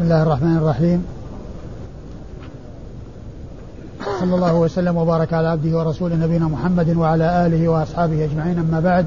بسم 0.00 0.12
الله 0.12 0.22
الرحمن 0.22 0.56
الرحيم. 0.56 1.04
صلى 4.20 4.34
الله 4.34 4.54
وسلم 4.54 4.96
وبارك 4.96 5.32
على 5.32 5.48
عبده 5.48 5.78
ورسوله 5.78 6.16
نبينا 6.16 6.44
محمد 6.44 6.96
وعلى 6.96 7.46
آله 7.46 7.68
وأصحابه 7.68 8.24
أجمعين. 8.24 8.58
أما 8.58 8.80
بعد 8.80 9.06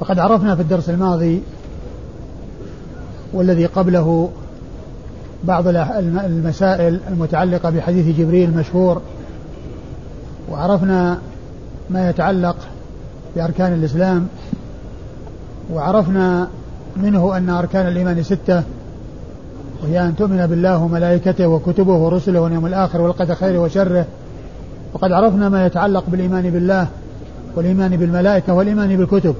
فقد 0.00 0.18
عرفنا 0.18 0.54
في 0.56 0.62
الدرس 0.62 0.90
الماضي 0.90 1.42
والذي 3.32 3.66
قبله 3.66 4.30
بعض 5.44 5.68
المسائل 5.68 7.00
المتعلقة 7.08 7.70
بحديث 7.70 8.18
جبريل 8.18 8.48
المشهور 8.48 9.02
وعرفنا 10.50 11.18
ما 11.90 12.10
يتعلق 12.10 12.56
بأركان 13.36 13.72
الإسلام 13.72 14.28
وعرفنا 15.72 16.48
منه 16.96 17.36
أن 17.36 17.50
أركان 17.50 17.86
الإيمان 17.86 18.22
ستة 18.22 18.62
وهي 19.82 20.06
أن 20.06 20.16
تؤمن 20.16 20.46
بالله 20.46 20.82
وملائكته 20.82 21.46
وكتبه 21.46 21.92
ورسله 21.92 22.40
واليوم 22.40 22.66
الآخر 22.66 23.00
والقدر 23.00 23.34
خيره 23.34 23.58
وشره. 23.58 24.06
وقد 24.94 25.12
عرفنا 25.12 25.48
ما 25.48 25.66
يتعلق 25.66 26.04
بالإيمان 26.08 26.50
بالله 26.50 26.88
والإيمان 27.56 27.96
بالملائكة 27.96 28.54
والإيمان 28.54 28.96
بالكتب. 28.96 29.34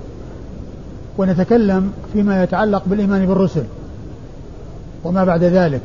ونتكلم 1.18 1.92
فيما 2.12 2.42
يتعلق 2.42 2.82
بالإيمان 2.86 3.26
بالرسل 3.26 3.64
وما 5.04 5.24
بعد 5.24 5.44
ذلك. 5.44 5.82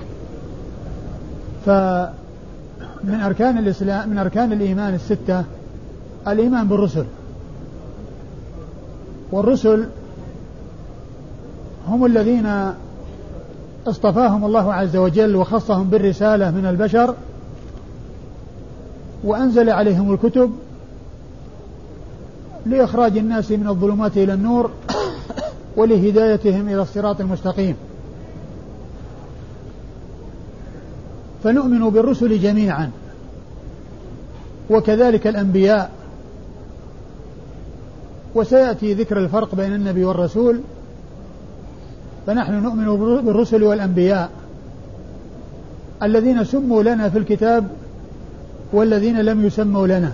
فمن 1.65 3.19
أركان 3.25 3.57
الإسلام 3.57 4.09
من 4.09 4.17
أركان 4.17 4.51
الإيمان 4.51 4.93
الستة 4.93 5.43
الإيمان 6.27 6.67
بالرسل. 6.67 7.05
والرسل 9.31 9.85
هم 11.87 12.05
الذين 12.05 12.71
اصطفاهم 13.87 14.45
الله 14.45 14.73
عز 14.73 14.95
وجل 14.95 15.35
وخصهم 15.35 15.89
بالرسالة 15.89 16.51
من 16.51 16.65
البشر 16.65 17.15
وأنزل 19.23 19.69
عليهم 19.69 20.13
الكتب 20.13 20.51
لإخراج 22.65 23.17
الناس 23.17 23.51
من 23.51 23.67
الظلمات 23.67 24.17
إلى 24.17 24.33
النور 24.33 24.71
ولهدايتهم 25.77 26.69
إلى 26.69 26.81
الصراط 26.81 27.21
المستقيم. 27.21 27.75
فنؤمن 31.43 31.89
بالرسل 31.89 32.39
جميعا 32.39 32.91
وكذلك 34.69 35.27
الأنبياء 35.27 35.91
وسيأتي 38.35 38.93
ذكر 38.93 39.17
الفرق 39.17 39.55
بين 39.55 39.73
النبي 39.73 40.05
والرسول. 40.05 40.61
فنحن 42.27 42.63
نؤمن 42.63 42.85
بالرسل 43.25 43.63
والأنبياء. 43.63 44.29
الذين 46.03 46.43
سموا 46.43 46.83
لنا 46.83 47.09
في 47.09 47.17
الكتاب 47.17 47.67
والذين 48.73 49.21
لم 49.21 49.45
يسموا 49.45 49.87
لنا. 49.87 50.11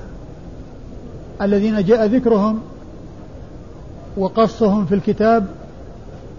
الذين 1.41 1.83
جاء 1.83 2.05
ذكرهم 2.05 2.59
وقصهم 4.17 4.85
في 4.85 4.95
الكتاب 4.95 5.45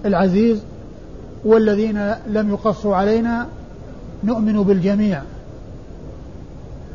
العزيز 0.04 0.62
والذين 1.44 2.10
لم 2.26 2.50
يقصوا 2.50 2.96
علينا 2.96 3.46
نؤمن 4.24 4.62
بالجميع. 4.62 5.22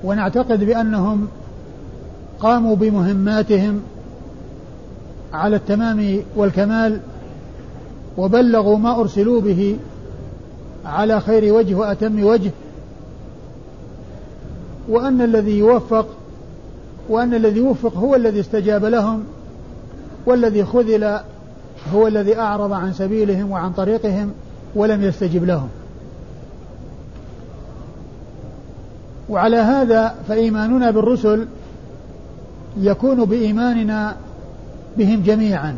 ونعتقد 0.04 0.64
بأنهم 0.64 1.28
قاموا 2.40 2.76
بمهماتهم 2.76 3.82
على 5.34 5.56
التمام 5.56 6.22
والكمال 6.36 7.00
وبلغوا 8.18 8.78
ما 8.78 9.00
أرسلوا 9.00 9.42
به 9.42 9.78
على 10.86 11.22
خير 11.22 11.54
وجه 11.54 11.76
وأتم 11.76 12.24
وجه 12.24 12.52
وأن 14.90 15.22
الذي 15.22 15.58
يوفق 15.58 16.08
وأن 17.10 17.34
الذي 17.34 17.62
وفق 17.62 17.98
هو 17.98 18.16
الذي 18.16 18.40
استجاب 18.40 18.86
لهم 18.86 19.24
والذي 20.26 20.66
خذل 20.66 21.20
هو 21.94 22.08
الذي 22.08 22.40
أعرض 22.40 22.74
عن 22.74 22.94
سبيلهم 22.94 23.52
وعن 23.52 23.72
طريقهم 23.72 24.32
ولم 24.76 25.04
يستجب 25.04 25.44
لهم. 25.44 25.70
وعلى 29.30 29.58
هذا 29.58 30.16
فإيماننا 30.28 30.92
بالرسل 30.92 31.48
يكون 32.80 33.26
بإيماننا 33.26 34.16
بهم 34.98 35.24
جميعا. 35.24 35.76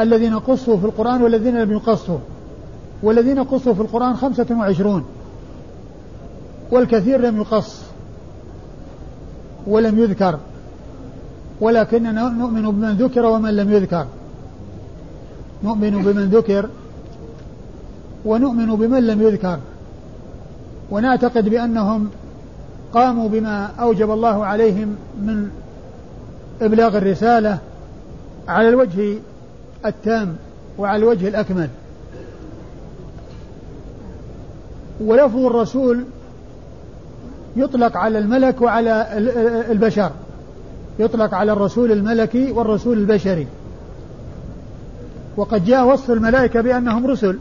الذين 0.00 0.38
قصوا 0.38 0.76
في 0.76 0.84
القرآن 0.84 1.22
والذين 1.22 1.58
لم 1.58 1.72
يقصوا. 1.72 2.18
والذين 3.02 3.44
قصوا 3.44 3.74
في 3.74 3.80
القرآن 3.80 4.16
خمسة 4.16 4.46
وعشرون. 4.50 5.04
والكثير 6.70 7.20
لم 7.20 7.36
يقص. 7.36 7.80
ولم 9.66 9.98
يذكر. 9.98 10.38
ولكننا 11.60 12.28
نؤمن 12.28 12.70
بمن 12.70 12.96
ذكر 12.96 13.26
ومن 13.26 13.56
لم 13.56 13.72
يذكر. 13.72 14.06
نؤمن 15.64 15.90
بمن 15.90 16.28
ذكر. 16.28 16.68
ونؤمن 18.24 18.76
بمن 18.76 19.06
لم 19.06 19.22
يذكر. 19.22 19.58
ونعتقد 20.90 21.48
بأنهم 21.48 22.08
قاموا 22.94 23.28
بما 23.28 23.66
أوجب 23.80 24.10
الله 24.10 24.44
عليهم 24.44 24.96
من 25.20 25.50
إبلاغ 26.62 26.98
الرسالة 26.98 27.58
على 28.48 28.68
الوجه 28.68 29.18
التام 29.86 30.36
وعلى 30.78 31.02
الوجه 31.02 31.28
الأكمل. 31.28 31.68
ولفظ 35.00 35.44
الرسول 35.44 36.04
يطلق 37.56 37.96
على 37.96 38.18
الملك 38.18 38.62
وعلى 38.62 39.06
البشر. 39.70 40.10
يطلق 40.98 41.34
على 41.34 41.52
الرسول 41.52 41.92
الملكي 41.92 42.52
والرسول 42.52 42.98
البشري. 42.98 43.46
وقد 45.36 45.64
جاء 45.64 45.86
وصف 45.86 46.10
الملائكة 46.10 46.60
بأنهم 46.60 47.06
رسل. 47.06 47.38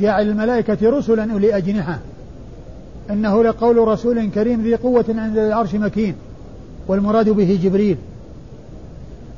جاء 0.00 0.22
الملائكة 0.22 0.90
رسلا 0.90 1.32
أولي 1.32 1.56
أجنحة. 1.56 1.98
إنه 3.10 3.44
لقول 3.44 3.88
رسول 3.88 4.30
كريم 4.30 4.62
ذي 4.62 4.74
قوة 4.74 5.04
عند 5.08 5.38
العرش 5.38 5.74
مكين. 5.74 6.14
والمراد 6.88 7.28
به 7.28 7.60
جبريل. 7.62 7.96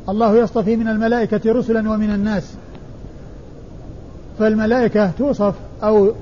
الله 0.09 0.37
يصطفي 0.37 0.77
من 0.77 0.89
الملائكة 0.89 1.53
رسلا 1.53 1.91
ومن 1.91 2.11
الناس. 2.11 2.55
فالملائكة 4.39 5.11
توصف 5.11 5.55
أو 5.83 6.13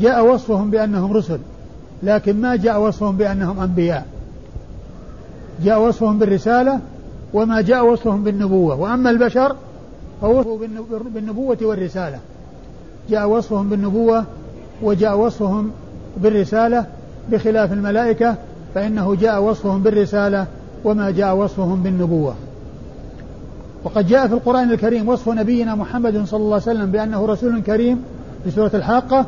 جاء 0.00 0.26
وصفهم 0.26 0.70
بأنهم 0.70 1.12
رسل 1.12 1.38
لكن 2.02 2.40
ما 2.40 2.56
جاء 2.56 2.80
وصفهم 2.80 3.16
بأنهم 3.16 3.60
أنبياء. 3.60 4.06
جاء 5.64 5.80
وصفهم 5.80 6.18
بالرسالة 6.18 6.80
وما 7.34 7.60
جاء 7.60 7.86
وصفهم 7.86 8.24
بالنبوة. 8.24 8.80
وأما 8.80 9.10
البشر 9.10 9.56
فوصفوا 10.20 10.58
بالنبوة 11.14 11.58
والرسالة. 11.62 12.18
جاء 13.10 13.28
وصفهم 13.28 13.68
بالنبوة 13.68 14.24
وجاء 14.82 15.18
وصفهم 15.18 15.70
بالرسالة 16.16 16.86
بخلاف 17.30 17.72
الملائكة 17.72 18.34
فإنه 18.74 19.14
جاء 19.14 19.42
وصفهم 19.42 19.82
بالرسالة 19.82 20.46
وما 20.84 21.10
جاء 21.10 21.36
وصفهم 21.36 21.82
بالنبوة. 21.82 22.34
وقد 23.84 24.06
جاء 24.06 24.26
في 24.26 24.34
القرآن 24.34 24.72
الكريم 24.72 25.08
وصف 25.08 25.28
نبينا 25.28 25.74
محمد 25.74 26.24
صلى 26.24 26.40
الله 26.40 26.52
عليه 26.52 26.62
وسلم 26.62 26.90
بأنه 26.90 27.26
رسول 27.26 27.62
كريم 27.62 28.02
في 28.44 28.50
سورة 28.50 28.70
الحاقة 28.74 29.26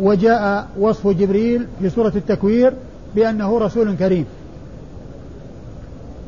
وجاء 0.00 0.68
وصف 0.78 1.08
جبريل 1.08 1.66
في 1.80 1.90
سورة 1.90 2.12
التكوير 2.16 2.72
بأنه 3.14 3.58
رسول 3.58 3.96
كريم. 3.96 4.26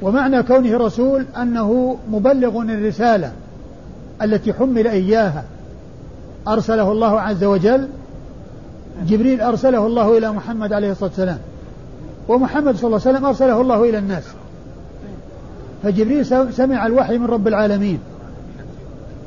ومعنى 0.03 0.43
كونه 0.43 0.77
رسول 0.77 1.27
أنه 1.43 1.99
مبلغ 2.11 2.62
الرسالة 2.62 3.33
التي 4.22 4.53
حمل 4.53 4.87
إياها. 4.87 5.45
أرسله 6.49 6.93
الله 6.93 7.21
عز 7.21 7.45
وجل 7.45 7.89
جبريل 9.07 9.41
أرسله 9.41 9.86
الله 9.86 10.19
إلى 10.19 10.33
محمد 10.33 10.72
عليه 10.72 10.91
الصلاة 10.91 11.09
والسلام. 11.09 11.39
ومحمد 12.28 12.77
صلى 12.77 12.86
الله 12.86 13.01
عليه 13.07 13.10
وسلم 13.16 13.27
أرسله 13.27 13.60
الله 13.60 13.89
إلى 13.89 13.98
الناس. 13.98 14.25
فجبريل 15.83 16.27
سمع 16.53 16.87
الوحي 16.87 17.19
من 17.19 17.27
رب 17.27 17.49
العالمين 17.49 17.99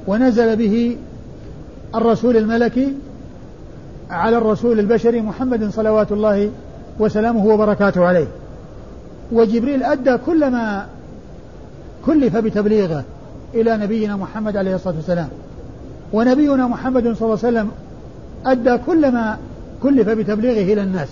ونزل 0.08 0.56
به 0.56 0.98
الرسول 1.96 2.38
الملكي 2.38 2.94
على 4.10 4.38
الرسول 4.38 4.80
البشري 4.80 5.22
محمد 5.22 5.70
صلوات 5.70 6.12
الله 6.12 6.52
وسلامه 7.00 7.46
وبركاته 7.46 8.06
عليه. 8.06 8.28
وجبريل 9.32 9.84
أدى 9.84 10.18
كل 10.18 10.52
ما 10.52 10.86
كلف 12.06 12.38
بتبليغه 12.38 13.04
إلى 13.54 13.78
نبينا 13.78 14.16
محمد 14.16 14.58
عليه 14.58 14.76
الصلاة 14.76 14.96
والسلام. 14.96 15.30
ونبينا 16.14 16.68
محمد 16.68 17.04
صلى 17.04 17.22
الله 17.22 17.40
عليه 17.44 17.60
وسلم 17.60 17.72
أدى 18.46 18.78
كل 18.78 19.12
ما 19.12 19.38
كلف 19.84 20.10
بتبليغه 20.10 20.74
إلى 20.74 20.84
الناس. 20.84 21.10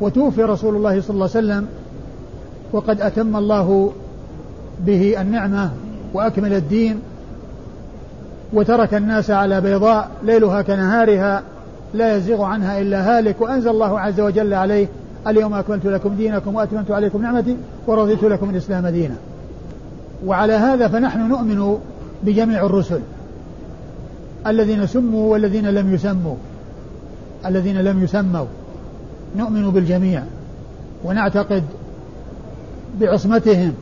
وتوفي 0.00 0.42
رسول 0.42 0.76
الله 0.76 1.00
صلى 1.00 1.14
الله 1.14 1.30
عليه 1.34 1.46
وسلم 1.46 1.66
وقد 2.72 3.00
أتم 3.00 3.36
الله 3.36 3.92
به 4.86 5.20
النعمة 5.20 5.70
وأكمل 6.14 6.52
الدين 6.52 7.00
وترك 8.52 8.94
الناس 8.94 9.30
على 9.30 9.60
بيضاء 9.60 10.10
ليلها 10.22 10.62
كنهارها 10.62 11.42
لا 11.94 12.16
يزيغ 12.16 12.42
عنها 12.42 12.80
إلا 12.80 13.18
هالك 13.18 13.40
وأنزل 13.40 13.70
الله 13.70 14.00
عز 14.00 14.20
وجل 14.20 14.54
عليه 14.54 14.88
اليوم 15.26 15.54
أكملت 15.54 15.86
لكم 15.86 16.14
دينكم 16.14 16.54
وأتممت 16.54 16.90
عليكم 16.90 17.22
نعمتي 17.22 17.56
ورضيت 17.86 18.22
لكم 18.22 18.50
الإسلام 18.50 18.86
دينا. 18.86 19.14
وعلى 20.26 20.52
هذا 20.52 20.88
فنحن 20.88 21.28
نؤمن 21.28 21.78
بجميع 22.22 22.66
الرسل 22.66 23.00
الذين 24.46 24.86
سموا 24.86 25.32
والذين 25.32 25.66
لم 25.66 25.94
يسموا 25.94 26.34
الذين 27.46 27.80
لم 27.80 28.02
يسموا. 28.02 28.46
نؤمن 29.36 29.70
بالجميع 29.70 30.22
ونعتقد 31.04 31.62
بعصمتهم 33.00 33.74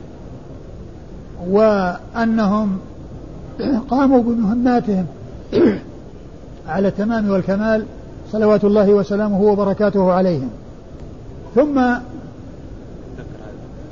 وأنهم 1.47 2.77
قاموا 3.91 4.23
بمهماتهم 4.23 5.05
على 6.67 6.87
التمام 6.87 7.29
والكمال 7.29 7.85
صلوات 8.31 8.63
الله 8.63 8.89
وسلامه 8.89 9.41
وبركاته 9.41 10.11
عليهم. 10.11 10.49
ثم 11.55 11.81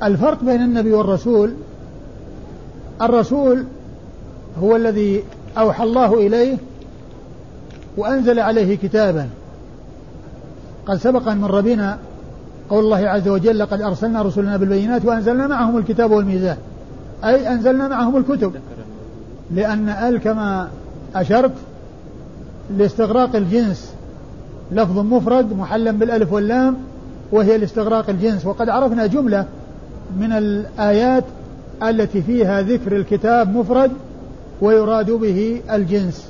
الفرق 0.02 0.44
بين 0.44 0.62
النبي 0.62 0.92
والرسول 0.92 1.54
الرسول 3.02 3.64
هو 4.62 4.76
الذي 4.76 5.24
أوحى 5.58 5.84
الله 5.84 6.14
إليه 6.14 6.56
وأنزل 7.96 8.40
عليه 8.40 8.76
كتابا. 8.76 9.28
قد 10.86 10.96
سبق 10.96 11.28
أن 11.28 11.38
مر 11.38 11.60
بنا 11.60 11.98
قول 12.70 12.84
الله 12.84 13.08
عز 13.08 13.28
وجل 13.28 13.58
لقد 13.58 13.82
أرسلنا 13.82 14.22
رسلنا 14.22 14.56
بالبينات 14.56 15.04
وأنزلنا 15.04 15.46
معهم 15.46 15.78
الكتاب 15.78 16.10
والميزان. 16.10 16.56
أي 17.24 17.52
أنزلنا 17.52 17.88
معهم 17.88 18.16
الكتب. 18.16 18.52
لأن 19.54 19.88
أل 19.88 20.18
كما 20.18 20.68
أشرت 21.14 21.52
لاستغراق 22.78 23.36
الجنس 23.36 23.92
لفظ 24.72 24.98
مفرد 24.98 25.52
محلا 25.52 25.90
بالألف 25.90 26.32
واللام 26.32 26.76
وهي 27.32 27.58
لاستغراق 27.58 28.10
الجنس. 28.10 28.46
وقد 28.46 28.68
عرفنا 28.68 29.06
جملة 29.06 29.46
من 30.20 30.32
الآيات 30.32 31.24
التي 31.82 32.22
فيها 32.22 32.62
ذكر 32.62 32.96
الكتاب 32.96 33.56
مفرد 33.56 33.90
ويراد 34.60 35.10
به 35.10 35.60
الجنس. 35.70 36.28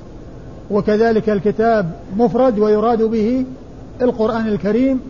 وكذلك 0.71 1.31
الكتاب 1.31 1.91
مفرد 2.17 2.59
ويراد 2.59 3.03
به 3.03 3.45
القرآن 4.03 4.49
الكريم 4.49 5.01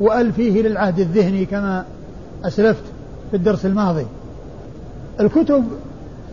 وأل 0.00 0.32
فيه 0.32 0.62
للعهد 0.62 0.98
الذهني 0.98 1.44
كما 1.44 1.84
أسلفت 2.44 2.82
في 3.30 3.36
الدرس 3.36 3.66
الماضي. 3.66 4.06
الكتب 5.20 5.64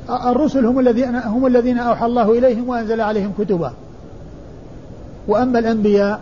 الرسل 0.10 0.66
هم 0.66 0.80
الذين 0.80 1.16
هم 1.16 1.46
الذين 1.46 1.78
أوحى 1.78 2.06
الله 2.06 2.32
إليهم 2.32 2.70
وأنزل 2.70 3.02
عليهم 3.02 3.34
كتبا. 3.40 3.74
وأما 5.28 5.60
الأنبياء 5.60 6.22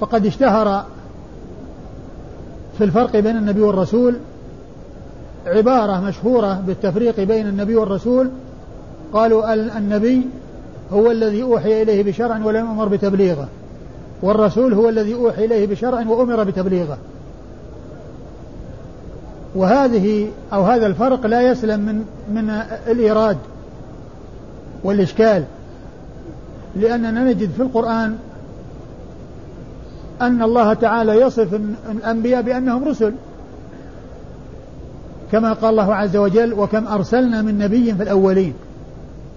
فقد 0.00 0.26
اشتهر 0.26 0.84
في 2.78 2.84
الفرق 2.84 3.16
بين 3.16 3.36
النبي 3.36 3.60
والرسول 3.60 4.16
عبارة 5.46 6.00
مشهورة 6.00 6.62
بالتفريق 6.66 7.20
بين 7.20 7.48
النبي 7.48 7.76
والرسول. 7.76 8.30
قالوا 9.12 9.54
النبي 9.54 10.22
هو 10.92 11.10
الذي 11.10 11.42
أوحي 11.42 11.82
إليه 11.82 12.02
بشرع 12.02 12.44
ولم 12.44 12.66
يؤمر 12.66 12.88
بتبليغه. 12.88 13.48
والرسول 14.22 14.74
هو 14.74 14.88
الذي 14.88 15.14
أوحي 15.14 15.44
إليه 15.44 15.66
بشرع 15.66 16.08
وأمر 16.08 16.44
بتبليغه. 16.44 16.98
وهذه 19.54 20.28
أو 20.52 20.62
هذا 20.62 20.86
الفرق 20.86 21.26
لا 21.26 21.42
يسلم 21.42 21.80
من 21.80 22.04
من 22.34 22.50
الإيراد 22.86 23.36
والإشكال. 24.84 25.44
لأننا 26.76 27.24
نجد 27.24 27.50
في 27.50 27.62
القرآن 27.62 28.16
أن 30.20 30.42
الله 30.42 30.74
تعالى 30.74 31.20
يصف 31.20 31.60
الأنبياء 31.90 32.42
بأنهم 32.42 32.84
رسل. 32.84 33.12
كما 35.32 35.52
قال 35.52 35.70
الله 35.70 35.94
عز 35.94 36.16
وجل 36.16 36.52
وكم 36.52 36.88
أرسلنا 36.88 37.42
من 37.42 37.58
نبي 37.58 37.94
في 37.94 38.02
الأولين. 38.02 38.54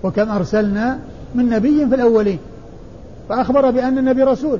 وكم 0.04 0.30
أرسلنا 0.30 1.00
من 1.36 1.50
نبي 1.50 1.88
في 1.88 1.96
الأولين. 1.96 2.40
فأخبر 3.30 3.72
بأن 3.72 3.98
النبي 3.98 4.24
رسول. 4.24 4.60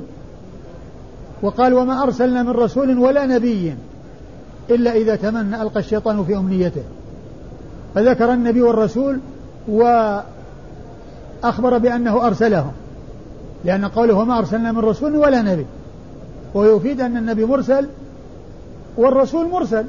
وقال 1.42 1.74
وما 1.74 2.02
أرسلنا 2.02 2.42
من 2.42 2.50
رسول 2.50 2.98
ولا 2.98 3.26
نبي 3.26 3.74
إلا 4.70 4.92
إذا 4.92 5.16
تمنى 5.16 5.62
ألقى 5.62 5.80
الشيطان 5.80 6.24
في 6.24 6.36
أمنيته. 6.36 6.82
فذكر 7.94 8.32
النبي 8.32 8.62
والرسول 8.62 9.18
وأخبر 9.68 10.24
بأنه 11.78 12.26
أرسلهم. 12.26 12.72
لأن 13.64 13.84
قوله 13.84 14.14
وما 14.14 14.38
أرسلنا 14.38 14.72
من 14.72 14.78
رسول 14.78 15.16
ولا 15.16 15.42
نبي. 15.42 15.66
ويفيد 16.54 17.00
أن 17.00 17.16
النبي 17.16 17.44
مرسل 17.44 17.86
والرسول 18.96 19.48
مرسل. 19.48 19.84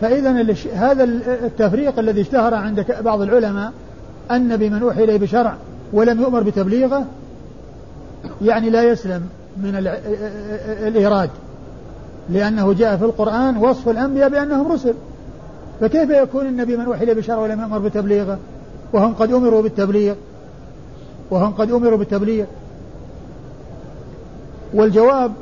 فإذا 0.00 0.54
هذا 0.74 1.04
التفريق 1.44 1.98
الذي 1.98 2.20
اشتهر 2.20 2.54
عند 2.54 2.86
بعض 3.00 3.20
العلماء 3.20 3.72
النبي 4.30 4.70
من 4.70 4.82
أوحي 4.82 5.04
إليه 5.04 5.18
بشرع 5.18 5.56
ولم 5.94 6.20
يؤمر 6.20 6.42
بتبليغه 6.42 7.04
يعني 8.42 8.70
لا 8.70 8.82
يسلم 8.82 9.22
من 9.56 9.74
الإيراد 10.86 11.30
لأنه 12.30 12.72
جاء 12.72 12.96
في 12.96 13.04
القرآن 13.04 13.56
وصف 13.56 13.88
الأنبياء 13.88 14.28
بأنهم 14.28 14.72
رسل. 14.72 14.94
فكيف 15.80 16.10
يكون 16.10 16.46
النبي 16.46 16.76
من 16.76 16.84
أوحي 16.84 17.14
بشرع 17.14 17.36
ولم 17.36 17.60
يؤمر 17.60 17.78
بتبليغه؟ 17.78 18.38
وهم 18.92 19.14
قد 19.14 19.32
أمروا 19.32 19.62
بالتبليغ. 19.62 20.14
وهم 21.30 21.52
قد 21.52 21.70
أمروا 21.70 21.98
بالتبليغ. 21.98 22.44
والجواب 24.74 25.32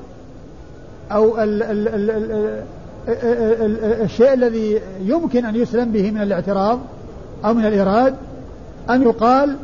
أو 1.13 1.43
ال 1.43 1.63
ال 1.63 1.89
ال 1.89 2.11
ال 2.11 4.03
الشيء 4.03 4.33
الذي 4.33 4.81
يمكن 5.05 5.45
أن 5.45 5.57
يسلم 5.57 5.93
به 5.93 6.11
من 6.11 6.23
الاعتراض 6.23 6.79
أو 7.45 7.55
من 7.55 7.67
الإيراد 7.67 8.15
أن 8.91 9.03
يقال 9.03 9.57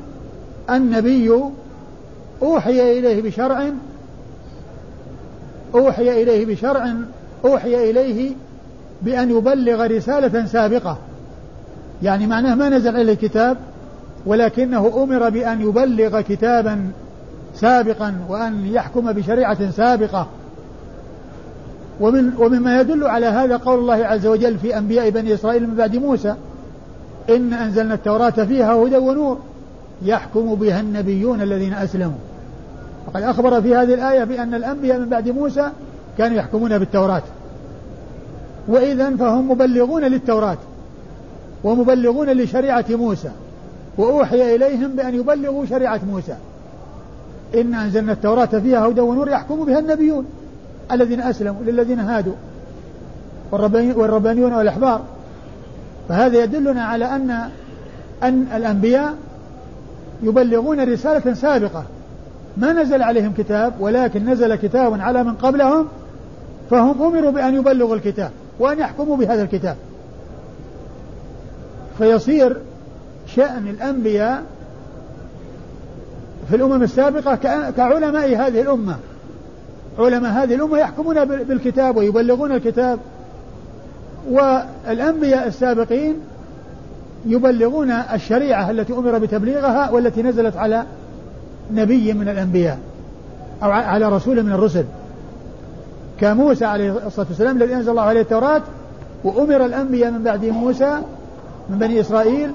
النبي 0.70 1.32
أوحي 2.43 2.99
إليه 2.99 3.23
بشرع 3.23 3.70
أوحي 5.75 6.23
إليه 6.23 6.47
بشرع 6.47 6.94
أوحي 7.44 7.91
إليه 7.91 8.32
بأن 9.03 9.31
يبلغ 9.31 9.87
رسالة 9.87 10.47
سابقة. 10.47 10.99
يعني 12.03 12.26
معناه 12.26 12.55
ما 12.55 12.69
نزل 12.69 12.97
عليه 12.97 13.12
الكتاب 13.12 13.56
ولكنه 14.26 15.03
أمر 15.03 15.29
بأن 15.29 15.61
يبلغ 15.61 16.20
كتابا 16.20 16.91
سابقا 17.55 18.15
وأن 18.29 18.67
يحكم 18.67 19.13
بشريعة 19.13 19.70
سابقة. 19.70 20.27
ومن 22.01 22.32
ومما 22.39 22.81
يدل 22.81 23.05
على 23.05 23.27
هذا 23.27 23.56
قول 23.56 23.79
الله 23.79 24.06
عز 24.06 24.27
وجل 24.27 24.58
في 24.58 24.79
أنبياء 24.79 25.10
بني 25.10 25.34
إسرائيل 25.34 25.69
من 25.69 25.75
بعد 25.75 25.96
موسى 25.96 26.34
إن 27.31 27.53
أنزلنا 27.53 27.94
التوراة 27.94 28.31
فيها 28.31 28.72
هدى 28.72 28.96
ونور. 28.96 29.39
يحكم 30.02 30.55
بها 30.55 30.81
النبيون 30.81 31.43
الذين 31.43 31.74
أسلموا. 31.74 32.19
وقد 33.06 33.22
أخبر 33.22 33.62
في 33.62 33.74
هذه 33.74 33.94
الآية 33.94 34.24
بأن 34.24 34.55
الأنبياء 34.55 34.98
من 34.98 35.08
بعد 35.08 35.28
موسى 35.28 35.70
كانوا 36.19 36.36
يحكمون 36.36 36.78
بالتوراة. 36.78 37.22
وإذا 38.69 39.17
فهم 39.17 39.50
مبلغون 39.50 40.05
للتوراة 40.05 40.58
ومبلغون 41.64 42.31
لشريعة 42.31 42.84
موسى 42.90 43.31
وأوحي 43.98 44.55
إليهم 44.55 44.88
بأن 44.88 45.14
يبلغوا 45.14 45.67
شريعة 45.67 46.00
موسى. 46.10 46.34
إن 47.55 47.74
أنزلنا 47.74 48.12
التوراة 48.12 48.46
فيها 48.46 48.86
هدى 48.86 49.00
ونور 49.00 49.28
يحكم 49.28 49.64
بها 49.64 49.78
النبيون 49.78 50.26
الذين 50.93 51.20
أسلموا 51.20 51.62
للذين 51.62 52.00
هادوا 52.00 52.34
والربانيون 53.52 54.52
والأحبار. 54.52 55.00
فهذا 56.08 56.44
يدلنا 56.44 56.84
على 56.84 57.05
أن 57.05 57.48
أن 58.22 58.46
الأنبياء 58.56 59.14
يبلغون 60.22 60.93
رسالة 60.93 61.34
سابقة. 61.34 61.84
ما 62.56 62.72
نزل 62.72 63.03
عليهم 63.03 63.32
كتاب 63.39 63.72
ولكن 63.81 64.31
نزل 64.31 64.55
كتاب 64.55 65.01
على 65.01 65.25
من 65.25 65.34
قبلهم 65.34 65.89
فهم 66.70 67.03
أمروا 67.03 67.31
بأن 67.31 67.55
يبلغوا 67.55 67.94
الكتاب 67.94 68.31
وأن 68.58 68.79
يحكموا 68.79 69.17
بهذا 69.17 69.43
الكتاب. 69.43 69.77
فيصير 71.98 72.56
شأن 73.27 73.69
الأنبياء 73.69 74.43
في 76.48 76.56
الأمم 76.56 76.82
السابقة 76.82 77.34
كعلماء 77.70 78.37
هذه 78.37 78.60
الأمة. 78.60 78.96
علماء 79.98 80.32
هذه 80.32 80.55
الأمة 80.55 80.79
يحكمون 80.79 81.25
بالكتاب 81.25 81.96
ويبلغون 81.96 82.53
الكتاب. 82.53 82.98
والأنبياء 84.31 85.46
السابقين 85.46 86.17
يبلغون 87.27 87.91
الشريعة 87.91 88.70
التي 88.70 88.93
أمر 88.93 89.19
بتبليغها 89.19 89.91
والتي 89.91 90.22
نزلت 90.22 90.56
على 90.56 90.84
نبي 91.72 92.13
من 92.13 92.29
الأنبياء 92.29 92.79
أو 93.63 93.70
على 93.70 94.08
رسول 94.08 94.43
من 94.43 94.53
الرسل. 94.53 94.84
كموسى 96.20 96.65
عليه 96.65 97.06
الصلاة 97.06 97.27
والسلام 97.29 97.56
الذي 97.56 97.75
أنزل 97.75 97.91
الله 97.91 98.03
عليه 98.03 98.20
التوراة 98.20 98.63
وأمر 99.25 99.65
الأنبياء 99.65 100.10
من 100.10 100.22
بعد 100.22 100.44
موسى 100.44 100.98
من 101.70 101.79
بني 101.79 102.01
إسرائيل 102.01 102.51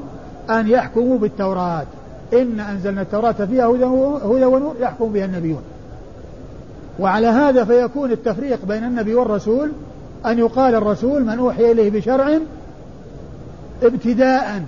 أن 0.50 0.68
يحكموا 0.68 1.18
بالتوراة. 1.18 1.86
إن 2.34 2.60
أنزلنا 2.60 3.02
التوراة 3.02 3.32
فيها 3.32 3.66
هدى 3.66 3.84
ونور 4.46 4.76
يحكم 4.80 5.14
بها 5.14 5.26
النبيون. 5.26 5.62
وعلى 7.00 7.28
هذا 7.28 7.66
فيكون 7.66 8.12
التفريق 8.12 8.66
بين 8.66 8.84
النبي 8.84 9.16
والرسول 9.16 9.72
أن 10.26 10.40
يقال 10.40 10.76
الرسول 10.76 11.24
من 11.24 11.40
أوحي 11.40 11.72
إليه 11.72 11.92
بشرع 11.92 12.40
ابتداء. 13.86 14.64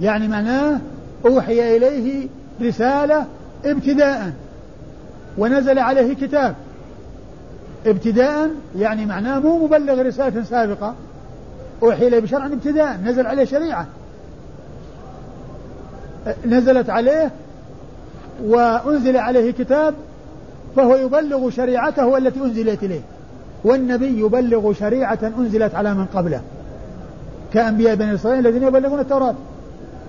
يعني 0.00 0.28
معناه 0.28 0.80
أوحي 1.26 1.76
إليه 1.76 2.28
رسالة 2.62 3.26
ابتداء. 3.64 4.32
ونزل 5.38 5.78
عليه 5.78 6.14
كتاب. 6.14 6.54
ابتداء 7.86 8.50
يعني 8.78 9.06
معناه 9.06 9.38
مو 9.38 9.64
مبلغ 9.64 10.02
رسالة 10.02 10.42
سابقة. 10.42 10.94
أوحي 11.82 12.06
إليه 12.06 12.18
بشرع 12.18 12.46
ابتداء. 12.46 13.00
نزل 13.04 13.26
عليه 13.26 13.44
شريعة. 13.44 13.86
نزلت 16.46 16.90
عليه 16.90 17.30
وأنزل 18.44 19.16
عليه 19.16 19.50
كتاب 19.50 19.94
فهو 20.76 20.96
يبلغ 20.96 21.50
شريعته 21.50 22.18
التي 22.18 22.40
أنزلت 22.40 22.82
إليه. 22.82 23.00
والنبي 23.64 24.20
يبلغ 24.20 24.72
شريعة 24.72 25.18
أنزلت 25.38 25.74
على 25.74 25.94
من 25.94 26.04
قبله. 26.14 26.40
كأنبياء 27.56 27.94
بني 27.94 28.14
إسرائيل 28.14 28.46
الذين 28.46 28.62
يبلغون 28.62 29.00
التوراة. 29.00 29.34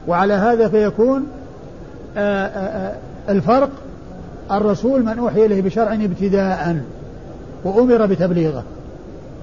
وعلى 0.08 0.34
هذا 0.34 0.68
فيكون 0.68 1.28
آآ 2.18 2.46
آآ 2.46 2.96
الفرق 3.30 3.70
الرسول 4.52 5.06
من 5.06 5.20
أوحي 5.20 5.46
إليه 5.46 5.62
بشرع 5.62 5.94
ابتداء 5.94 6.78
وأمر 7.64 8.06
بتبليغه. 8.06 8.64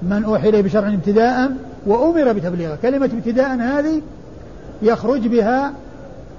من 0.03 0.23
أوحي 0.23 0.49
إليه 0.49 0.61
بشرع 0.61 0.87
ابتداء 0.87 1.51
وأمر 1.85 2.33
بتبليغه. 2.33 2.77
كلمة 2.81 3.09
ابتداء 3.13 3.55
هذه 3.55 4.01
يخرج 4.81 5.27
بها 5.27 5.71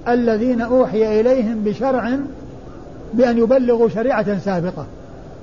الذين 0.09 0.61
أوحي 0.61 1.21
إليهم 1.21 1.63
بشرع 1.65 2.11
بأن 3.15 3.39
يبلغوا 3.39 3.89
شريعة 3.89 4.39
سابقة. 4.39 4.87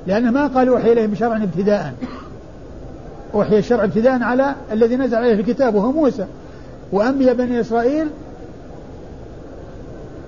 لأنه 0.08 0.32
ما 0.32 0.48
قال 0.48 0.68
أوحي 0.68 0.92
إليهم 0.92 1.12
بشرع 1.12 1.36
ابتداء. 1.36 1.94
أوحي 3.34 3.58
الشرع 3.58 3.84
ابتداء 3.84 4.24
على 4.24 4.56
الذي 4.72 4.96
نزل 4.96 5.16
عليه 5.16 5.34
الكتاب 5.34 5.76
وهو 5.76 5.92
موسى. 5.92 6.26
وأنبياء 6.92 7.34
بني 7.34 7.60
إسرائيل 7.60 8.08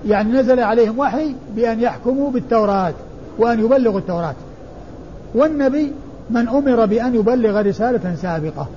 يعني 0.08 0.32
نزل 0.32 0.60
عليهم 0.60 1.00
وحي 1.00 1.36
بأن 1.56 1.80
يحكموا 1.80 2.32
بالتوراة 2.32 2.94
وأن 3.38 3.60
يبلغوا 3.60 4.00
التوراة. 4.00 4.36
والنبي 5.36 5.92
من 6.30 6.48
أمر 6.50 6.86
بأن 6.86 7.16
يبلغ 7.16 7.62
رسالة 7.62 8.16
سابقة. 8.22 8.68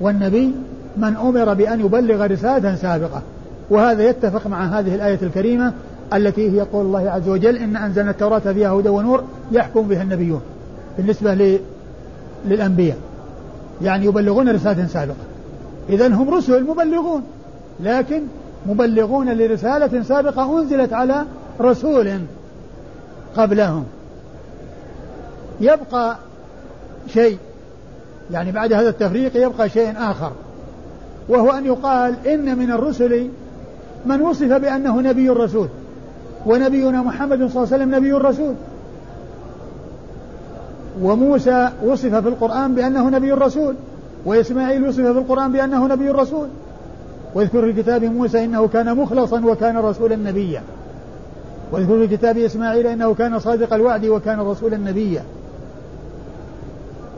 والنبي 0.00 0.54
من 0.96 1.16
أمر 1.16 1.54
بأن 1.54 1.80
يبلغ 1.80 2.26
رسالة 2.26 2.74
سابقة. 2.74 3.22
وهذا 3.70 4.08
يتفق 4.08 4.46
مع 4.46 4.78
هذه 4.78 4.94
الآية 4.94 5.18
الكريمة 5.22 5.72
التي 6.12 6.50
هي 6.50 6.60
قول 6.60 6.86
الله 6.86 7.10
عز 7.10 7.28
وجل 7.28 7.56
إن 7.56 7.76
أنزلنا 7.76 8.10
التوراة 8.10 8.38
فيها 8.38 8.70
هدى 8.70 8.88
ونور 8.88 9.24
يحكم 9.52 9.82
بها 9.82 10.02
النبيون. 10.02 10.40
بالنسبة 10.98 11.58
للأنبياء. 12.46 12.96
يعني 13.82 14.06
يبلغون 14.06 14.48
رسالة 14.48 14.86
سابقة. 14.86 15.16
إذا 15.88 16.08
هم 16.08 16.34
رسل 16.34 16.64
مبلغون 16.64 17.22
لكن 17.80 18.22
مبلغون 18.66 19.32
لرسالة 19.32 20.02
سابقة 20.02 20.60
أنزلت 20.60 20.92
على 20.92 21.24
رسول 21.60 22.18
قبلهم. 23.36 23.84
يبقى 25.60 26.16
شيء 27.08 27.38
يعني 28.30 28.52
بعد 28.52 28.72
هذا 28.72 28.88
التفريق 28.88 29.36
يبقى 29.36 29.68
شيء 29.68 29.94
آخر 29.96 30.32
وهو 31.28 31.50
أن 31.50 31.66
يقال 31.66 32.14
إن 32.26 32.58
من 32.58 32.70
الرسل 32.72 33.28
من 34.06 34.20
وصف 34.20 34.52
بأنه 34.52 35.00
نبي 35.00 35.28
رسول 35.28 35.68
ونبينا 36.46 37.02
محمد 37.02 37.38
صلى 37.38 37.46
الله 37.46 37.58
عليه 37.72 37.84
وسلم 37.84 37.94
نبي 37.94 38.12
رسول 38.12 38.54
وموسى 41.00 41.68
وصف 41.84 42.14
في 42.14 42.28
القرآن 42.28 42.74
بأنه 42.74 43.10
نبي 43.10 43.32
رسول 43.32 43.74
وإسماعيل 44.24 44.88
وصف 44.88 45.00
في 45.00 45.18
القرآن 45.18 45.52
بأنه 45.52 45.86
نبي 45.86 46.10
رسول 46.10 46.48
واذكر 47.34 47.72
في 47.72 47.82
كتاب 47.82 48.04
موسى 48.04 48.44
إنه 48.44 48.68
كان 48.68 48.96
مخلصا 48.96 49.44
وكان 49.44 49.76
رسولا 49.76 50.16
نبيا. 50.16 50.62
واذكر 51.72 52.06
في 52.06 52.16
كتاب 52.16 52.38
إسماعيل 52.38 52.86
إنه 52.86 53.14
كان 53.14 53.38
صادق 53.38 53.74
الوعد 53.74 54.06
وكان 54.06 54.40
رسولا 54.40 54.76
نبيا. 54.76 55.22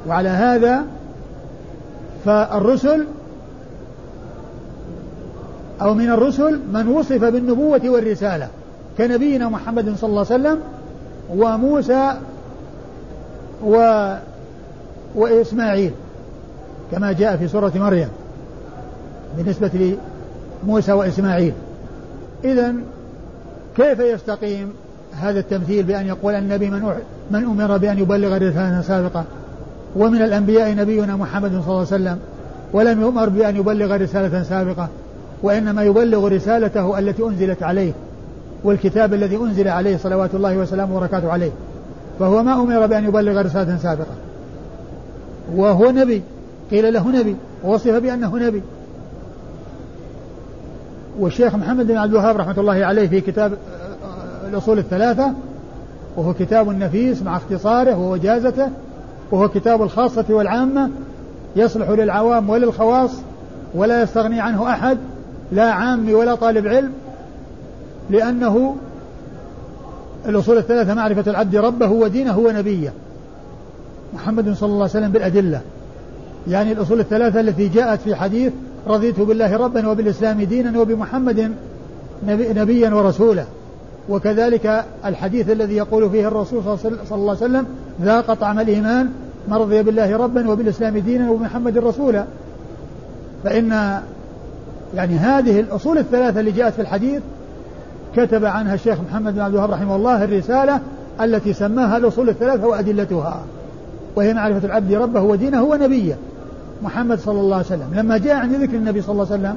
وعلى 0.09 0.29
هذا 0.29 0.85
فالرسل 2.25 3.07
أو 5.83 5.95
من 5.95 6.11
الرسل 6.11 6.61
من 6.73 6.89
وصف 6.89 7.25
بالنبوة 7.25 7.81
والرسالة 7.85 8.49
كنبينا 8.99 9.49
محمد 9.49 9.95
صلى 9.97 10.11
الله 10.11 10.27
عليه 10.31 10.35
وسلم 10.35 10.61
وموسى 11.37 12.13
و 13.65 13.77
وإسماعيل 15.15 15.93
كما 16.93 17.13
جاء 17.13 17.37
في 17.37 17.49
سورة 17.49 17.73
مريم 17.75 18.09
بالنسبة 19.37 19.97
لموسى 20.65 20.93
وإسماعيل. 20.93 21.53
إذا 22.45 22.75
كيف 23.77 24.01
يستقيم 24.01 24.73
هذا 25.21 25.41
التمثيل 25.41 25.83
بأن 25.83 26.07
يقول 26.07 26.35
النبي 26.35 26.71
من 26.71 26.95
من 27.31 27.45
أمر 27.45 27.77
بأن 27.77 27.99
يبلغ 27.99 28.37
رسالة 28.37 28.83
سابقة 28.83 29.25
ومن 29.97 30.23
الأنبياء 30.23 30.75
نبينا 30.75 31.17
محمد 31.17 31.51
صلى 31.51 31.61
الله 31.61 31.77
عليه 31.77 31.83
وسلم 31.83 32.19
ولم 32.73 33.01
يؤمر 33.01 33.29
بأن 33.29 33.57
يبلغ 33.57 33.97
رسالة 33.97 34.43
سابقة 34.43 34.89
وإنما 35.43 35.83
يبلغ 35.83 36.29
رسالته 36.29 36.99
التي 36.99 37.23
أنزلت 37.23 37.63
عليه 37.63 37.93
والكتاب 38.65 39.15
الذي 39.15 39.37
أنزل 39.37 39.69
عليه 39.69 39.97
صلوات 39.97 40.35
الله 40.35 40.57
وسلامه 40.57 40.97
وبركاته 40.97 41.33
عليه. 41.33 41.51
فهو 42.19 42.43
ما 42.43 42.55
أمر 42.55 42.87
بأن 42.87 43.05
يبلغ 43.05 43.41
رسالة 43.41 43.77
سابقة. 43.77 44.15
وهو 45.57 45.91
نبي. 45.91 46.23
قيل 46.71 46.93
له 46.93 47.09
نبي. 47.09 47.37
ووصف 47.65 47.91
بأنه 47.91 48.37
نبي. 48.37 48.63
والشيخ 51.19 51.55
محمد 51.55 51.87
بن 51.87 51.97
عبد 51.97 52.11
الوهاب 52.11 52.37
رحمة 52.37 52.59
الله 52.59 52.85
عليه 52.85 53.09
في 53.09 53.21
كتاب 53.21 53.53
آه، 53.53 54.49
الأصول 54.49 54.79
الثلاثة 54.79 55.33
وهو 56.17 56.35
كتاب 56.35 56.69
نفيس 56.69 57.23
مع 57.23 57.37
اختصاره 57.37 57.99
ووجازته 57.99 58.69
وهو 59.31 59.49
كتاب 59.49 59.83
الخاصة 59.83 60.25
والعامة 60.29 60.91
يصلح 61.57 61.91
للعوام 61.91 62.51
وللخواص 62.51 63.11
ولا 63.75 64.03
يستغني 64.03 64.41
عنه 64.41 64.71
أحد 64.71 64.99
لا 65.53 65.73
عامي 65.73 66.15
ولا 66.15 66.35
طالب 66.35 66.67
علم 66.67 66.93
لأنه 68.11 68.77
الأصول 70.29 70.59
الثلاثة 70.59 70.95
معرفة 70.95 71.31
العبد 71.31 71.57
ربه 71.57 71.89
ودينه 71.89 72.39
ونبيه. 72.39 72.93
محمد 74.15 74.55
صلى 74.55 74.67
الله 74.67 74.83
عليه 74.83 74.91
وسلم 74.91 75.13
بالأدلة. 75.13 75.61
يعني 76.49 76.73
الأصول 76.73 77.01
الثلاثة 77.01 77.41
التي 77.41 77.69
جاءت 77.69 78.01
في 78.01 78.15
حديث 78.15 78.53
رضيت 78.87 79.21
بالله 79.21 79.57
ربا 79.57 79.89
وبالإسلام 79.89 80.43
دينا 80.43 80.81
وبمحمد 80.81 81.53
نبي 82.27 82.49
نبيا 82.49 82.91
ورسولا. 82.91 83.45
وكذلك 84.09 84.85
الحديث 85.05 85.51
الذي 85.51 85.77
يقول 85.77 86.11
فيه 86.11 86.29
الرسول 86.29 86.63
صلى 86.79 86.93
الله 87.13 87.37
عليه 87.37 87.45
وسلم 87.45 87.67
ذاق 88.03 88.35
طعم 88.35 88.61
الإيمان 88.61 89.11
من 89.49 89.55
رضي 89.55 89.83
بالله 89.83 90.17
ربا 90.17 90.51
وبالإسلام 90.51 90.99
دينا 90.99 91.31
وبمحمد 91.31 91.79
رسولا. 91.79 92.25
فإن 93.45 94.01
يعني 94.95 95.17
هذه 95.17 95.61
الأصول 95.61 95.99
الثلاثة 95.99 96.41
اللي 96.41 96.53
جاءت 96.53 96.75
في 96.75 96.83
الحديث 96.83 97.23
كتب 98.17 98.45
عنها 98.45 98.75
الشيخ 98.75 98.99
محمد 99.11 99.35
بن 99.35 99.41
عبد 99.41 99.55
الوهاب 99.55 99.71
رحمه 99.71 99.97
الله 99.97 100.25
الرسالة 100.25 100.81
التي 101.21 101.53
سماها 101.53 101.97
الأصول 101.97 102.29
الثلاثة 102.29 102.67
وأدلتها 102.67 103.43
وهي 104.17 104.35
معرفة 104.35 104.67
العبد 104.67 104.93
ربه 104.93 105.21
ودينه 105.21 105.63
ونبيه 105.63 106.17
محمد 106.83 107.19
صلى 107.19 107.41
الله 107.41 107.57
عليه 107.57 107.67
وسلم. 107.67 107.95
لما 107.95 108.19
جاء 108.19 108.35
عند 108.35 108.55
ذكر 108.55 108.75
النبي 108.75 109.03
صلى 109.03 109.13
الله 109.13 109.27
عليه 109.33 109.43
وسلم 109.43 109.57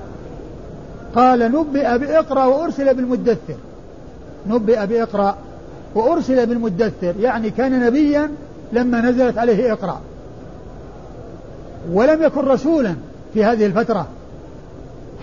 قال 1.16 1.40
نبئ 1.52 1.98
بإقرأ 1.98 2.46
وأرسل 2.46 2.94
بالمدثر. 2.94 3.56
نبئ 4.50 4.86
بإقرأ 4.86 5.36
وأرسل 5.96 6.46
بالمدثر 6.46 7.14
يعني 7.20 7.50
كان 7.50 7.80
نبيا 7.80 8.30
لما 8.74 9.02
نزلت 9.02 9.38
عليه 9.38 9.74
إقرأ. 9.74 10.02
ولم 11.92 12.24
يكن 12.24 12.42
رسولا 12.42 12.96
في 13.34 13.46
هذه 13.46 13.66
الفترة 13.66 14.08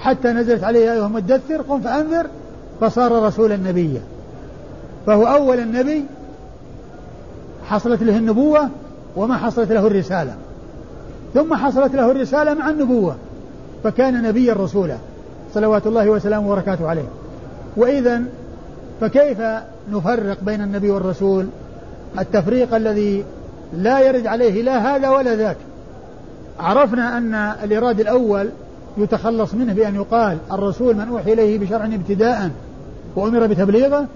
حتى 0.01 0.29
نزلت 0.29 0.65
عليه 0.65 0.93
أيها 0.93 1.07
المدثر 1.07 1.63
قم 1.63 1.81
فأنذر 1.81 2.27
فصار 2.81 3.23
رسولا 3.23 3.57
نبيا 3.57 4.01
فهو 5.07 5.27
أول 5.27 5.61
النبي 5.61 6.05
حصلت 7.69 8.03
له 8.03 8.17
النبوة 8.17 8.69
وما 9.17 9.37
حصلت 9.37 9.73
له 9.73 9.87
الرسالة. 9.87 10.35
ثم 11.35 11.55
حصلت 11.55 11.95
له 11.95 12.11
الرسالة 12.11 12.55
مع 12.55 12.71
النبوة 12.71 13.17
فكان 13.85 14.23
نبيا 14.23 14.55
رسولا 14.55 14.97
صلوات 15.55 15.87
الله 15.87 16.09
وسلامه 16.09 16.51
وبركاته 16.51 16.89
عليه. 16.89 17.09
وإذا 17.77 18.23
فكيف 19.01 19.39
نفرق 19.91 20.39
بين 20.43 20.61
النبي 20.63 20.91
والرسول؟ 20.91 21.47
التفريق 22.19 22.75
الذي 22.75 23.25
لا 23.77 24.01
يرد 24.01 24.27
عليه 24.27 24.63
لا 24.63 24.97
هذا 24.97 25.09
ولا 25.09 25.37
ذاك. 25.37 25.57
عرفنا 26.61 27.19
أن 27.19 27.35
الإراد 27.35 28.01
الأول 28.01 28.49
يتخلص 28.99 29.55
منه 29.55 29.73
بأن 29.73 29.95
يقال 29.95 30.39
الرسول 30.53 30.97
من 30.97 31.09
أوحي 31.09 31.33
إليه 31.33 31.59
بشرع 31.59 31.85
ابتداء 31.85 32.51
وأمر 33.17 33.47
بتبليغه 33.47 34.07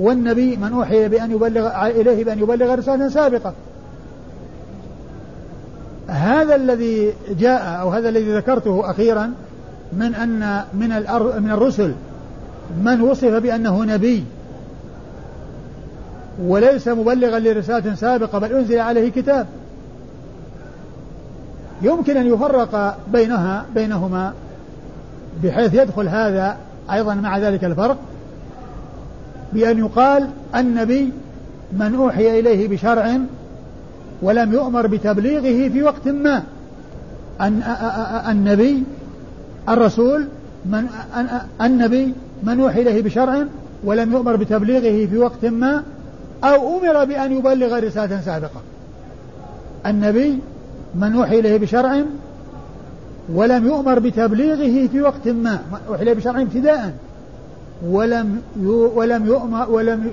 والنبي 0.00 0.56
من 0.56 0.72
أوحي 0.72 1.08
بأن 1.08 1.30
يبلغ 1.30 1.86
إليه 1.86 2.24
بأن 2.24 2.38
يبلغ 2.38 2.74
رسالة 2.74 3.08
سابقة. 3.08 3.52
هذا 6.06 6.54
الذي 6.54 7.12
جاء 7.38 7.80
أو 7.80 7.90
هذا 7.90 8.08
الذي 8.08 8.36
ذكرته 8.36 8.90
أخيرا 8.90 9.32
من 9.92 10.14
أن 10.14 10.64
من 10.74 10.88
من 11.42 11.50
الرسل 11.50 11.94
من 12.84 13.00
وصف 13.00 13.34
بأنه 13.34 13.84
نبي. 13.84 14.24
وليس 16.42 16.88
مبلغا 16.88 17.38
لرسالة 17.38 17.94
سابقة 17.94 18.38
بل 18.38 18.52
أنزل 18.52 18.78
عليه 18.78 19.10
كتاب. 19.10 19.46
يمكن 21.82 22.16
أن 22.16 22.26
يفرق 22.26 22.98
بينها 23.12 23.64
بينهما 23.74 24.32
بحيث 25.42 25.74
يدخل 25.74 26.08
هذا 26.08 26.56
أيضا 26.92 27.14
مع 27.14 27.38
ذلك 27.38 27.64
الفرق 27.64 27.96
بأن 29.52 29.78
يقال 29.78 30.28
النبي 30.56 31.12
من 31.72 31.94
أوحي 31.94 32.40
إليه 32.40 32.68
بشرع 32.68 33.18
ولم 34.22 34.52
يؤمر 34.52 34.86
بتبليغه 34.86 35.68
في 35.68 35.82
وقت 35.82 36.08
ما. 36.08 36.42
أن 37.40 37.62
النبي 38.30 38.82
الرسول 39.68 40.28
من 40.66 40.86
النبي 41.62 42.14
من 42.42 42.60
أوحي 42.60 42.82
إليه 42.82 43.02
بشرع 43.02 43.44
ولم 43.84 44.12
يؤمر 44.12 44.36
بتبليغه 44.36 45.06
في 45.06 45.18
وقت 45.18 45.44
ما 45.44 45.82
أو 46.44 46.78
أمر 46.78 47.04
بأن 47.04 47.32
يبلغ 47.32 47.78
رسالة 47.78 48.20
سابقة. 48.20 48.60
النبي 49.86 50.38
من 50.94 51.16
أوحي 51.16 51.38
إليه 51.38 51.56
بشرع 51.58 52.02
ولم 53.32 53.66
يؤمر 53.66 53.98
بتبليغه 53.98 54.88
في 54.88 55.02
وقت 55.02 55.28
ما 55.28 55.58
أوحي 55.88 56.02
إليه 56.02 56.12
بشرع 56.12 56.40
ابتداء. 56.40 56.94
ولم 57.86 58.40
ولم 58.94 59.26
يؤمر 59.26 59.70
ولم 59.70 60.10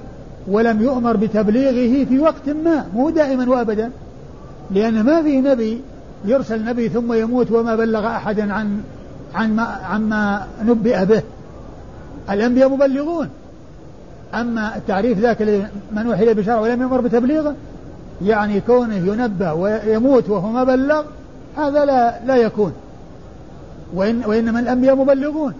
ولم 0.47 0.81
يؤمر 0.81 1.17
بتبليغه 1.17 2.05
في 2.05 2.19
وقت 2.19 2.49
ما 2.49 2.85
مو 2.93 3.09
دائما 3.09 3.49
وابدا. 3.49 3.91
لأن 4.71 5.03
ما 5.03 5.23
في 5.23 5.41
نبي 5.41 5.81
يرسل 6.25 6.65
نبي 6.65 6.89
ثم 6.89 7.13
يموت 7.13 7.51
وما 7.51 7.75
بلغ 7.75 8.07
احدا 8.07 8.53
عن 8.53 8.81
عن 9.35 9.55
ما 9.55 9.63
عما 9.63 10.47
نبئ 10.65 11.05
به. 11.05 11.21
الأنبياء 12.29 12.69
مبلغون. 12.69 13.29
أما 14.33 14.75
التعريف 14.75 15.19
ذاك 15.19 15.41
من 15.91 16.07
اوحي 16.07 16.23
إليه 16.23 16.33
بشرع 16.33 16.59
ولم 16.59 16.81
يؤمر 16.81 17.01
بتبليغه 17.01 17.55
يعني 18.25 18.61
كونه 18.61 18.95
ينبأ 18.95 19.51
ويموت 19.51 20.29
وهو 20.29 20.49
ما 20.49 20.63
بلغ 20.63 21.03
هذا 21.57 21.85
لا 21.85 22.19
لا 22.25 22.35
يكون. 22.35 22.73
وإن 23.93 24.25
وإنما 24.25 24.59
الأنبياء 24.59 24.95
مبلغون. 24.95 25.53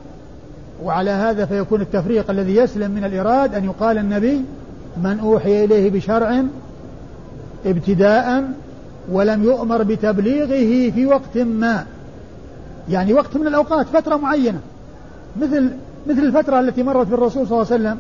وعلى 0.84 1.12
هذا 1.12 1.46
فيكون 1.46 1.82
التفريق 1.82 2.30
الذي 2.32 2.56
يسلم 2.56 2.92
من 2.92 3.04
الإراد 3.04 3.56
أن 3.56 3.64
يقال 3.64 3.98
النبي 3.98 4.46
من 5.04 5.20
أوحي 5.20 5.66
إليه 5.66 5.90
بشرع 5.90 6.44
ابتداء 7.66 8.44
ولم 9.12 9.44
يؤمر 9.44 9.84
بتبليغه 9.84 10.92
في 10.92 11.06
وقت 11.06 11.38
ما. 11.38 11.86
يعني 12.90 13.14
وقت 13.14 13.38
من 13.38 13.48
الأوقات 13.48 13.88
فترة 13.88 14.16
معينة. 14.16 14.60
مثل 15.42 15.70
مثل 16.08 16.20
الفترة 16.20 16.60
التي 16.60 16.84
مرت 16.84 17.08
بالرسول 17.08 17.48
صلى 17.48 17.62
الله 17.62 17.72
عليه 17.72 17.84
وسلم 17.84 17.98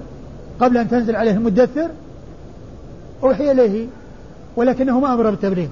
قبل 0.60 0.78
أن 0.78 0.90
تنزل 0.90 1.16
عليه 1.16 1.32
المدثر 1.32 1.90
أوحي 3.24 3.52
إليه 3.52 3.88
ولكنه 4.60 5.00
ما 5.00 5.14
أمر 5.14 5.30
بالتبليغ. 5.30 5.68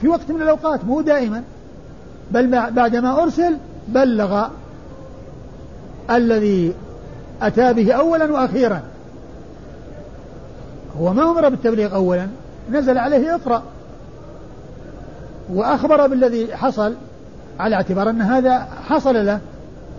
في 0.00 0.08
وقت 0.08 0.30
من 0.30 0.42
الأوقات 0.42 0.84
مو 0.84 1.00
دائما 1.00 1.42
بل 2.30 2.70
بعدما 2.70 3.22
أرسل 3.22 3.56
بلغ 3.88 4.46
الذي 6.10 6.74
أتى 7.42 7.72
به 7.72 7.92
أولا 7.92 8.32
وأخيرا. 8.32 8.82
هو 11.00 11.12
ما 11.12 11.22
أمر 11.22 11.48
بالتبليغ 11.48 11.94
أولا 11.94 12.26
نزل 12.70 12.98
عليه 12.98 13.34
إقرأ. 13.34 13.62
وأخبر 15.52 16.06
بالذي 16.06 16.56
حصل 16.56 16.94
على 17.60 17.76
اعتبار 17.76 18.10
أن 18.10 18.22
هذا 18.22 18.68
حصل 18.88 19.26
له. 19.26 19.40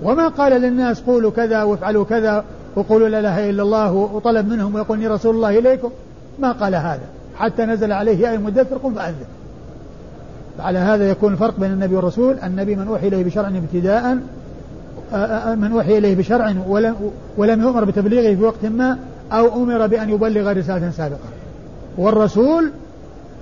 وما 0.04 0.28
قال 0.28 0.52
للناس 0.62 1.02
قولوا 1.02 1.32
كذا 1.32 1.64
وافعلوا 1.64 2.06
كذا 2.06 2.44
وقولوا 2.76 3.10
لا 3.10 3.20
إله 3.20 3.50
إلا 3.50 3.64
الله 3.64 3.92
وطلب 3.92 4.50
منهم 4.50 4.76
ويقول 4.76 4.98
إني 4.98 5.08
رسول 5.08 5.36
الله 5.36 5.60
إليكم. 5.60 5.92
ما 6.40 6.52
قال 6.52 6.76
هذا. 6.76 7.21
حتى 7.36 7.66
نزل 7.66 7.92
عليه 7.92 8.18
يا 8.18 8.34
المدثر 8.36 8.78
قم 8.78 8.94
فأذن. 8.94 9.26
على 10.60 10.80
هذا 10.80 11.10
يكون 11.10 11.34
الفرق 11.34 11.60
بين 11.60 11.72
النبي 11.72 11.96
والرسول. 11.96 12.36
النبي 12.44 12.76
من 12.76 12.88
أوحي 12.88 13.08
إليه 13.08 13.24
بشرع 13.24 13.48
ابتداء 13.48 14.18
من 15.56 15.72
أوحي 15.72 15.98
إليه 15.98 16.16
بشرع 16.16 16.54
ولم, 16.68 16.96
ولم 17.38 17.62
يؤمر 17.62 17.84
بتبليغه 17.84 18.36
في 18.36 18.44
وقت 18.44 18.66
ما 18.66 18.98
أو 19.32 19.64
أمر 19.64 19.88
بأن 19.88 20.10
يبلغ 20.10 20.52
رسالة 20.52 20.92
سابقة. 20.92 21.20
والرسول 21.98 22.72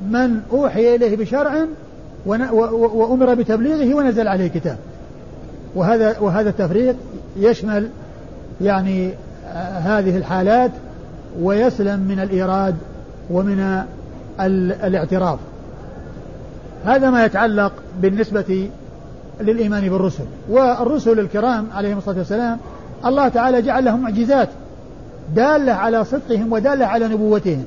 من 0.10 0.42
أوحي 0.52 0.96
إليه 0.96 1.18
بشرع 1.18 1.66
وأمر 2.26 3.34
بتبليغه 3.34 3.96
ونزل 3.96 4.28
عليه 4.28 4.48
كتاب. 4.48 4.78
وهذا 5.76 6.20
وهذا 6.20 6.50
التفريق 6.50 6.96
يشمل 7.38 7.90
يعني 8.62 9.12
هذه 9.84 10.18
الحالات 10.18 10.72
ويسلم 11.42 12.00
من 12.00 12.20
الإيراد 12.20 12.76
ومن 13.30 13.84
الاعتراف 14.84 15.40
هذا 16.86 17.10
ما 17.10 17.26
يتعلق 17.26 17.74
بالنسبة 18.02 18.70
للإيمان 19.42 19.90
بالرسل. 19.90 20.24
والرسل 20.50 21.20
الكرام 21.20 21.68
عليهم 21.74 21.98
الصلاة 21.98 22.18
والسلام 22.18 22.58
الله 23.06 23.28
تعالى 23.28 23.62
جعل 23.62 23.86
لهم 23.86 24.02
معجزات 24.02 24.50
دالة 25.36 25.72
على 25.74 26.06
صدقهم 26.06 26.54
ودالة 26.54 26.86
على 26.86 27.08
نبوتهم. 27.08 27.66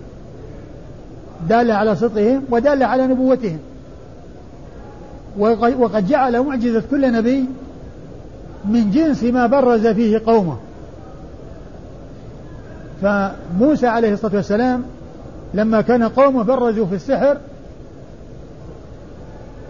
دالة 1.49 1.75
على 1.75 1.97
صدقهم 1.97 2.43
ودالة 2.51 2.87
على 2.87 3.07
نبوتهم. 3.07 3.59
وقد 5.39 6.09
جعل 6.09 6.43
معجزة 6.43 6.83
كل 6.91 7.13
نبي 7.13 7.45
من 8.65 8.91
جنس 8.91 9.23
ما 9.23 9.47
برز 9.47 9.87
فيه 9.87 10.23
قومه. 10.27 10.57
فموسى 13.03 13.87
عليه 13.87 14.13
الصلاة 14.13 14.35
والسلام 14.35 14.83
لما 15.55 15.81
كان 15.81 16.03
قومه 16.03 16.43
برزوا 16.43 16.87
في 16.87 16.95
السحر 16.95 17.37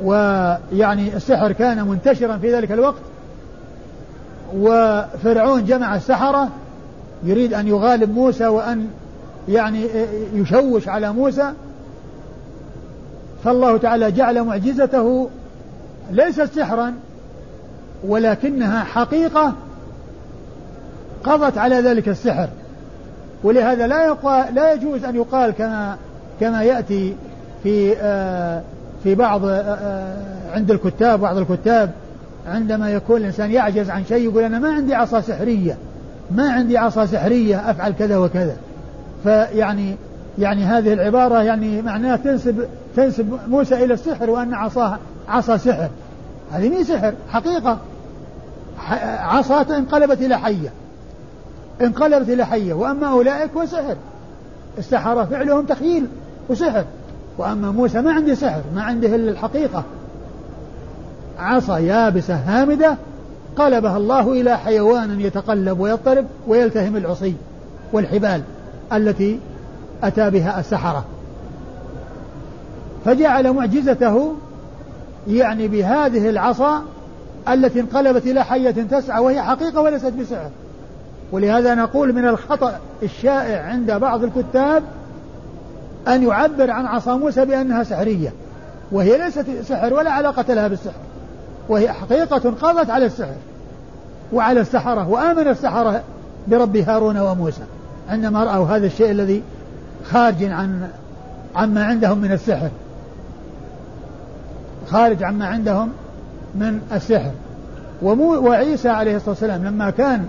ويعني 0.03 1.16
السحر 1.16 1.53
كان 1.53 1.88
منتشرا 1.88 2.37
في 2.37 2.55
ذلك 2.55 2.73
الوقت 2.73 3.03
وفرعون 4.57 5.64
جمع 5.64 5.97
السحرة 5.97 6.49
يريد 7.25 7.55
أن 7.55 7.68
يغالب 7.68 8.14
موسى 8.14 8.47
وأن 8.47 8.88
يعني 9.49 9.87
يشوش 10.35 10.88
على 10.88 11.12
موسى. 11.12 11.53
فالله 13.45 13.77
تعالى 13.77 14.11
جعل 14.11 14.45
معجزته 14.45 15.29
ليست 16.11 16.49
سحرا 16.57 16.95
ولكنها 18.05 18.85
حقيقة 18.85 19.53
قضت 21.25 21.59
على 21.59 21.75
ذلك 21.75 22.09
السحر. 22.09 22.49
ولهذا 23.44 23.87
لا 23.87 24.07
يقال 24.07 24.55
لا 24.55 24.72
يجوز 24.72 25.05
أن 25.05 25.16
يقال 25.16 25.50
كما 25.50 25.96
كما 26.40 26.62
يأتي 26.62 27.14
في 27.62 27.96
آه 27.98 28.62
في 29.05 29.14
بعض 29.14 29.44
آه، 29.44 29.50
آه، 29.50 30.16
عند 30.55 30.70
الكتاب 30.70 31.20
بعض 31.20 31.37
الكتاب 31.37 31.90
عندما 32.46 32.90
يكون 32.90 33.20
الإنسان 33.20 33.50
يعجز 33.50 33.90
عن 33.90 34.05
شيء 34.05 34.24
يقول 34.24 34.44
أنا 34.44 34.59
ما 34.59 34.72
عندي 34.72 34.94
عصا 34.94 35.20
سحرية 35.20 35.76
ما 36.31 36.52
عندي 36.52 36.78
عصا 36.78 37.07
سحرية 37.07 37.70
أفعل 37.70 37.92
كذا 37.92 38.16
وكذا. 38.16 38.57
فيعني 39.24 39.96
يعني 40.38 40.64
هذه 40.64 40.92
العبارة 40.92 41.42
يعني 41.42 41.83
معناها 41.83 42.16
تنسب 42.16 42.66
تنسب 42.96 43.38
موسى 43.48 43.85
إلى 43.85 43.94
السحر 43.94 44.31
وأن 44.31 44.55
عصاه 44.55 44.98
عصا 45.28 45.57
سحر. 45.57 45.88
هذه 46.52 46.68
مي 46.68 46.85
سحر 46.85 47.14
حقيقة. 47.28 47.78
عصا 49.20 49.62
انقلبت 49.76 50.20
إلى 50.20 50.38
حية. 50.38 50.72
انقلبت 51.81 52.29
إلى 52.29 52.47
حية. 52.47 52.75
وأما 52.75 53.07
أولئك 53.07 53.57
وسحر 53.57 53.97
السحرة 54.79 55.25
فعلهم 55.25 55.67
تخيل 55.67 56.07
وسحر. 56.49 56.85
وأما 57.39 57.71
موسى 57.71 58.01
ما 58.01 58.13
عنده 58.13 58.35
سحر 58.35 58.63
ما 58.75 58.83
عنده 58.83 59.15
إلا 59.15 59.31
الحقيقة. 59.31 59.85
عصا 61.39 61.79
يابسة 61.79 62.35
هامدة 62.35 62.97
قلبها 63.57 63.97
الله 63.97 64.33
إلى 64.33 64.59
حيوان 64.59 65.21
يتقلب 65.21 65.81
ويضطرب 65.81 66.27
ويلتهم 66.47 66.97
العصي 66.97 67.35
والحبال 67.93 68.43
التي 68.93 69.41
أتى 70.03 70.31
بها 70.31 70.61
السحرة. 70.61 71.05
فجعل 73.05 73.53
معجزته 73.53 74.35
يعني 75.29 75.69
بهذه 75.69 76.31
العصا 76.31 76.83
التي 77.49 77.81
انقلبت 77.81 78.27
إلى 78.27 78.45
حية 78.45 78.71
تسعى 78.71 79.23
وهي 79.23 79.43
حقيقة 79.43 79.81
وليست 79.81 80.13
بسحر. 80.21 80.51
ولهذا 81.33 81.75
نقول 81.75 82.12
من 82.12 82.29
الخطأ 82.29 82.81
الشائع 83.03 83.62
عند 83.62 83.92
بعض 83.92 84.25
الكتاب 84.25 84.83
أن 86.09 86.23
يعبر 86.23 86.71
عن 86.71 86.87
عصا 86.87 87.16
موسى 87.16 87.45
بأنها 87.45 87.83
سحرية 87.83 88.33
وهي 88.92 89.18
ليست 89.18 89.47
سحر 89.62 89.95
ولا 89.95 90.11
علاقة 90.11 90.55
لها 90.55 90.68
بالسحر 90.68 91.01
وهي 91.68 91.92
حقيقة 91.92 92.51
قضت 92.51 92.90
على 92.90 93.07
السحر 93.07 93.35
وعلى 94.33 94.61
السحرة 94.61 95.09
وآمن 95.09 95.49
السحرة 95.49 96.03
برب 96.49 96.77
هارون 96.77 97.18
وموسى 97.18 97.62
عندما 98.09 98.45
رأوا 98.45 98.66
هذا 98.66 98.87
الشيء 98.87 99.11
الذي 99.11 99.42
خارج 100.05 100.45
عن 100.45 100.88
عما 101.57 101.85
عندهم 101.85 102.18
من 102.18 102.33
السحر 102.33 102.71
خارج 104.90 105.23
عما 105.23 105.47
عندهم 105.47 105.92
من 106.55 106.81
السحر. 106.92 107.31
ومو 108.03 108.49
وعيسى 108.49 108.88
عليه 108.88 109.16
الصلاة 109.16 109.31
والسلام 109.31 109.64
لما 109.64 109.90
كان 109.90 110.25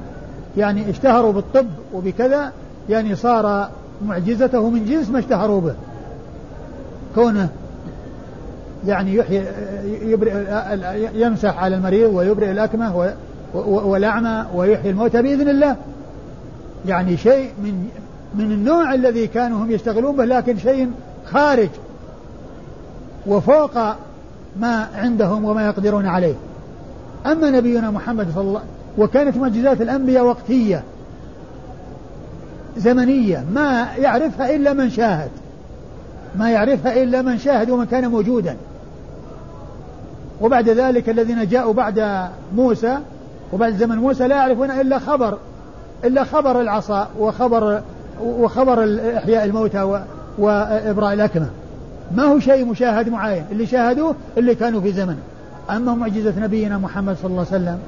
يعني 0.58 0.89
اشتهروا 0.89 1.32
بالطب 1.34 1.68
وبكذا 1.94 2.52
يعني 2.89 3.16
صار 3.16 3.70
معجزته 4.08 4.70
من 4.70 4.86
جنس 4.86 5.10
ما 5.10 5.20
اشتهروا 5.20 5.62
به. 5.62 5.74
كونه 7.16 7.50
يعني 8.88 9.16
يحيي 9.16 9.46
يبرئ 10.02 10.32
يمسح 11.16 11.63
على 11.63 11.76
المريض 11.76 12.13
ويبرئ 12.13 12.52
الأكمة 12.52 13.13
والأعمى 13.54 14.46
ويحيي 14.56 14.92
الموتى 14.92 15.22
بإذن 15.22 15.50
الله. 15.50 15.76
يعني 16.88 17.18
شيء 17.18 17.50
من 17.63 17.88
من 18.36 18.52
النوع 18.52 18.94
الذي 18.94 19.28
كانوا 19.28 19.58
هم 19.58 19.72
يشتغلون 19.72 20.16
به 20.16 20.26
لكن 20.26 20.58
شيء 20.58 20.92
خارج 21.26 21.70
وفوق 23.28 23.78
ما 24.60 24.88
عندهم 24.96 25.46
وما 25.46 25.66
يقدرون 25.66 26.06
عليه. 26.06 26.36
أما 27.26 27.50
نبينا 27.50 27.92
محمد 27.92 28.28
صلى 28.36 28.44
الله 28.44 28.62
وكانت 28.98 29.38
معجزات 29.38 29.82
الأنبياء 29.82 30.26
وقتية 30.26 30.84
زمنية 32.78 33.46
ما 33.54 33.88
يعرفها 33.98 34.56
إلا 34.56 34.74
من 34.74 34.90
شاهد. 34.90 35.30
ما 36.36 36.52
يعرفها 36.52 37.04
إلا 37.04 37.22
من 37.22 37.38
شاهد 37.38 37.70
ومن 37.70 37.86
كان 37.86 38.08
موجودا. 38.08 38.58
وبعد 40.42 40.70
ذلك 40.70 41.10
الذين 41.10 41.48
جاءوا 41.48 41.74
بعد 41.74 42.28
موسى 42.56 42.98
وبعد 43.54 43.74
زمن 43.74 43.98
موسى 43.98 44.28
لا 44.28 44.36
يعرفون 44.36 44.72
إلا 44.72 45.00
خبر 45.00 45.38
إلا 46.04 46.24
خبر 46.24 46.62
العصا 46.62 47.10
وخبر 47.20 47.82
وخبر 48.24 49.00
إحياء 49.18 49.46
الموتى 49.46 50.04
وإبراء 50.38 51.14
الأكمة. 51.14 51.50
ما 52.16 52.24
هو 52.24 52.40
شيء 52.40 52.66
مشاهد 52.66 53.10
معين 53.10 53.46
اللي 53.52 53.66
شاهدوه 53.66 54.16
اللي 54.38 54.56
كانوا 54.56 54.82
في 54.82 54.92
زمنه. 54.92 55.20
أما 55.70 55.96
معجزة 55.96 56.34
نبينا 56.40 56.78
محمد 56.78 57.18
صلى 57.22 57.32
الله 57.32 57.46
عليه 57.52 57.62
وسلم 57.62 57.80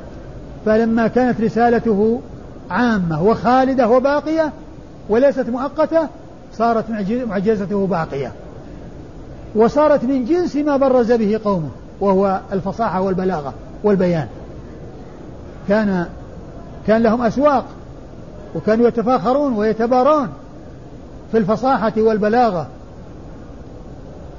فلما 0.65 1.07
كانت 1.07 1.41
رسالته 1.41 2.21
عامة 2.69 3.23
وخالدة 3.23 3.89
وباقية 3.89 4.51
وليست 5.09 5.49
مؤقتة 5.49 6.07
صارت 6.53 6.85
معجزته 7.09 7.87
باقية. 7.87 8.31
وصارت 9.55 10.03
من 10.03 10.25
جنس 10.25 10.55
ما 10.55 10.77
برز 10.77 11.11
به 11.11 11.39
قومه 11.45 11.69
وهو 11.99 12.39
الفصاحة 12.53 13.01
والبلاغة 13.01 13.53
والبيان. 13.83 14.27
كان 15.67 16.05
كان 16.87 17.03
لهم 17.03 17.21
أسواق 17.21 17.65
وكانوا 18.55 18.87
يتفاخرون 18.87 19.53
ويتبارون 19.53 20.29
في 21.31 21.37
الفصاحة 21.37 21.93
والبلاغة. 21.97 22.67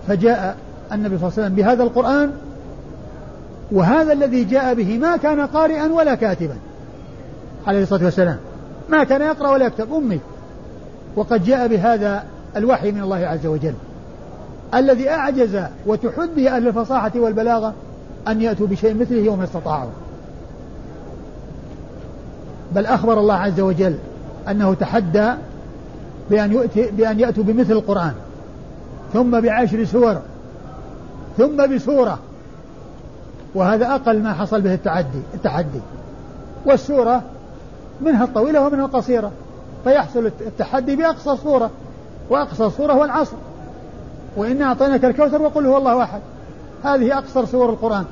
فجاء 0.08 0.56
النبي 0.92 1.18
صلى 1.18 1.28
الله 1.28 1.38
عليه 1.38 1.46
وسلم 1.46 1.54
بهذا 1.54 1.82
القرآن 1.82 2.32
وهذا 3.72 4.12
الذي 4.12 4.44
جاء 4.44 4.74
به 4.74 4.98
ما 4.98 5.16
كان 5.16 5.40
قارئا 5.40 5.92
ولا 5.92 6.14
كاتبا 6.14 6.56
عليه 7.66 7.82
الصلاة 7.82 8.04
والسلام. 8.04 8.36
ما 8.88 9.04
كان 9.04 9.22
يقرأ 9.22 9.50
ولا 9.50 9.66
يكتب 9.66 9.94
أمي. 9.94 10.20
وقد 11.16 11.44
جاء 11.44 11.68
بهذا 11.68 12.24
الوحي 12.56 12.92
من 12.92 13.02
الله 13.02 13.16
عز 13.16 13.46
وجل. 13.46 13.74
الذي 14.74 15.10
أعجز 15.10 15.58
وتحدي 15.86 16.50
أهل 16.50 16.68
الفصاحة 16.68 17.12
والبلاغة 17.16 17.74
أن 18.28 18.40
يأتوا 18.40 18.66
بشيء 18.66 18.94
مثله 18.94 19.18
يوم 19.18 19.42
استطاعوا. 19.42 19.90
بل 22.74 22.86
أخبر 22.86 23.20
الله 23.20 23.34
عز 23.34 23.60
وجل 23.60 23.94
أنه 24.48 24.74
تحدى 24.74 25.32
بأن, 26.30 26.52
يؤتي 26.52 26.90
بأن 26.90 27.20
يأتوا 27.20 27.44
بمثل 27.44 27.72
القرآن. 27.72 28.12
ثم 29.12 29.40
بعشر 29.40 29.84
سور 29.84 30.20
ثم 31.38 31.74
بسورة. 31.74 32.18
وهذا 33.54 33.94
أقل 33.94 34.22
ما 34.22 34.32
حصل 34.32 34.60
به 34.60 34.74
التعدي 34.74 35.22
التحدي. 35.34 35.80
والسورة 36.66 37.22
منها 38.00 38.24
الطويلة 38.24 38.66
ومنها 38.66 38.86
القصيرة. 38.86 39.32
فيحصل 39.84 40.26
التحدي 40.26 40.96
بأقصى 40.96 41.36
صورة 41.36 41.70
وأقصى 42.30 42.70
صورة 42.70 42.92
هو 42.92 43.04
العصر. 43.04 43.36
وإنا 44.36 44.64
أعطيناك 44.64 45.04
الكوثر 45.04 45.42
وقل 45.42 45.66
هو 45.66 45.76
الله 45.76 46.02
أحد. 46.02 46.20
هذه 46.84 47.18
أقصر 47.18 47.44
سور 47.44 47.70
القرآن. 47.70 48.04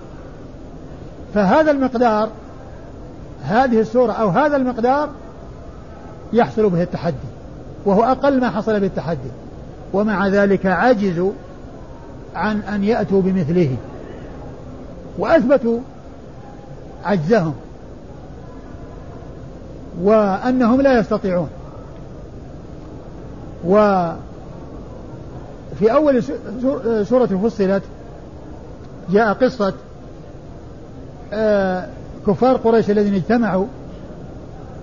فهذا 1.35 1.71
المقدار 1.71 2.29
هذه 3.43 3.81
السورة 3.81 4.13
أو 4.13 4.29
هذا 4.29 4.57
المقدار 4.57 5.09
يحصل 6.33 6.71
به 6.71 6.83
التحدي. 6.83 7.17
وهو 7.87 8.05
أقل 8.05 8.41
ما 8.41 8.51
حصل 8.51 8.81
به 8.81 8.87
التحدي. 8.87 9.31
ومع 9.93 10.29
ذلك 10.29 10.67
عجزوا 10.67 11.33
عن 12.35 12.61
أن 12.61 12.85
يأتوا 12.85 13.23
بمثله. 13.23 13.77
وأثبتوا 15.19 15.79
عجزهم 17.05 17.55
وأنهم 20.03 20.81
لا 20.81 20.99
يستطيعون. 20.99 21.49
وفي 23.65 24.17
أول 25.83 26.23
سورة 27.07 27.27
فصلت 27.27 27.83
جاء 29.11 29.33
قصة 29.33 29.75
آه، 31.33 31.89
كفار 32.27 32.57
قريش 32.57 32.91
الذين 32.91 33.15
اجتمعوا 33.15 33.67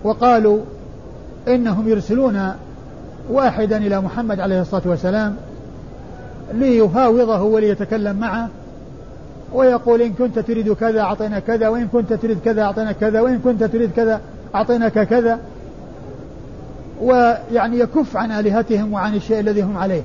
وقالوا 0.04 0.60
إنهم 1.48 1.88
يرسلون 1.88 2.52
واحدا 3.30 3.78
إلى 3.78 4.02
محمد 4.02 4.40
عليه 4.40 4.62
الصلاة 4.62 4.82
والسلام 4.86 5.36
ليفاوضه 6.54 7.42
وليتكلم 7.42 8.16
معه 8.16 8.50
ويقول 9.54 10.02
إن 10.02 10.14
كنت 10.14 10.40
تريد 10.40 10.74
كذا 10.74 11.02
أعطينا 11.02 11.40
كذا 11.40 11.68
وإن 11.68 11.88
كنت 11.88 12.14
تريد 12.14 12.40
كذا 12.46 12.62
أعطينا 12.62 12.92
كذا 12.92 13.22
وإن 13.22 13.40
كنت 13.40 13.64
تريد 13.64 13.92
كذا 13.92 14.22
أعطيناك 14.56 15.08
كذا. 15.08 15.40
ويعني 17.02 17.80
يكف 17.80 18.18
عن 18.18 18.32
آلهتهم 18.32 18.94
وعن 18.94 19.16
الشيء 19.16 19.40
الذي 19.40 19.62
هم 19.62 19.78
عليه. 19.78 20.04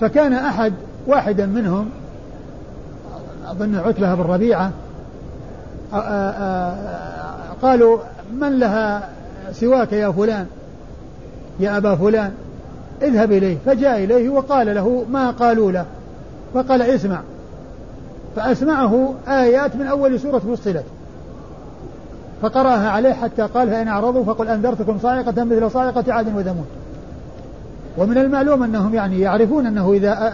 فكان 0.00 0.32
أحد 0.32 0.72
واحدا 1.06 1.46
منهم 1.46 1.90
أظن 3.46 3.76
عتبة 3.76 4.14
بن 4.14 4.22
ربيعة 4.22 4.72
قالوا 7.62 7.98
من 8.40 8.58
لها 8.58 9.08
سواك 9.52 9.92
يا 9.92 10.10
فلان؟ 10.10 10.46
يا 11.60 11.76
أبا 11.76 11.94
فلان 11.94 12.32
اذهب 13.02 13.32
إليه. 13.32 13.56
فجاء 13.66 14.04
إليه 14.04 14.28
وقال 14.28 14.74
له 14.74 15.04
ما 15.10 15.30
قالوا 15.30 15.72
له. 15.72 15.84
فقال 16.54 16.82
اسمع 16.82 17.20
فأسمعه 18.36 19.14
آيات 19.28 19.76
من 19.76 19.86
أول 19.86 20.20
سورة 20.20 20.38
فصلت. 20.38 20.84
فقرأها 22.42 22.90
عليه 22.90 23.12
حتى 23.12 23.42
قال 23.42 23.70
فإن 23.70 23.88
أعرضوا 23.88 24.24
فقل 24.24 24.48
أنذرتكم 24.48 24.98
صاعقة 25.02 25.44
مثل 25.44 25.70
صاعقة 25.70 26.12
عاد 26.12 26.26
وثمود. 26.36 26.66
ومن 27.98 28.18
المعلوم 28.18 28.62
أنهم 28.62 28.94
يعني 28.94 29.20
يعرفون 29.20 29.66
أنه 29.66 29.92
إذا 29.92 30.32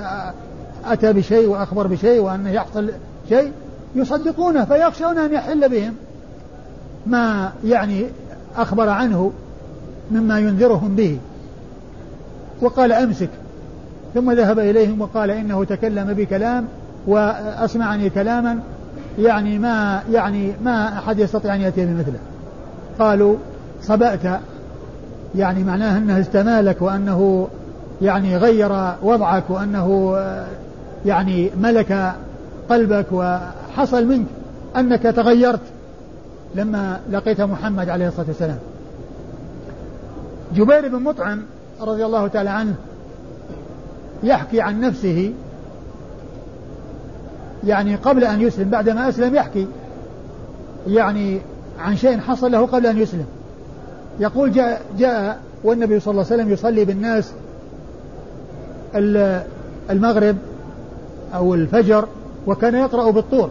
أتى 0.85 1.13
بشيء 1.13 1.49
وأخبر 1.49 1.87
بشيء 1.87 2.21
وأنه 2.21 2.51
يحصل 2.51 2.91
شيء 3.29 3.53
يصدقونه 3.95 4.65
فيخشون 4.65 5.19
أن 5.19 5.33
يحل 5.33 5.69
بهم 5.69 5.95
ما 7.07 7.53
يعني 7.65 8.07
أخبر 8.57 8.89
عنه 8.89 9.33
مما 10.11 10.39
ينذرهم 10.39 10.97
به. 10.97 11.19
وقال 12.63 12.93
أمسك. 12.93 13.31
ثم 14.15 14.33
ذهب 14.33 14.59
إليهم 14.59 15.01
وقال 15.01 15.31
إنه 15.31 15.65
تكلم 15.65 16.13
بكلام 16.13 16.69
وأسمعني 17.07 18.11
كلاما 18.11 18.59
يعني 19.19 19.59
ما 19.59 20.03
يعني 20.13 20.53
ما 20.65 20.99
أحد 20.99 21.19
يستطيع 21.19 21.55
أن 21.55 21.61
يأتي 21.61 21.87
بمثله. 21.87 22.19
قالوا 22.99 23.37
صبأت 23.83 24.41
يعني 25.35 25.65
معناه 25.65 25.99
أنه 25.99 26.21
استمالك 26.21 26.83
وأنه 26.83 27.49
يعني 28.03 28.37
غير 28.37 28.93
وضعك 29.03 29.51
وأنه 29.51 30.17
يعني 31.07 31.51
ملك 31.61 32.13
قلبك 32.71 33.07
وحصل 33.13 34.07
منك 34.07 34.27
أنك 34.77 35.03
تغيرت 35.03 35.61
لما 36.55 37.01
لقيت 37.11 37.41
محمد 37.41 37.89
عليه 37.89 38.09
الصلاة 38.09 38.27
والسلام. 38.27 38.59
جبير 40.55 40.89
بن 40.89 41.03
مطعم 41.03 41.43
رضي 41.81 42.05
الله 42.05 42.29
تعالى 42.29 42.51
عنه 42.51 42.75
يحكي 44.23 44.61
عن 44.61 44.81
نفسه 44.81 45.33
يعني 47.67 47.95
قبل 47.95 48.25
أن 48.25 48.41
يسلم 48.41 48.71
بعد 48.71 48.89
ما 48.89 49.09
أسلم 49.09 49.35
يحكي. 49.35 49.67
يعني 50.87 51.41
عن 51.81 51.97
شيء 51.97 52.19
حصل 52.19 52.53
له 52.53 52.67
قبل 52.67 52.87
أن 52.87 52.99
يسلم. 52.99 53.27
يقول 54.21 54.53
جاء, 54.53 54.83
جاء 54.99 55.41
والنبي 55.65 56.01
صلى 56.01 56.13
الله 56.13 56.25
عليه 56.25 56.35
وسلم 56.35 56.53
يصلي 56.53 56.85
بالناس 56.85 57.33
المغرب 59.91 60.37
أو 61.35 61.55
الفجر 61.55 62.07
وكان 62.47 62.75
يقرأ 62.75 63.11
بالطور. 63.11 63.51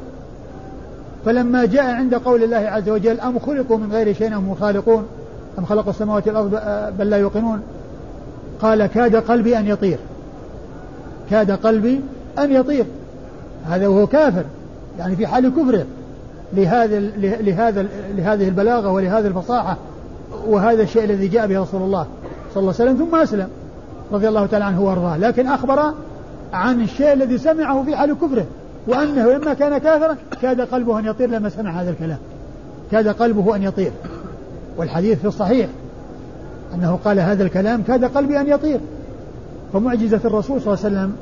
فلما 1.25 1.65
جاء 1.65 1.85
عند 1.85 2.15
قول 2.15 2.43
الله 2.43 2.57
عز 2.57 2.89
وجل 2.89 3.19
أم 3.19 3.39
خلقوا 3.39 3.77
من 3.77 3.91
غير 3.91 4.13
شيء 4.13 4.35
أم 4.37 4.55
خالقون؟ 4.55 5.05
أم 5.59 5.65
خلقوا 5.65 5.89
السماوات 5.89 6.27
والأرض 6.27 6.61
بل 6.99 7.09
لا 7.09 7.17
يوقنون؟ 7.17 7.61
قال 8.61 8.85
كاد 8.85 9.15
قلبي 9.15 9.57
أن 9.57 9.67
يطير. 9.67 9.97
كاد 11.29 11.51
قلبي 11.51 12.01
أن 12.39 12.51
يطير. 12.51 12.85
هذا 13.67 13.87
وهو 13.87 14.07
كافر 14.07 14.43
يعني 14.99 15.15
في 15.15 15.27
حال 15.27 15.49
كفره 15.49 15.85
لهذا 16.53 16.99
لهذا 17.19 17.85
لهذه 18.15 18.47
البلاغة 18.47 18.91
ولهذه 18.91 19.27
الفصاحة 19.27 19.77
وهذا 20.47 20.83
الشيء 20.83 21.03
الذي 21.03 21.27
جاء 21.27 21.47
به 21.47 21.61
رسول 21.61 21.81
الله 21.81 22.05
صلى 22.53 22.61
الله 22.61 22.73
عليه 22.79 22.91
وسلم 22.91 23.05
ثم 23.05 23.15
أسلم 23.15 23.47
رضي 24.11 24.27
الله 24.27 24.45
تعالى 24.45 24.65
عنه 24.65 24.81
وأرضاه. 24.81 25.17
لكن 25.17 25.47
أخبر 25.47 25.93
عن 26.53 26.81
الشيء 26.81 27.13
الذي 27.13 27.37
سمعه 27.37 27.83
في 27.83 27.95
حال 27.95 28.13
كفره 28.13 28.45
وأنه 28.87 29.33
لما 29.33 29.53
كان 29.53 29.77
كافرا 29.77 30.17
كاد 30.41 30.61
قلبه 30.61 30.99
أن 30.99 31.05
يطير 31.05 31.29
لما 31.29 31.49
سمع 31.49 31.81
هذا 31.81 31.89
الكلام. 31.89 32.17
كاد 32.91 33.07
قلبه 33.07 33.55
أن 33.55 33.63
يطير. 33.63 33.91
والحديث 34.77 35.19
في 35.19 35.27
الصحيح 35.27 35.69
أنه 36.75 36.99
قال 37.05 37.19
هذا 37.19 37.43
الكلام 37.43 37.81
كاد 37.81 38.05
قلبي 38.05 38.39
أن 38.39 38.47
يطير. 38.47 38.79
فمعجزة 39.73 40.21
الرسول 40.25 40.61
صلى 40.61 40.73
الله 40.73 40.85
عليه 40.85 40.95
وسلم 40.95 41.15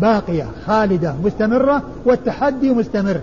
باقية 0.00 0.46
خالدة 0.66 1.14
مستمرة 1.24 1.82
والتحدي 2.04 2.70
مستمر. 2.70 3.20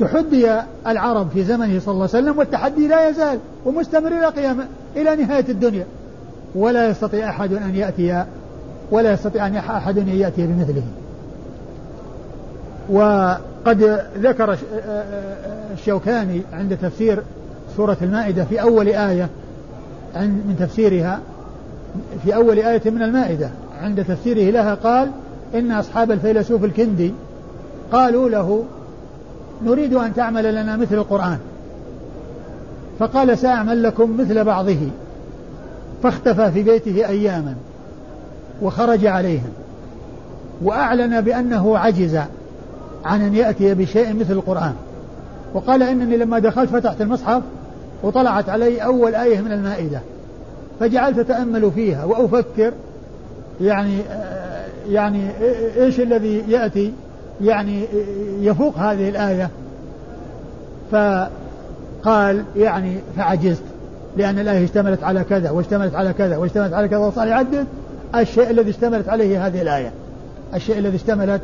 تحدي 0.00 0.50
العرب 0.86 1.28
في 1.30 1.44
زمنه 1.44 1.80
صلى 1.80 1.92
الله 1.92 2.08
عليه 2.14 2.24
وسلم 2.24 2.38
والتحدي 2.38 2.88
لا 2.88 3.08
يزال 3.08 3.38
ومستمر 3.64 4.08
إلى 4.08 4.26
قيام 4.26 4.58
إلى 4.96 5.16
نهاية 5.16 5.44
الدنيا. 5.48 5.86
ولا 6.54 6.88
يستطيع 6.88 7.30
أحد 7.30 7.52
أن 7.52 7.74
يأتي 7.74 8.24
ولا 8.90 9.12
يستطيع 9.12 9.46
أن 9.46 9.56
أحد 9.56 9.98
أن 9.98 10.08
يأتي 10.08 10.46
بمثله. 10.46 10.82
وقد 12.90 14.00
ذكر 14.18 14.56
الشوكاني 15.72 16.40
عند 16.52 16.76
تفسير 16.76 17.22
سورة 17.76 17.96
المائدة 18.02 18.44
في 18.44 18.62
أول 18.62 18.88
آية 18.88 19.28
من 20.16 20.56
تفسيرها 20.58 21.20
في 22.24 22.34
أول 22.34 22.58
آية 22.58 22.82
من 22.84 23.02
المائدة 23.02 23.50
عند 23.80 24.04
تفسيره 24.04 24.50
لها 24.50 24.74
قال 24.74 25.10
إن 25.54 25.72
أصحاب 25.72 26.10
الفيلسوف 26.10 26.64
الكندي 26.64 27.12
قالوا 27.92 28.28
له 28.28 28.64
نريد 29.64 29.94
أن 29.94 30.14
تعمل 30.14 30.54
لنا 30.54 30.76
مثل 30.76 30.94
القرآن. 30.94 31.38
فقال 32.98 33.38
سأعمل 33.38 33.82
لكم 33.82 34.16
مثل 34.20 34.44
بعضه. 34.44 34.78
فاختفى 36.02 36.52
في 36.52 36.62
بيته 36.62 37.08
أياما 37.08 37.54
وخرج 38.62 39.06
عليهم 39.06 39.52
وأعلن 40.62 41.20
بأنه 41.20 41.78
عجز 41.78 42.18
عن 43.04 43.22
أن 43.22 43.34
يأتي 43.34 43.74
بشيء 43.74 44.14
مثل 44.14 44.32
القرآن. 44.32 44.74
وقال 45.54 45.82
إنني 45.82 46.16
لما 46.16 46.38
دخلت 46.38 46.70
فتحت 46.70 47.00
المصحف 47.00 47.42
وطلعت 48.02 48.48
علي 48.48 48.78
أول 48.78 49.14
آية 49.14 49.40
من 49.40 49.52
المائدة. 49.52 50.00
فجعلت 50.80 51.18
أتأمل 51.18 51.70
فيها 51.70 52.04
وأفكر 52.04 52.72
يعني 53.60 54.00
يعني 54.90 55.30
إيش 55.76 56.00
الذي 56.00 56.44
يأتي؟ 56.48 56.92
يعني 57.40 57.84
يفوق 58.40 58.78
هذه 58.78 59.08
الآية. 59.08 59.50
فقال 60.92 62.44
يعني 62.56 62.98
فعجزت 63.16 63.62
لأن 64.16 64.38
الآية 64.38 64.64
اشتملت 64.64 65.04
على 65.04 65.24
كذا 65.24 65.50
واشتملت 65.50 65.94
على 65.94 66.12
كذا 66.12 66.36
واشتملت 66.36 66.72
على 66.72 66.88
كذا 66.88 66.98
وصار 66.98 67.26
يعدد 67.26 67.66
الشيء 68.14 68.50
الذي 68.50 68.70
اشتملت 68.70 69.08
عليه 69.08 69.46
هذه 69.46 69.62
الآية. 69.62 69.92
الشيء 70.54 70.78
الذي 70.78 70.96
اشتملت 70.96 71.40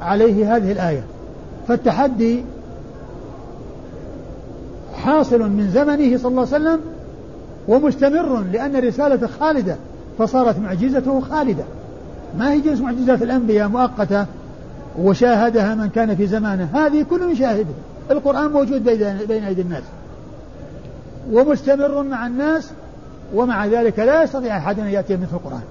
عليه 0.00 0.56
هذه 0.56 0.72
الآية. 0.72 1.02
فالتحدي 1.68 2.44
حاصل 4.94 5.40
من 5.40 5.70
زمنه 5.70 6.18
صلى 6.18 6.30
الله 6.30 6.48
عليه 6.52 6.64
وسلم 6.64 6.80
ومستمر 7.68 8.44
لأن 8.52 8.76
الرسالة 8.76 9.26
خالدة 9.26 9.76
فصارت 10.18 10.58
معجزته 10.58 11.20
خالدة. 11.20 11.64
ما 12.38 12.52
هي 12.52 12.60
جنس 12.60 12.80
معجزات 12.80 13.22
الأنبياء 13.22 13.68
مؤقتة 13.68 14.26
وشاهدها 14.98 15.74
من 15.74 15.88
كان 15.88 16.16
في 16.16 16.26
زمانه؟ 16.26 16.68
هذه 16.74 17.06
كل 17.10 17.32
يشاهدها 17.32 17.74
القرآن 18.10 18.50
موجود 18.50 18.84
بين 19.28 19.44
أيدي 19.44 19.62
الناس. 19.62 19.82
ومستمر 21.32 22.02
مع 22.02 22.26
الناس 22.26 22.70
ومع 23.34 23.66
ذلك 23.66 23.98
لا 23.98 24.22
يستطيع 24.22 24.56
أحد 24.56 24.80
أن 24.80 24.86
يأتي 24.86 25.16
بمثل 25.16 25.36
القرآن. 25.36 25.62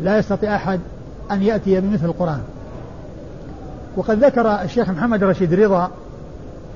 لا 0.00 0.18
يستطيع 0.18 0.56
أحد 0.56 0.80
أن 1.30 1.42
يأتي 1.42 1.80
بمثل 1.80 2.06
القرآن. 2.06 2.40
وقد 3.96 4.24
ذكر 4.24 4.62
الشيخ 4.62 4.90
محمد 4.90 5.24
رشيد 5.24 5.54
رضا 5.54 5.90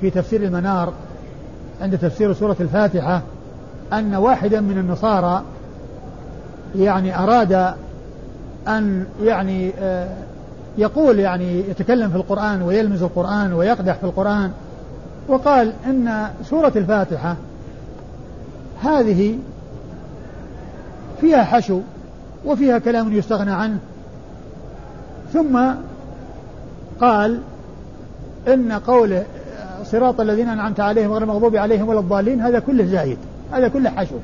في 0.00 0.10
تفسير 0.10 0.42
المنار 0.42 0.92
عند 1.80 1.98
تفسير 1.98 2.32
سورة 2.32 2.56
الفاتحة 2.60 3.22
أن 3.92 4.14
واحدا 4.14 4.60
من 4.60 4.78
النصارى 4.78 5.42
يعني 6.76 7.18
أراد 7.18 7.74
أن 8.68 9.04
يعني 9.22 9.72
آه، 9.78 10.08
يقول 10.78 11.18
يعني 11.18 11.60
يتكلم 11.70 12.10
في 12.10 12.16
القرآن 12.16 12.62
ويلمز 12.62 13.02
القرآن 13.02 13.52
ويقدح 13.52 13.94
في 13.94 14.04
القرآن 14.04 14.50
وقال 15.28 15.72
إن 15.86 16.26
سورة 16.44 16.72
الفاتحة 16.76 17.36
هذه 18.82 19.38
فيها 21.20 21.44
حشو 21.44 21.80
وفيها 22.44 22.78
كلام 22.78 23.12
يستغنى 23.12 23.50
عنه. 23.50 23.78
ثم 25.32 25.60
قال 27.00 27.40
إن 28.48 28.72
قوله 28.72 29.24
صراط 29.84 30.20
الذين 30.20 30.48
أنعمت 30.48 30.80
عليهم 30.80 31.12
غير 31.12 31.22
المغضوب 31.22 31.56
عليهم 31.56 31.88
ولا 31.88 32.00
الضالين 32.00 32.40
هذا 32.40 32.58
كله 32.58 32.84
زايد 32.84 33.18
هذا 33.52 33.68
كله 33.68 33.90
حشو. 33.90 34.14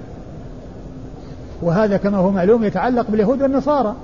وهذا 1.62 1.96
كما 1.96 2.18
هو 2.18 2.30
معلوم 2.30 2.64
يتعلق 2.64 3.10
باليهود 3.10 3.42
والنصارى. 3.42 3.94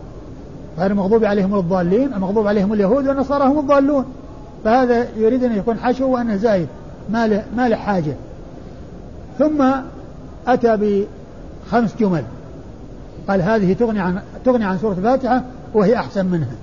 غير 0.79 0.91
المغضوب 0.91 1.25
عليهم 1.25 1.55
الضالين؟ 1.55 2.15
المغضوب 2.15 2.47
عليهم 2.47 2.73
اليهود 2.73 3.09
والنصارى 3.09 3.45
هم 3.45 3.59
الضالون. 3.59 4.05
فهذا 4.65 5.07
يريد 5.17 5.45
أن 5.45 5.57
يكون 5.57 5.79
حشو 5.79 6.07
وأنه 6.07 6.37
زايد. 6.37 6.69
ما 7.11 7.27
له, 7.27 7.45
ما 7.57 7.69
له 7.69 7.77
حاجة. 7.77 8.15
ثم 9.39 9.65
أتى 10.47 11.07
بخمس 11.71 11.97
جمل. 12.01 12.23
قال 13.29 13.43
هذه 13.43 13.73
تغني 13.73 14.01
عن 14.01 14.19
تغني 14.45 14.65
عن 14.65 14.79
سورة 14.79 14.93
الفاتحة 14.93 15.43
وهي 15.75 15.97
أحسن 15.97 16.27
منها. 16.27 16.55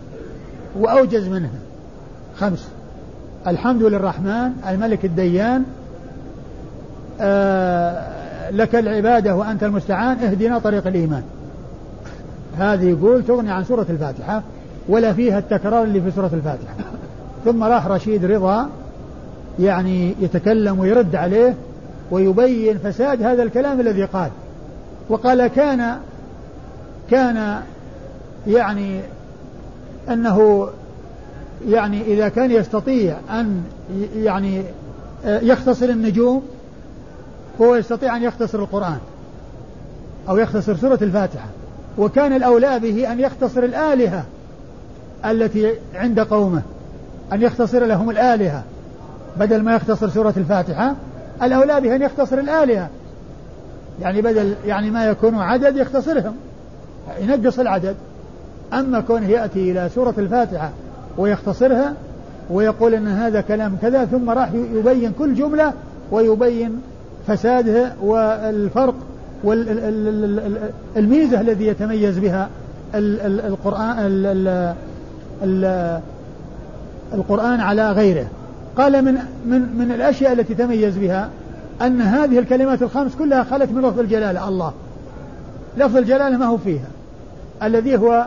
وأوجز 0.80 1.28
منها. 1.28 1.60
خمس. 2.40 2.68
الحمد 3.48 3.84
للرحمن 3.84 4.52
الملك 4.70 5.06
الديان. 5.06 5.64
آه 7.22 8.52
لك 8.52 8.76
العبادة 8.76 9.36
وأنت 9.36 9.64
المستعان. 9.64 10.18
اهدنا 10.18 10.60
طريق 10.60 10.88
الإيمان. 10.88 11.24
هذه 12.58 12.90
يقول 12.90 13.24
تغني 13.24 13.52
عن 13.52 13.64
سورة 13.64 13.86
الفاتحة 13.90 14.44
ولا 14.88 15.14
فيها 15.14 15.40
التكرار 15.40 15.84
اللي 15.84 16.02
في 16.02 16.12
سورة 16.12 16.30
الفاتحة. 16.34 16.74
ثم 17.46 17.64
راح 17.64 17.88
رشيد 17.88 18.26
رضا 18.26 18.70
يعني 19.60 20.16
يتكلم 20.20 20.80
ويرد 20.80 21.16
عليه 21.16 21.56
ويبين 22.12 22.78
فساد 22.78 23.24
هذا 23.24 23.44
الكلام 23.44 23.80
الذي 23.80 24.04
قال. 24.04 24.30
وقال 25.10 25.48
كان 25.48 25.98
كان 27.10 27.62
يعني 28.48 29.00
أنه 30.10 30.68
يعني 31.68 32.02
إذا 32.02 32.30
كان 32.30 32.52
يستطيع 32.52 33.18
أن 33.30 33.64
يعني 34.16 34.64
يختصر 35.26 35.86
النجوم 35.86 36.44
فهو 37.60 37.76
يستطيع 37.76 38.18
أن 38.18 38.24
يختصر 38.24 38.60
القرآن 38.60 38.98
أو 40.30 40.38
يختصر 40.38 40.76
سورة 40.76 41.00
الفاتحة. 41.02 41.48
وكان 41.98 42.34
الأولى 42.34 42.80
به 42.80 43.12
أن 43.12 43.20
يختصر 43.20 43.64
الآلهة 43.64 44.24
التي 45.26 45.74
عند 45.96 46.20
قومه 46.20 46.62
أن 47.34 47.42
يختصر 47.42 47.86
لهم 47.86 48.10
الآلهة 48.10 48.64
بدل 49.38 49.62
ما 49.62 49.76
يختصر 49.76 50.10
سورة 50.10 50.34
الفاتحة 50.38 50.96
الأولى 51.44 51.82
به 51.82 51.96
أن 51.96 52.02
يختصر 52.02 52.40
الآلهة. 52.40 52.90
يعني 54.02 54.22
بدل 54.22 54.56
يعني 54.66 54.92
ما 54.92 55.06
يكون 55.06 55.36
عدد 55.36 55.78
يختصرهم 55.78 56.36
ينقص 57.20 57.60
العدد. 57.60 57.96
أما 58.74 59.00
كونه 59.00 59.28
يأتي 59.28 59.72
إلى 59.72 59.90
سورة 59.96 60.14
الفاتحة 60.18 60.70
ويختصرها 61.18 61.94
ويقول 62.50 62.94
أن 62.94 63.08
هذا 63.08 63.42
كلام 63.42 63.78
كذا 63.82 64.06
ثم 64.06 64.30
راح 64.30 64.50
يبين 64.54 65.14
كل 65.20 65.34
جملة 65.34 65.74
ويبين 66.12 66.82
فسادها 67.28 67.96
والفرق 68.02 68.96
والميزة 69.44 71.42
الذي 71.42 71.68
يتميز 71.68 72.20
بها 72.20 72.50
القرآن 72.96 73.98
القرآن 77.14 77.60
على 77.60 77.92
غيره. 77.92 78.28
قال 78.78 79.06
من 79.06 79.18
من 79.46 79.62
من 79.78 79.92
الأشياء 79.92 80.34
التي 80.34 80.56
تميز 80.56 80.98
بها 80.98 81.30
أن 81.82 82.02
هذه 82.02 82.40
الكلمات 82.40 82.82
الخمس 82.82 83.16
كلها 83.16 83.44
خلت 83.44 83.72
من 83.72 83.82
لفظ 83.82 84.00
الجلالة 84.00 84.48
الله. 84.48 84.74
لفظ 85.78 85.98
الجلالة 85.98 86.38
ما 86.38 86.46
هو 86.46 86.58
فيها. 86.58 86.88
الذي 87.64 87.98
هو 87.98 88.26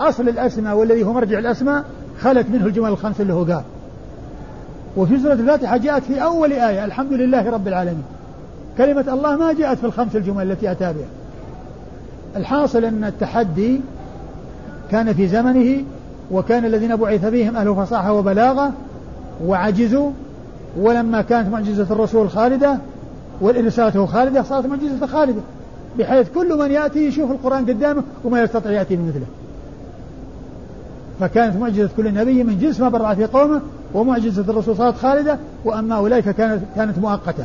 أصل 0.00 0.28
الأسماء 0.28 0.76
والذي 0.76 1.04
هو 1.04 1.12
مرجع 1.12 1.38
الأسماء 1.38 1.84
خلت 2.20 2.46
منه 2.50 2.66
الجمل 2.66 2.88
الخمس 2.88 3.20
اللي 3.20 3.32
هو 3.32 3.44
قال. 3.44 3.62
وفي 4.96 5.18
سورة 5.18 5.32
الفاتحة 5.32 5.76
جاءت 5.76 6.02
في 6.02 6.22
أول 6.22 6.52
آية 6.52 6.84
الحمد 6.84 7.12
لله 7.12 7.50
رب 7.50 7.68
العالمين. 7.68 8.04
كلمة 8.78 9.14
الله 9.14 9.36
ما 9.36 9.52
جاءت 9.52 9.78
في 9.78 9.84
الخمس 9.84 10.16
الجمل 10.16 10.52
التي 10.52 10.70
أتى 10.70 10.84
بها. 10.84 11.08
الحاصل 12.36 12.84
أن 12.84 13.04
التحدي 13.04 13.80
كان 14.90 15.12
في 15.12 15.28
زمنه 15.28 15.84
وكان 16.30 16.64
الذين 16.64 16.96
بعث 16.96 17.26
فيهم 17.26 17.56
أهل 17.56 17.74
فصاحة 17.74 18.12
وبلاغة 18.12 18.72
وعجزوا 19.44 20.10
ولما 20.78 21.22
كانت 21.22 21.48
معجزة 21.48 21.86
الرسول 21.90 22.30
خالدة 22.30 22.78
ورسالته 23.40 24.06
خالدة 24.06 24.42
صارت 24.42 24.66
معجزة 24.66 25.06
خالدة 25.06 25.40
بحيث 25.98 26.28
كل 26.34 26.58
من 26.58 26.70
يأتي 26.70 27.06
يشوف 27.06 27.30
القرآن 27.30 27.66
قدامه 27.66 28.02
وما 28.24 28.42
يستطيع 28.42 28.72
يأتي 28.72 28.96
بمثله 28.96 29.26
فكانت 31.20 31.56
معجزة 31.56 31.90
كل 31.96 32.14
نبي 32.14 32.44
من 32.44 32.58
جنس 32.58 32.80
ما 32.80 32.88
برع 32.88 33.14
في 33.14 33.24
قومه 33.24 33.60
ومعجزة 33.94 34.42
الرسول 34.48 34.76
صارت 34.76 34.96
خالدة 34.96 35.38
وأما 35.64 35.96
أولئك 35.96 36.28
كانت 36.30 36.62
كانت 36.76 36.98
مؤقتة. 36.98 37.44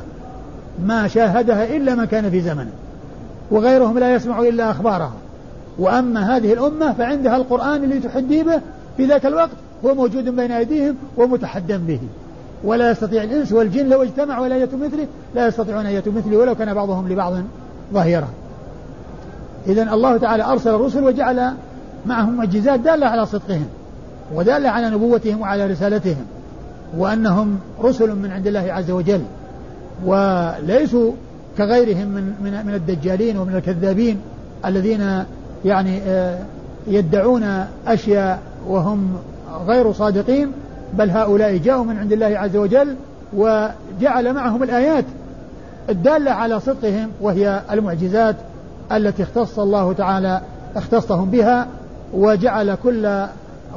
ما 0.86 1.08
شاهدها 1.08 1.76
إلا 1.78 1.96
من 1.96 2.06
كان 2.06 2.30
في 2.30 2.42
زمنه 2.42 2.72
وغيرهم 3.52 4.00
لا 4.00 4.13
يسمع 4.13 4.39
إلا 4.39 4.72
أخبارها. 4.72 5.13
وأما 5.80 6.38
هذه 6.38 6.54
الأمة 6.54 6.94
فعندها 6.94 7.36
القرآن 7.36 7.84
اللي 7.84 8.00
تحدي 8.00 8.44
به 8.44 8.62
في 8.98 9.06
ذاك 9.06 9.26
الوقت 9.26 9.50
هو 9.86 9.96
موجود 9.96 10.30
بين 10.30 10.52
أيديهم 10.52 10.96
ومتحدى 11.18 11.78
به. 11.78 12.00
ولا 12.63 12.92
يستطيع 12.92 13.24
الإنس 13.24 13.52
والجن 13.52 13.89
لو 13.89 14.04
اجتمعوا 14.04 14.44
ولا 14.44 14.58
يأتوا 14.58 14.80
مثله 14.80 15.08
لا 15.36 15.48
يستطيعون 15.48 15.86
أن 15.86 15.92
يأتوا 15.92 16.13
مثله 16.13 16.38
ولو 16.38 16.56
كان 16.56 16.74
بعضهم 16.74 17.10
لبعض 17.10 17.34
ظهيرا. 17.94 18.28
إذا 19.68 19.94
الله 19.94 20.18
تعالى 20.18 20.44
أرسل 20.44 20.76
الرسل 20.76 21.04
وجعل 21.04 21.54
معهم 22.06 22.38
معجزات 22.38 22.80
دالة 22.80 23.08
على 23.08 23.26
صدقهم 23.26 23.68
ودالة 24.36 24.70
على 24.70 24.89
نبوتهم 24.89 25.42
وعلى 25.42 25.68
رسالتهم 25.68 26.26
وأنهم 26.98 27.60
رسل 27.84 28.15
من 28.15 28.32
عند 28.32 28.48
الله 28.48 28.74
عز 28.74 28.92
وجل. 28.92 29.22
وليسوا 30.06 31.12
كغيرهم 31.58 32.08
من 32.08 32.34
من 32.44 32.66
من 32.66 32.74
الدجالين 32.74 33.38
ومن 33.38 33.56
الكذابين 33.56 34.22
الذين 34.66 35.24
يعني 35.66 36.02
آه، 36.02 36.38
يدعون 36.88 37.66
أشياء 37.88 38.40
وهم 38.68 39.14
غير 39.68 39.92
صادقين 39.92 40.52
بل 40.94 41.10
هؤلاء 41.10 41.58
جاءوا 41.58 41.84
من 41.84 41.98
عند 41.98 42.12
الله 42.12 42.40
عز 42.40 42.56
وجل 42.56 42.96
وجعل 43.34 44.34
معهم 44.34 44.64
الآيات 44.64 45.06
الدالة 45.90 46.32
على 46.32 46.60
صدقهم 46.60 47.10
وهي 47.22 47.62
المعجزات 47.72 48.36
التي 48.92 49.24
اختص 49.24 49.60
الله 49.60 49.94
تعالى 49.94 50.42
اختصهم 50.76 51.30
بها 51.30 51.68
وجعل 52.14 52.76
كل 52.84 53.26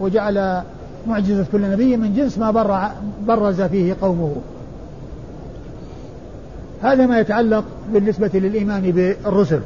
وجعل 0.01 0.63
معجزة 1.07 1.47
كل 1.53 1.71
نبي 1.71 1.97
من 1.97 2.15
جنس 2.15 2.39
ما 2.39 2.51
برز 3.27 3.63
فيه 3.63 3.97
قومه. 4.03 4.33
هذا 6.83 7.07
ما 7.07 7.21
يتعلق 7.21 7.65
بالنسبة 7.93 8.31
للإيمان 8.35 8.91
بالرسل. 8.91 9.61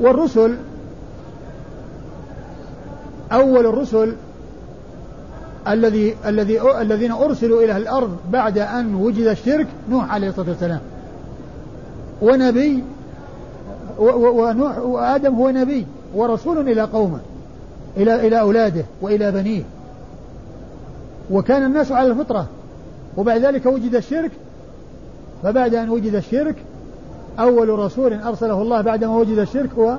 والرسل 0.00 0.56
أول 3.32 3.66
الرسل 3.66 4.14
الذي 5.68 6.16
الذي 6.26 6.80
الذين 6.80 7.12
أرسلوا 7.12 7.62
إلى 7.62 7.76
الأرض 7.76 8.16
بعد 8.30 8.58
أن 8.58 8.94
وجد 8.94 9.26
الشرك 9.26 9.66
نوح 9.90 10.12
عليه 10.12 10.28
الصلاة 10.28 10.48
والسلام. 10.48 10.80
ونبي 12.22 12.84
ونوح 13.98 14.78
وآدم 14.78 15.34
هو 15.34 15.50
نبي 15.50 15.86
ورسول 16.14 16.68
إلى 16.68 16.82
قومه 16.82 17.20
إلى 17.96 18.26
إلى 18.26 18.40
أولاده 18.40 18.84
وإلى 19.02 19.32
بنيه. 19.32 19.62
وكان 21.30 21.64
الناس 21.64 21.92
على 21.92 22.08
الفطرة. 22.08 22.46
وبعد 23.16 23.40
ذلك 23.40 23.66
وجد 23.66 23.94
الشرك 23.94 24.30
فبعد 25.42 25.74
أن 25.74 25.90
وجد 25.90 26.14
الشرك 26.14 26.54
أول 27.40 27.68
رسول 27.68 28.12
أرسله 28.12 28.62
الله 28.62 28.80
بعدما 28.80 29.16
وجد 29.16 29.38
الشرك 29.38 29.70
هو 29.78 29.98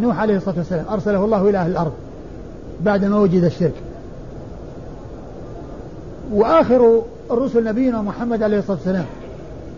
نوح 0.00 0.20
عليه 0.20 0.36
الصلاة 0.36 0.56
والسلام. 0.56 0.84
أرسله 0.90 1.24
الله 1.24 1.48
إلى 1.48 1.58
أهل 1.58 1.70
الأرض 1.70 1.92
بعدما 2.84 3.18
وجد 3.18 3.44
الشرك. 3.44 3.74
وآخر 6.32 7.02
الرسل 7.30 7.64
نبينا 7.64 8.02
محمد 8.02 8.42
عليه 8.42 8.58
الصلاة 8.58 8.76
والسلام 8.76 9.06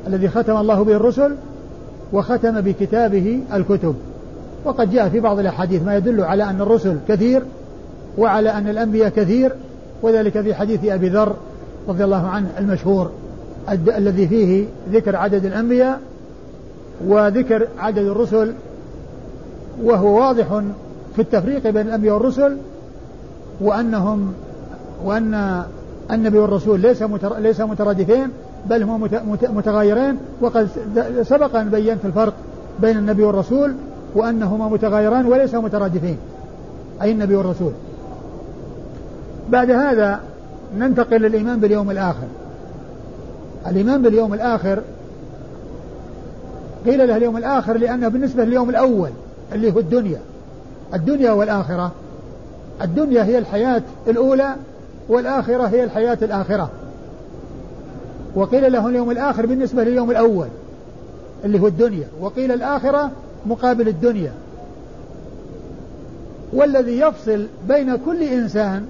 الذي 0.06 0.28
ختم 0.28 0.56
الله 0.56 0.84
به 0.84 0.96
الرسل 0.96 1.36
وختم 2.12 2.60
بكتابه 2.60 3.40
الكتب. 3.52 3.94
وقد 4.64 4.90
جاء 4.90 5.08
في 5.08 5.20
بعض 5.20 5.38
الأحاديث 5.38 5.82
ما 5.82 5.96
يدل 5.96 6.20
على 6.20 6.44
أن 6.44 6.60
الرسل 6.60 6.96
كثير 7.08 7.42
وعلى 8.18 8.50
أن 8.50 8.68
الأنبياء 8.68 9.08
كثير 9.08 9.52
وذلك 10.02 10.40
في 10.40 10.54
حديث 10.54 10.84
أبي 10.84 11.08
ذر 11.08 11.36
رضي 11.88 12.04
الله 12.04 12.28
عنه 12.28 12.48
المشهور 12.58 13.10
الذي 13.72 14.28
فيه 14.28 14.66
ذكر 14.92 15.16
عدد 15.16 15.44
الأنبياء 15.44 16.00
وذكر 17.06 17.68
عدد 17.78 17.98
الرسل 17.98 18.52
وهو 19.82 20.18
واضح 20.18 20.62
في 21.16 21.22
التفريق 21.22 21.68
بين 21.70 21.86
الأنبياء 21.86 22.14
والرسل 22.14 22.56
وأنهم 23.60 24.32
وأن 25.04 25.62
النبي 26.10 26.38
والرسول 26.38 26.80
ليس 26.80 27.02
ليس 27.38 27.60
مترادفين 27.60 28.28
بل 28.70 28.82
هما 28.82 29.08
متغايرين 29.42 30.18
وقد 30.40 30.68
سبق 31.22 31.56
أن 31.56 31.68
بينت 31.68 32.04
الفرق 32.04 32.34
بين 32.80 32.96
النبي 32.98 33.22
والرسول 33.22 33.74
وأنهما 34.14 34.68
متغايران 34.68 35.26
وليس 35.26 35.54
مترادفين 35.54 36.16
أي 37.02 37.12
النبي 37.12 37.36
والرسول. 37.36 37.72
بعد 39.50 39.70
هذا 39.70 40.20
ننتقل 40.78 41.16
للإيمان 41.16 41.60
باليوم 41.60 41.90
الآخر. 41.90 42.26
الإيمان 43.66 44.02
باليوم 44.02 44.34
الآخر 44.34 44.82
قيل 46.86 47.08
له 47.08 47.16
اليوم 47.16 47.36
الآخر 47.36 47.76
لأنه 47.76 48.08
بالنسبة 48.08 48.44
لليوم 48.44 48.70
الأول 48.70 49.10
اللي 49.52 49.72
هو 49.72 49.78
الدنيا. 49.78 50.20
الدنيا 50.94 51.32
والآخرة. 51.32 51.92
الدنيا 52.82 53.24
هي 53.24 53.38
الحياة 53.38 53.82
الأولى 54.08 54.56
والآخرة 55.08 55.62
هي 55.62 55.84
الحياة 55.84 56.18
الآخرة. 56.22 56.70
وقيل 58.34 58.72
له 58.72 58.88
اليوم 58.88 59.10
الآخر 59.10 59.46
بالنسبة 59.46 59.84
لليوم 59.84 60.10
الأول 60.10 60.48
اللي 61.44 61.60
هو 61.60 61.66
الدنيا. 61.66 62.06
وقيل 62.20 62.52
الآخرة 62.52 63.10
مقابل 63.46 63.88
الدنيا. 63.88 64.32
والذي 66.52 66.98
يفصل 67.00 67.46
بين 67.68 67.96
كل 67.96 68.22
إنسان 68.22 68.86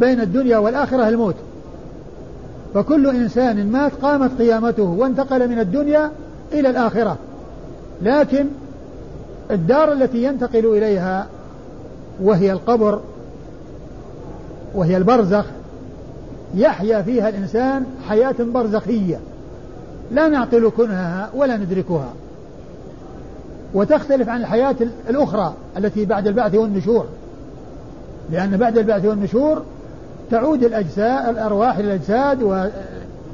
بين 0.00 0.20
الدنيا 0.20 0.58
والآخرة 0.58 1.08
الموت. 1.08 1.34
فكل 2.74 3.06
إنسان 3.06 3.72
مات 3.72 3.92
قامت 4.02 4.38
قيامته 4.38 4.82
وانتقل 4.82 5.48
من 5.48 5.58
الدنيا 5.58 6.10
إلى 6.52 6.70
الآخرة. 6.70 7.16
لكن 8.02 8.46
الدار 9.50 9.92
التي 9.92 10.24
ينتقل 10.24 10.66
إليها 10.66 11.26
وهي 12.22 12.52
القبر 12.52 13.00
وهي 14.74 14.96
البرزخ 14.96 15.44
يحيا 16.54 17.02
فيها 17.02 17.28
الإنسان 17.28 17.86
حياة 18.08 18.34
برزخية. 18.40 19.20
لا 20.12 20.28
نعقل 20.28 20.70
كنهها 20.76 21.30
ولا 21.34 21.56
ندركها. 21.56 22.08
وتختلف 23.74 24.28
عن 24.28 24.40
الحياة 24.40 24.76
الأخرى 25.10 25.54
التي 25.76 26.04
بعد 26.04 26.26
البعث 26.26 26.54
والنشور. 26.54 27.06
لأن 28.30 28.56
بعد 28.56 28.78
البعث 28.78 29.04
والنشور 29.04 29.62
تعود 30.32 30.64
الأجساد 30.64 31.28
الأرواح 31.28 31.78
إلى 31.78 31.86
الأجساد 31.86 32.42
و 32.42 32.66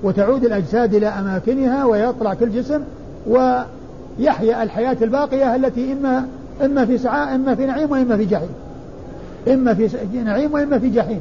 وتعود 0.03 0.45
الأجساد 0.45 0.95
إلى 0.95 1.07
أماكنها 1.07 1.85
ويطلع 1.85 2.35
كل 2.35 2.51
جسم 2.51 2.81
ويحيا 3.27 4.63
الحياة 4.63 4.97
الباقية 5.03 5.57
التي 5.57 5.93
إما 5.93 6.27
إما 6.65 6.87
في 6.87 6.99
سعاء 6.99 7.35
إما 7.35 7.55
في 7.55 7.67
نعيم 7.67 7.91
وإما 7.91 8.17
في 8.17 8.25
جحيم. 8.25 8.49
إما 9.49 9.75
في 9.75 9.89
نعيم 10.25 10.53
وإما 10.53 10.79
في 10.79 10.91
جحيم. 10.91 11.21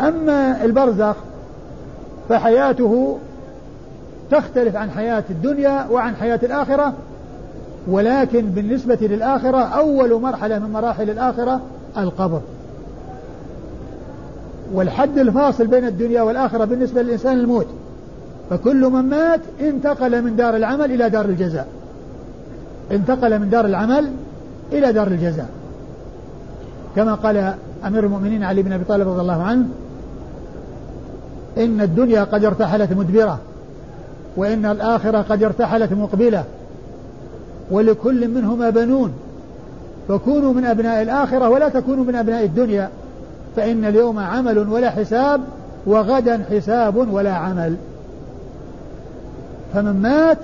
أما 0.00 0.64
البرزخ 0.64 1.16
فحياته 2.28 3.18
تختلف 4.30 4.76
عن 4.76 4.90
حياة 4.90 5.24
الدنيا 5.30 5.86
وعن 5.90 6.16
حياة 6.16 6.40
الآخرة 6.42 6.92
ولكن 7.88 8.40
بالنسبة 8.40 8.98
للآخرة 9.00 9.58
أول 9.58 10.20
مرحلة 10.20 10.58
من 10.58 10.72
مراحل 10.72 11.10
الآخرة 11.10 11.60
القبر. 11.98 12.40
والحد 14.72 15.18
الفاصل 15.18 15.66
بين 15.66 15.84
الدنيا 15.84 16.22
والآخرة 16.22 16.64
بالنسبة 16.64 17.02
للإنسان 17.02 17.38
الموت. 17.38 17.66
فكل 18.50 18.80
من 18.80 19.02
مات 19.02 19.40
انتقل 19.60 20.22
من 20.22 20.36
دار 20.36 20.56
العمل 20.56 20.92
إلى 20.92 21.10
دار 21.10 21.24
الجزاء. 21.24 21.68
انتقل 22.92 23.38
من 23.38 23.50
دار 23.50 23.64
العمل 23.64 24.10
إلى 24.72 24.92
دار 24.92 25.06
الجزاء. 25.06 25.48
كما 26.96 27.14
قال 27.14 27.54
أمير 27.86 28.04
المؤمنين 28.04 28.44
علي 28.44 28.62
بن 28.62 28.72
أبي 28.72 28.84
طالب 28.84 29.08
رضي 29.08 29.20
الله 29.20 29.42
عنه 29.42 29.66
إن 31.58 31.80
الدنيا 31.80 32.24
قد 32.24 32.44
ارتحلت 32.44 32.92
مدبرة 32.92 33.38
وإن 34.36 34.66
الآخرة 34.66 35.22
قد 35.22 35.42
ارتحلت 35.42 35.92
مقبلة 35.92 36.44
ولكل 37.70 38.28
منهما 38.28 38.70
بنون. 38.70 39.12
فكونوا 40.08 40.52
من 40.52 40.64
أبناء 40.64 41.02
الآخرة 41.02 41.48
ولا 41.48 41.68
تكونوا 41.68 42.04
من 42.04 42.14
أبناء 42.14 42.44
الدنيا. 42.44 42.90
فإن 43.56 43.84
اليوم 43.84 44.18
عمل 44.18 44.58
ولا 44.58 44.90
حساب 44.90 45.40
وغدا 45.86 46.44
حساب 46.50 46.96
ولا 47.12 47.32
عمل. 47.32 47.76
فمن 49.74 50.02
مات 50.02 50.38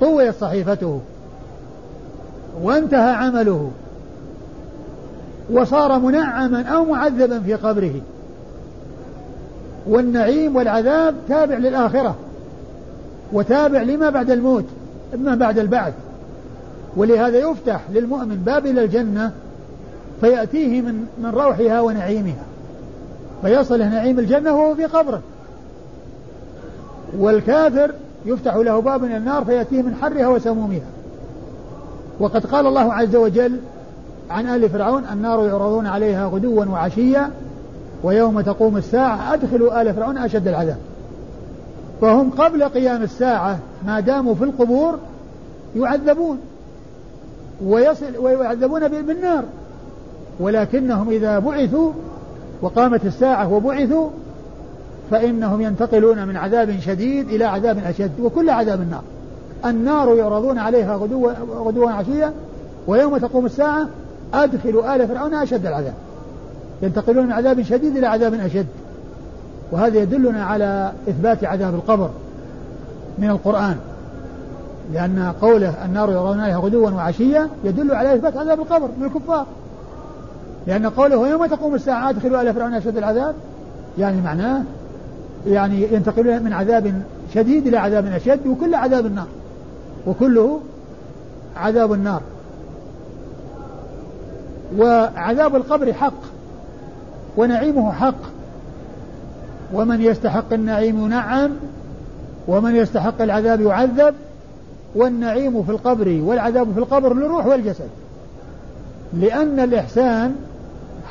طويت 0.00 0.34
صحيفته 0.40 1.00
وانتهى 2.62 3.10
عمله 3.10 3.70
وصار 5.50 5.98
منعما 5.98 6.62
أو 6.62 6.84
معذبا 6.84 7.40
في 7.40 7.54
قبره. 7.54 7.94
والنعيم 9.86 10.56
والعذاب 10.56 11.14
تابع 11.28 11.56
للآخرة 11.56 12.16
وتابع 13.32 13.82
لما 13.82 14.10
بعد 14.10 14.30
الموت 14.30 14.64
ما 15.18 15.34
بعد 15.34 15.58
البعث. 15.58 15.92
ولهذا 16.96 17.38
يفتح 17.38 17.80
للمؤمن 17.92 18.36
باب 18.36 18.66
إلى 18.66 18.84
الجنة 18.84 19.32
فيأتيه 20.24 20.80
من 20.80 21.06
من 21.18 21.30
روحها 21.30 21.80
ونعيمها. 21.80 22.44
فيصله 23.42 23.88
نعيم 23.88 24.18
الجنة 24.18 24.54
وهو 24.54 24.74
في 24.74 24.84
قبره. 24.84 25.20
والكافر 27.18 27.90
يفتح 28.26 28.56
له 28.56 28.80
باب 28.80 29.04
إلى 29.04 29.16
النار 29.16 29.44
فيأتيه 29.44 29.82
من 29.82 29.94
حرها 29.94 30.28
وسمومها. 30.28 30.86
وقد 32.20 32.46
قال 32.46 32.66
الله 32.66 32.92
عز 32.92 33.16
وجل 33.16 33.60
عن 34.30 34.46
آل 34.46 34.70
فرعون 34.70 35.04
النار 35.12 35.46
يعرضون 35.46 35.86
عليها 35.86 36.26
غدوا 36.26 36.64
وعشيا 36.64 37.30
ويوم 38.02 38.40
تقوم 38.40 38.76
الساعة 38.76 39.34
أدخلوا 39.34 39.82
آل 39.82 39.94
فرعون 39.94 40.18
أشد 40.18 40.48
العذاب. 40.48 40.78
فهم 42.00 42.30
قبل 42.30 42.64
قيام 42.64 43.02
الساعة 43.02 43.58
ما 43.86 44.00
داموا 44.00 44.34
في 44.34 44.44
القبور 44.44 44.98
يعذبون. 45.76 46.38
ويصل 47.64 48.16
ويعذبون 48.18 48.88
بالنار. 48.88 49.44
ولكنهم 50.40 51.10
إذا 51.10 51.38
بعثوا 51.38 51.92
وقامت 52.62 53.04
الساعة 53.06 53.52
وبعثوا 53.52 54.08
فإنهم 55.10 55.60
ينتقلون 55.60 56.26
من 56.28 56.36
عذاب 56.36 56.80
شديد 56.80 57.28
إلى 57.28 57.44
عذاب 57.44 57.78
أشد 57.78 58.20
وكل 58.20 58.50
عذاب 58.50 58.80
النار. 58.80 59.02
النار 59.64 60.14
يعرضون 60.14 60.58
عليها 60.58 60.96
غدوا 60.96 61.32
غدوا 61.56 61.90
عشية 61.90 62.32
ويوم 62.86 63.18
تقوم 63.18 63.46
الساعة 63.46 63.88
أدخلوا 64.34 64.94
آل 64.94 65.08
فرعون 65.08 65.34
أشد 65.34 65.66
العذاب. 65.66 65.94
ينتقلون 66.82 67.26
من 67.26 67.32
عذاب 67.32 67.62
شديد 67.62 67.96
إلى 67.96 68.06
عذاب 68.06 68.34
أشد. 68.34 68.66
وهذا 69.72 69.98
يدلنا 69.98 70.44
على 70.44 70.92
إثبات 71.08 71.44
عذاب 71.44 71.74
القبر 71.74 72.10
من 73.18 73.30
القرآن. 73.30 73.76
لأن 74.92 75.32
قوله 75.42 75.84
النار 75.84 76.10
يرون 76.10 76.40
عليها 76.40 76.58
غدوا 76.58 76.90
وعشيا 76.90 77.48
يدل 77.64 77.94
على 77.94 78.14
إثبات 78.14 78.36
عذاب 78.36 78.60
القبر 78.60 78.88
من 78.98 79.06
الكفار. 79.06 79.46
لأن 80.66 80.86
قوله 80.86 81.28
يوم 81.28 81.46
تقوم 81.46 81.74
الساعة 81.74 82.10
أدخلوا 82.10 82.42
آل 82.42 82.54
فرعون 82.54 82.74
أشد 82.74 82.96
العذاب 82.96 83.34
يعني 83.98 84.20
معناه 84.20 84.62
يعني 85.46 85.92
ينتقلون 85.92 86.42
من 86.42 86.52
عذاب 86.52 87.02
شديد 87.34 87.66
إلى 87.66 87.76
عذاب 87.76 88.06
أشد 88.06 88.46
وكل 88.46 88.74
عذاب 88.74 89.06
النار 89.06 89.26
وكله 90.06 90.60
عذاب 91.56 91.92
النار. 91.92 92.22
وعذاب 94.78 95.56
القبر 95.56 95.92
حق 95.92 96.22
ونعيمه 97.36 97.92
حق 97.92 98.14
ومن 99.72 100.00
يستحق 100.00 100.52
النعيم 100.52 101.04
ينعم 101.04 101.50
ومن 102.48 102.76
يستحق 102.76 103.22
العذاب 103.22 103.60
يعذب 103.60 104.14
والنعيم 104.94 105.62
في 105.62 105.70
القبر 105.70 106.20
والعذاب 106.22 106.72
في 106.72 106.78
القبر 106.78 107.14
للروح 107.14 107.46
والجسد 107.46 107.88
لأن 109.12 109.60
الإحسان 109.60 110.34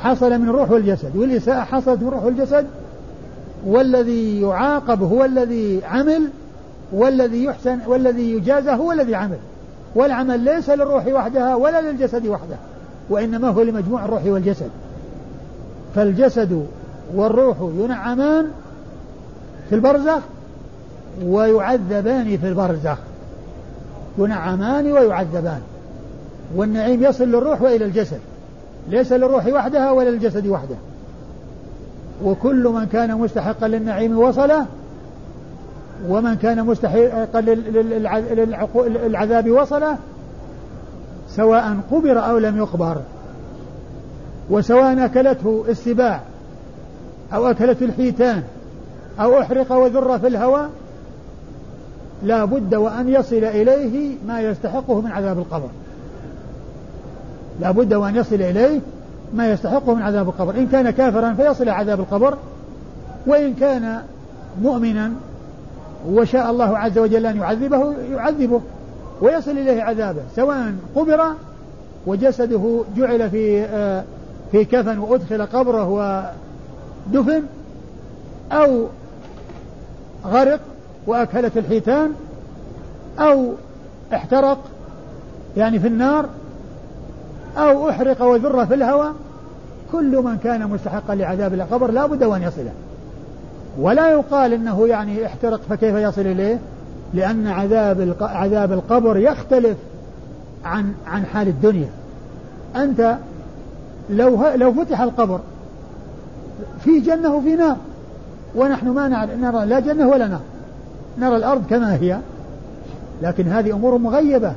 حصل 0.02 0.38
من 0.38 0.48
الروح 0.48 0.70
والجسد 0.70 1.16
والإساءة 1.16 1.64
حصلت 1.64 2.02
من 2.02 2.08
الروح 2.08 2.24
والجسد 2.24 2.66
والذي 3.66 4.40
يعاقب 4.40 5.02
هو 5.02 5.24
الذي 5.24 5.80
عمل 5.84 6.28
والذي 6.92 7.44
يحسن 7.44 7.78
والذي 7.86 8.32
يجازى 8.32 8.70
هو 8.70 8.92
الذي 8.92 9.14
عمل. 9.14 9.38
والعمل 9.94 10.40
ليس 10.40 10.70
للروح 10.70 11.06
وحدها 11.06 11.54
ولا 11.54 11.80
للجسد 11.80 12.26
وحده 12.26 12.56
وإنما 13.10 13.48
هو 13.48 13.62
لمجموع 13.62 14.04
الروح 14.04 14.26
والجسد. 14.26 14.70
فالجسد 15.94 16.66
والروح 17.14 17.56
ينعمان 17.60 18.50
في 19.68 19.74
البرزخ 19.74 20.20
ويعذبان 21.24 22.36
في 22.36 22.48
البرزخ. 22.48 22.98
ينعمان 24.18 24.92
ويعذبان. 24.92 25.60
والنعيم 26.56 27.04
يصل 27.04 27.24
للروح 27.24 27.62
وإلى 27.62 27.84
الجسد. 27.84 28.20
ليس 28.88 29.12
للروح 29.12 29.46
وحدها 29.46 29.90
ولا 29.90 30.10
للجسد 30.10 30.46
وحده. 30.46 30.76
وكل 32.24 32.68
من 32.68 32.86
كان 32.86 33.18
مستحقا 33.18 33.68
للنعيم 33.68 34.18
وصله 34.18 34.66
ومن 36.08 36.34
كان 36.34 36.66
مستحقا 36.66 37.40
للعذاب 39.00 39.50
وصله 39.50 39.96
سواء 41.28 41.76
قبر 41.90 42.26
أو 42.26 42.38
لم 42.38 42.56
يقبر. 42.56 42.96
وسواء 44.50 45.04
أكلته 45.04 45.64
السباع 45.68 46.20
أو 47.34 47.46
أكلت 47.46 47.82
الحيتان 47.82 48.42
أو 49.20 49.40
أحرق 49.40 49.72
وذر 49.72 50.18
في 50.18 50.26
الهواء 50.26 50.70
لا 52.22 52.44
بد 52.44 52.74
وأن 52.74 53.08
يصل 53.08 53.44
إليه 53.44 54.16
ما 54.26 54.40
يستحقه 54.40 55.00
من 55.00 55.10
عذاب 55.10 55.38
القبر. 55.38 55.68
لا 57.60 57.70
بد 57.70 57.94
وأن 57.94 58.16
يصل 58.16 58.34
إليه 58.34 58.80
ما 59.34 59.50
يستحقه 59.50 59.94
من 59.94 60.02
عذاب 60.02 60.28
القبر. 60.28 60.54
إن 60.54 60.66
كان 60.66 60.90
كافرا 60.90 61.34
فيصل 61.34 61.68
عذاب 61.68 62.00
القبر 62.00 62.38
وإن 63.26 63.54
كان 63.54 64.02
مؤمنا 64.62 65.12
وشاء 66.08 66.50
الله 66.50 66.78
عز 66.78 66.98
وجل 66.98 67.26
أن 67.26 67.36
يعذبه 67.36 67.94
يعذبه 68.12 68.60
ويصل 69.20 69.50
إليه 69.50 69.82
عذابه. 69.82 70.22
سواء 70.36 70.74
قبر 70.96 71.20
وجسده 72.06 72.80
جعل 72.96 73.30
في 73.30 73.64
آه، 73.64 74.04
في 74.52 74.64
كفن 74.64 74.98
وأدخل 74.98 75.46
قبره 75.46 75.88
ودفن 77.08 77.42
أو 78.52 78.86
غرق 80.26 80.60
وأكلت 81.06 81.56
الحيتان 81.56 82.12
أو 83.18 83.52
احترق 84.14 84.58
يعني 85.56 85.78
في 85.78 85.86
النار 85.86 86.28
أو 87.56 87.90
أحرق 87.90 88.22
وذر 88.22 88.66
في 88.66 88.74
الهواء 88.74 89.12
كل 89.92 90.16
من 90.16 90.36
كان 90.36 90.70
مستحقا 90.70 91.14
لعذاب 91.14 91.54
القبر 91.54 91.90
لا 91.90 92.06
بد 92.06 92.24
وأن 92.24 92.42
يصله 92.42 92.72
ولا 93.78 94.10
يقال 94.10 94.52
إنه 94.52 94.88
يعني 94.88 95.26
احترق 95.26 95.60
فكيف 95.68 95.94
يصل 95.94 96.20
إليه؟ 96.20 96.58
لأن 97.14 97.46
عذاب 97.46 98.16
عذاب 98.20 98.72
القبر 98.72 99.16
يختلف 99.16 99.76
عن 100.64 100.94
عن 101.06 101.24
حال 101.24 101.48
الدنيا. 101.48 101.88
أنت 102.76 103.16
لو 104.10 104.46
لو 104.54 104.72
فتح 104.72 105.00
القبر 105.00 105.40
في 106.84 107.00
جنة 107.00 107.34
وفي 107.34 107.56
نار 107.56 107.76
ونحن 108.54 108.88
ما 108.88 109.26
نرى 109.40 109.66
لا 109.66 109.80
جنة 109.80 110.08
ولا 110.08 110.28
نار. 110.28 110.40
نرى 111.18 111.36
الأرض 111.36 111.62
كما 111.70 111.94
هي 111.94 112.18
لكن 113.22 113.48
هذه 113.48 113.72
أمور 113.72 113.98
مغيبة 113.98 114.52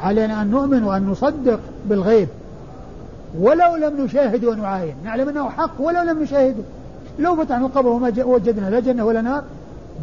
علينا 0.00 0.42
أن 0.42 0.50
نؤمن 0.50 0.82
وأن 0.82 1.06
نصدق 1.06 1.60
بالغيب. 1.88 2.28
ولو 3.40 3.76
لم 3.76 4.04
نشاهد 4.04 4.44
ونعاين. 4.44 4.94
نعلم 5.04 5.28
أنه 5.28 5.48
حق 5.48 5.80
ولو 5.80 6.02
لم 6.02 6.22
نشاهده 6.22 6.62
لو 7.18 7.36
فتحنا 7.36 7.66
القبر 7.66 7.88
وما 7.88 8.12
وجدنا 8.18 8.70
لا 8.70 8.80
جنة 8.80 9.04
ولا 9.04 9.20
نار 9.20 9.42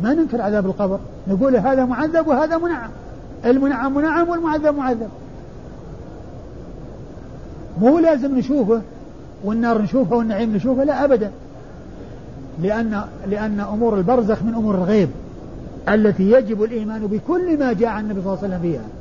ما 0.04 0.14
ننكر 0.14 0.42
عذاب 0.42 0.66
القبر. 0.66 1.00
نقول 1.28 1.56
هذا 1.56 1.86
معذب 1.86 2.28
وهذا 2.28 2.58
منعم. 2.58 2.90
المنعم 3.46 3.96
منعم 3.96 4.30
والمعذب 4.30 4.76
معذب. 4.76 5.10
مو 7.82 8.00
لازم 8.00 8.38
نشوفه 8.38 8.82
والنار 9.44 9.82
نشوفها 9.82 10.18
والنعيم 10.18 10.56
نشوفه 10.56 10.84
لا 10.84 11.04
أبدا. 11.04 11.32
لأن 12.64 13.02
لأن 13.30 13.60
أمور 13.60 13.98
البرزخ 13.98 14.44
من 14.44 14.54
أمور 14.54 14.76
الغيب 14.76 15.10
التي 15.90 16.32
يجب 16.32 16.64
الإيمان 16.64 17.08
بكل 17.08 17.60
ما 17.60 17.74
جاء 17.74 17.90
عن 17.90 18.04
النبي 18.04 18.22
صلى 18.22 18.34
الله 18.34 18.44
عليه 18.44 18.56
وسلم 18.56 18.62
فيها. 18.62 19.01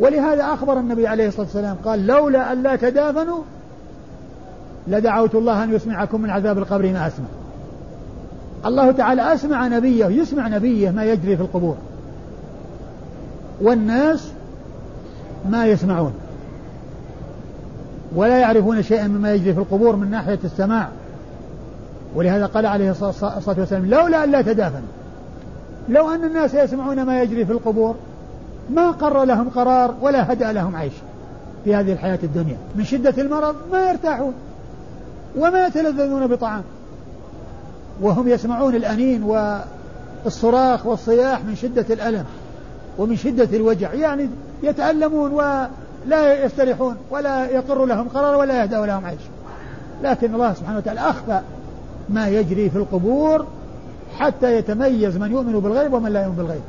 ولهذا 0.00 0.44
أخبر 0.44 0.78
النبي 0.78 1.06
عليه 1.06 1.28
الصلاة 1.28 1.46
والسلام 1.46 1.76
قال 1.84 2.06
لولا 2.06 2.52
أن 2.52 2.62
لا 2.62 2.76
تدافنوا 2.76 3.42
لدعوت 4.88 5.34
الله 5.34 5.64
أن 5.64 5.74
يسمعكم 5.74 6.20
من 6.20 6.30
عذاب 6.30 6.58
القبر 6.58 6.92
ما 6.92 7.06
أسمع. 7.06 7.26
الله 8.66 8.92
تعالى 8.92 9.34
أسمع 9.34 9.68
نبيه 9.68 10.06
يسمع 10.06 10.48
نبيه 10.48 10.90
ما 10.90 11.04
يجري 11.04 11.36
في 11.36 11.42
القبور. 11.42 11.76
والناس 13.60 14.32
ما 15.50 15.66
يسمعون 15.66 16.12
ولا 18.14 18.38
يعرفون 18.38 18.82
شيئا 18.82 19.06
مما 19.06 19.32
يجري 19.32 19.54
في 19.54 19.60
القبور 19.60 19.96
من 19.96 20.10
ناحية 20.10 20.38
السماع. 20.44 20.88
ولهذا 22.14 22.46
قال 22.46 22.66
عليه 22.66 22.90
الصلاة 22.90 23.58
والسلام 23.58 23.86
لولا 23.86 24.24
أن 24.24 24.30
لا 24.30 24.42
تدافن 24.42 24.82
لو 25.88 26.10
أن 26.10 26.24
الناس 26.24 26.54
يسمعون 26.54 27.02
ما 27.02 27.22
يجري 27.22 27.44
في 27.44 27.52
القبور 27.52 27.94
ما 28.70 28.90
قر 28.90 29.24
لهم 29.24 29.48
قرار 29.48 29.94
ولا 30.00 30.32
هدأ 30.32 30.52
لهم 30.52 30.76
عيش 30.76 30.92
في 31.64 31.74
هذه 31.74 31.92
الحياة 31.92 32.18
الدنيا. 32.22 32.56
من 32.76 32.84
شدة 32.84 33.22
المرض 33.22 33.54
ما 33.72 33.90
يرتاحون 33.90 34.32
وما 35.36 35.66
يتلذذون 35.66 36.26
بطعام. 36.26 36.62
وهم 38.00 38.28
يسمعون 38.28 38.74
الأنين 38.74 39.22
والصراخ 40.24 40.86
والصياح 40.86 41.44
من 41.44 41.56
شدة 41.56 41.86
الألم 41.90 42.24
ومن 42.98 43.16
شدة 43.16 43.56
الوجع. 43.56 43.94
يعني 43.94 44.28
يتألمون 44.62 45.32
ولا 45.32 46.44
يستريحون 46.44 46.96
ولا 47.10 47.50
يقر 47.50 47.86
لهم 47.86 48.08
قرار 48.08 48.36
ولا 48.36 48.62
يهدأ 48.62 48.86
لهم 48.86 49.04
عيش. 49.04 49.20
لكن 50.02 50.34
الله 50.34 50.54
سبحانه 50.54 50.78
وتعالى 50.78 51.00
أخفى 51.00 51.40
ما 52.08 52.28
يجري 52.28 52.70
في 52.70 52.76
القبور 52.76 53.46
حتى 54.18 54.56
يتميز 54.56 55.16
من 55.16 55.32
يؤمن 55.32 55.60
بالغيب 55.60 55.92
ومن 55.92 56.12
لا 56.12 56.22
يؤمن 56.22 56.36
بالغيب. 56.36 56.62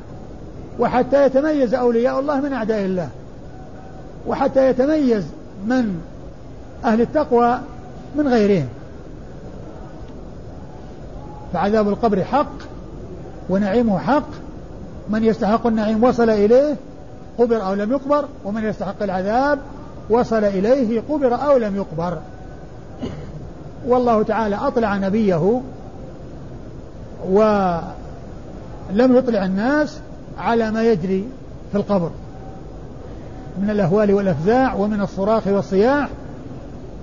وحتى 0.79 1.25
يتميز 1.25 1.73
أولياء 1.73 2.19
الله 2.19 2.41
من 2.41 2.53
أعداء 2.53 2.85
الله. 2.85 3.09
وحتى 4.27 4.69
يتميز 4.69 5.25
من 5.65 6.01
أهل 6.85 7.01
التقوى 7.01 7.59
من 8.15 8.27
غيرهم. 8.27 8.67
فعذاب 11.53 11.89
القبر 11.89 12.23
حق 12.23 12.51
ونعيمه 13.49 13.99
حق. 13.99 14.29
من 15.09 15.23
يستحق 15.23 15.67
النعيم 15.67 16.03
وصل 16.03 16.29
إليه 16.29 16.75
قبر 17.37 17.65
أو 17.65 17.73
لم 17.73 17.91
يقبر 17.91 18.25
ومن 18.45 18.63
يستحق 18.63 19.03
العذاب 19.03 19.59
وصل 20.09 20.43
إليه 20.43 21.01
قبر 21.09 21.35
أو 21.35 21.57
لم 21.57 21.75
يقبر. 21.75 22.17
والله 23.87 24.23
تعالى 24.23 24.55
أطلع 24.55 24.97
نبيه 24.97 25.61
ولم 27.29 27.81
يطلع 28.91 29.45
الناس 29.45 29.99
على 30.39 30.71
ما 30.71 30.83
يجري 30.83 31.27
في 31.71 31.77
القبر. 31.77 32.11
من 33.61 33.69
الأهوال 33.69 34.13
والأفزاع 34.13 34.73
ومن 34.73 35.01
الصراخ 35.01 35.47
والصياح. 35.47 36.09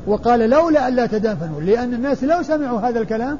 وقال 0.07 0.51
لولا 0.51 0.89
ألا 0.89 1.07
تدافنوا 1.07 1.61
لأن 1.61 1.95
الناس 1.95 2.25
لو 2.25 2.43
سمعوا 2.43 2.81
هذا 2.81 3.01
الكلام 3.01 3.39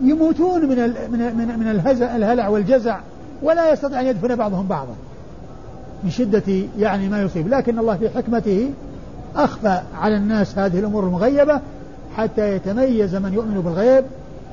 يموتون 0.00 0.60
من 0.60 0.76
من 0.88 1.36
من, 1.36 1.58
من 1.58 1.68
الهلع 2.16 2.48
والجزع 2.48 3.00
ولا 3.42 3.72
يستطيع 3.72 4.00
أن 4.00 4.06
يدفن 4.06 4.36
بعضهم 4.36 4.66
بعضا. 4.66 4.94
من 6.04 6.10
شدة 6.10 6.42
يعني 6.78 7.08
ما 7.08 7.22
يصيب. 7.22 7.48
لكن 7.48 7.78
الله 7.78 7.96
في 7.96 8.08
حكمته 8.08 8.70
أخفى 9.36 9.80
على 9.94 10.16
الناس 10.16 10.58
هذه 10.58 10.78
الأمور 10.78 11.04
المغيبة 11.04 11.60
حتى 12.16 12.56
يتميز 12.56 13.14
من 13.14 13.32
يؤمن 13.32 13.60
بالغيب 13.60 14.04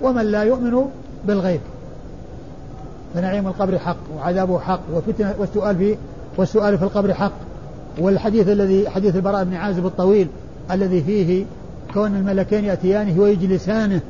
ومن 0.01 0.25
لا 0.25 0.43
يؤمن 0.43 0.85
بالغيب. 1.27 1.61
فنعيم 3.13 3.47
القبر 3.47 3.79
حق 3.79 3.97
وعذابه 4.17 4.59
حق 4.59 4.81
وفتنة 4.93 5.33
والسؤال 5.39 5.77
في 5.77 5.97
والسؤال 6.37 6.77
في 6.77 6.83
القبر 6.83 7.13
حق. 7.13 7.31
والحديث 7.99 8.49
الذي 8.49 8.89
حديث 8.89 9.15
البراء 9.15 9.43
بن 9.43 9.53
عازب 9.53 9.85
الطويل 9.85 10.27
الذي 10.71 11.01
فيه 11.01 11.45
كون 11.93 12.15
الملكين 12.15 12.65
يأتيانه 12.65 13.21
ويجلسانه 13.21 14.01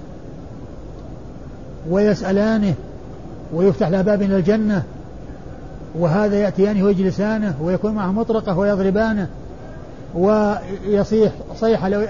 ويسألانه 1.90 2.74
ويفتح 3.54 3.88
له 3.88 4.02
باب 4.02 4.22
إلى 4.22 4.38
الجنة 4.38 4.84
وهذا 5.96 6.36
يأتيانه 6.36 6.86
ويجلسانه 6.86 7.56
ويكون 7.62 7.92
معه 7.92 8.12
مطرقة 8.12 8.58
ويضربانه 8.58 9.28
ويصيح 10.16 11.32
صيحة 11.56 11.90
لو 11.90 12.08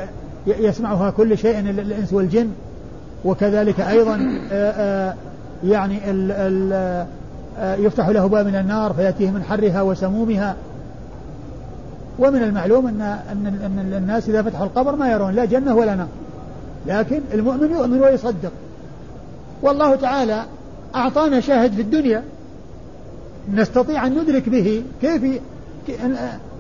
يسمعها 0.48 1.10
كل 1.10 1.38
شيء 1.38 1.60
الإنس 1.60 2.14
والجن 2.14 2.50
وكذلك 3.26 3.80
أيضا 3.80 4.16
يعني 5.64 6.12
ال 6.12 6.32
ال 6.32 7.06
يفتح 7.86 8.08
له 8.08 8.28
باب 8.28 8.46
من 8.46 8.56
النار 8.56 8.94
فيأتيه 8.94 9.32
من 9.32 9.44
حرها 9.44 9.82
وسمومها. 9.82 10.56
ومن 12.20 12.44
المعلوم 12.44 12.88
أن 12.88 13.02
أن 13.02 13.48
أن 13.66 13.94
الناس 13.98 14.30
إذا 14.30 14.42
فتحوا 14.42 14.66
القبر 14.66 14.96
ما 14.96 15.12
يرون 15.12 15.34
لا 15.34 15.46
جنة 15.46 15.76
ولا 15.76 15.96
نار. 15.96 16.08
لكن 16.88 17.22
المؤمن 17.34 17.72
يؤمن 17.72 18.02
ويصدق. 18.02 18.52
والله 19.62 19.96
تعالى 19.96 20.44
أعطانا 20.96 21.40
شاهد 21.40 21.74
في 21.74 21.82
الدنيا. 21.82 22.24
نستطيع 23.54 24.08
أن 24.08 24.22
ندرك 24.22 24.50
به 24.50 24.84
كيف 25.02 25.42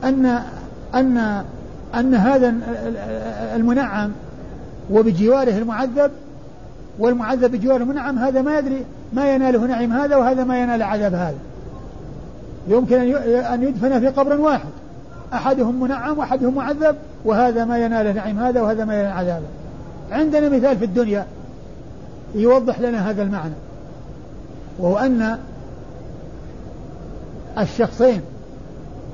أن 0.03 0.39
أن 0.93 1.43
أن 1.95 2.15
هذا 2.15 2.53
المنعم 3.55 4.11
وبجواره 4.91 5.57
المعذب 5.57 6.11
والمعذب 6.99 7.51
بجواره 7.51 7.83
المنعم 7.83 8.19
هذا 8.19 8.41
ما 8.41 8.59
يدري 8.59 8.85
ما 9.13 9.33
يناله 9.35 9.65
نعيم 9.65 9.93
هذا 9.93 10.15
وهذا 10.15 10.43
ما 10.43 10.61
ينال 10.61 10.83
عذاب 10.83 11.13
هذا. 11.13 11.37
يمكن 12.67 13.15
أن 13.25 13.63
يدفن 13.63 13.99
في 13.99 14.07
قبر 14.07 14.41
واحد. 14.41 14.69
أحدهم 15.33 15.79
منعم 15.79 16.17
وأحدهم 16.17 16.55
معذب 16.55 16.95
وهذا 17.25 17.65
ما 17.65 17.77
ينال 17.77 18.15
نعيم 18.15 18.39
هذا 18.39 18.61
وهذا 18.61 18.85
ما 18.85 18.99
ينال 18.99 19.11
عذابه 19.11 19.45
عندنا 20.11 20.49
مثال 20.49 20.77
في 20.77 20.85
الدنيا 20.85 21.25
يوضح 22.35 22.79
لنا 22.79 23.09
هذا 23.09 23.23
المعنى. 23.23 23.53
وهو 24.79 24.97
أن 24.97 25.37
الشخصين 27.57 28.21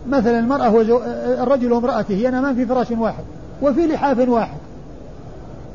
مثلا 0.09 0.39
المرأة 0.39 0.75
وزو... 0.75 1.01
الرجل 1.43 1.71
وامرأته 1.71 2.13
ينامان 2.13 2.55
في 2.55 2.65
فراش 2.65 2.91
واحد 2.91 3.23
وفي 3.61 3.87
لحاف 3.87 4.29
واحد 4.29 4.57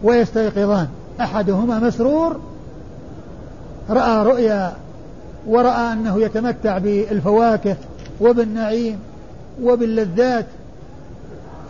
ويستيقظان. 0.03 0.89
أحدهما 1.21 1.79
مسرور 1.79 2.41
رأى 3.91 4.27
رؤيا 4.27 4.77
ورأى 5.47 5.93
أنه 5.93 6.21
يتمتع 6.21 6.79
بالفواكه 6.79 7.77
وبالنعيم 8.21 8.99
وباللذات 9.63 10.47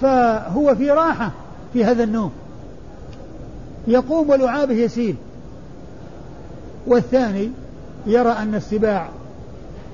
فهو 0.01 0.75
في 0.75 0.91
راحة 0.91 1.31
في 1.73 1.85
هذا 1.85 2.05
النوم. 2.05 2.33
يقوم 3.89 4.31
ولعابه 4.31 4.75
يسيل. 4.75 5.17
والثاني 6.87 7.51
يرى 8.07 8.31
أن 8.31 8.55
السباع 8.55 9.09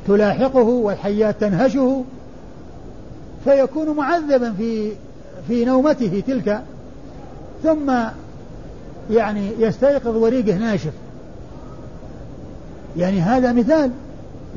تلاحقه 0.07 0.69
والحيات 0.69 1.41
تنهشه 1.41 2.05
فيكون 3.45 3.97
معذبا 3.97 4.53
في 4.53 4.93
في 5.49 5.65
نومته 5.65 6.23
تلك 6.27 6.63
ثم 7.63 7.93
يعني 9.11 9.51
يستيقظ 9.59 10.17
وريقه 10.17 10.59
ناشف. 10.59 10.93
يعني 12.97 13.21
هذا 13.21 13.53
مثال. 13.53 13.91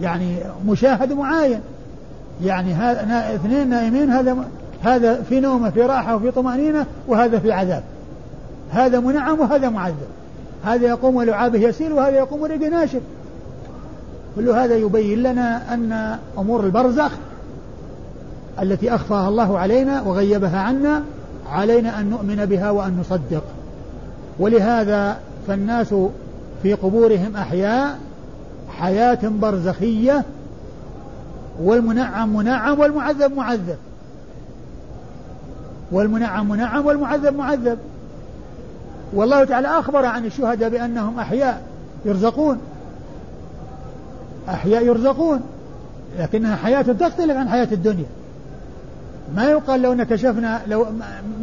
يعني 0.02 0.36
مشاهد 0.68 1.14
معاين. 1.14 1.60
يعني 2.44 2.74
اثنين 3.36 3.70
نائمين 3.70 4.10
هذا 4.10 4.38
هذا 4.84 5.22
في 5.22 5.40
نومه 5.40 5.70
في 5.70 5.82
راحة 5.82 6.16
وفي 6.16 6.32
طمأنينة 6.32 6.86
وهذا 7.08 7.40
في 7.40 7.52
عذاب. 7.52 7.84
هذا 8.72 9.00
منعم 9.00 9.40
وهذا 9.40 9.70
معذب. 9.70 10.08
هذا 10.66 10.88
يقوم 10.88 11.16
ولعابه 11.16 11.60
يسير 11.60 11.94
وهذا 11.94 12.18
يقوم 12.18 12.42
وريقه 12.42 12.70
ناشف. 12.70 13.02
كل 14.36 14.50
هذا 14.50 14.76
يبين 14.76 15.24
لنا 15.24 15.74
أن 15.74 16.18
أمور 16.38 16.66
البرزخ 16.66 17.12
التي 18.62 18.96
أخفاها 18.96 19.30
الله 19.30 19.60
علينا 19.60 20.02
وغيبها 20.02 20.60
عنا 20.60 21.04
علينا 21.52 22.00
أن 22.00 22.10
نؤمن 22.10 22.46
بها 22.46 22.72
وأن 22.72 22.98
نصدق. 23.00 23.44
ولهذا 24.40 25.20
فالناس 25.48 25.94
في 26.64 26.74
قبورهم 26.74 27.36
أحياء 27.36 28.00
حياة 28.80 29.20
برزخية 29.24 30.24
والمنعم 31.62 32.36
منعم 32.36 32.80
والمعذب 32.80 33.36
معذب. 33.36 33.78
والمنعم 35.92 36.50
منعم 36.50 36.86
والمعذب 36.86 37.36
معذب. 37.36 37.78
والله 39.14 39.44
تعالى 39.44 39.68
أخبر 39.68 40.06
عن 40.06 40.26
الشهداء 40.26 40.70
بأنهم 40.70 41.20
أحياء 41.20 41.62
يرزقون. 42.06 42.58
أحياء 44.50 44.86
يرزقون. 44.86 45.42
لكنها 46.20 46.56
حياة 46.56 46.82
تختلف 46.82 47.38
عن 47.38 47.50
حياة 47.50 47.68
الدنيا. 47.72 48.06
ما 49.36 49.44
يقال 49.44 49.82
لو 49.82 50.06
كشفنا 50.10 50.62
لو 50.68 50.86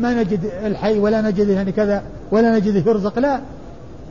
ما 0.01 0.15
نجد 0.15 0.41
الحي 0.65 0.99
ولا 0.99 1.21
نجد 1.21 1.49
يعني 1.49 1.73
كذا 1.73 2.03
ولا 2.31 2.59
نجد 2.59 2.87
يرزق 2.87 3.19
لا. 3.19 3.41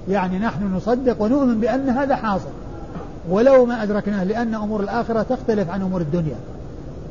يعني 0.10 0.40
نحن 0.40 0.76
نصدق 0.76 1.22
ونؤمن 1.22 1.60
بأن 1.60 1.90
هذا 1.90 2.16
حاصل. 2.16 2.50
ولو 3.30 3.66
ما 3.66 3.84
أدركناه 3.84 4.24
لأن 4.24 4.56
أمور 4.56 4.80
الآخرة 4.80 5.26
تختلف 5.30 5.70
عن 5.70 5.82
أمور 5.82 6.02
الدنيا. 6.02 6.36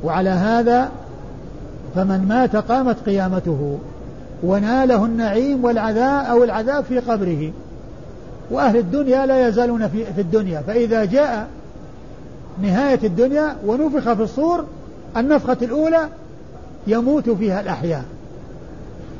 وعلى 0.04 0.30
هذا 0.30 0.88
فمن 1.94 2.28
مات 2.28 2.56
قامت 2.56 2.96
قيامته. 3.06 3.78
وناله 4.42 5.04
النعيم 5.04 5.64
والعذاب 5.64 6.24
أو 6.24 6.44
العذاب 6.44 6.84
في 6.84 6.98
قبره. 6.98 7.52
وأهل 8.50 8.76
الدنيا 8.76 9.26
لا 9.26 9.48
يزالون 9.48 9.88
في, 9.88 10.04
في 10.04 10.20
الدنيا. 10.20 10.60
فإذا 10.60 11.04
جاء 11.04 11.48
نهاية 12.62 13.00
الدنيا 13.04 13.56
ونفخ 13.66 14.12
في 14.12 14.22
الصور 14.22 14.64
النفخة 15.16 15.56
الأولى 15.62 16.08
يموت 16.86 17.30
فيها 17.30 17.60
الأحياء 17.60 18.04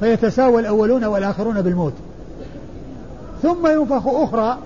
فيتساوى 0.01 0.61
الأولون 0.61 1.05
والآخرون 1.05 1.63
بالموت. 1.63 1.93
ثم 3.43 3.67
ينفخ 3.67 4.07
أخرى 4.07 4.59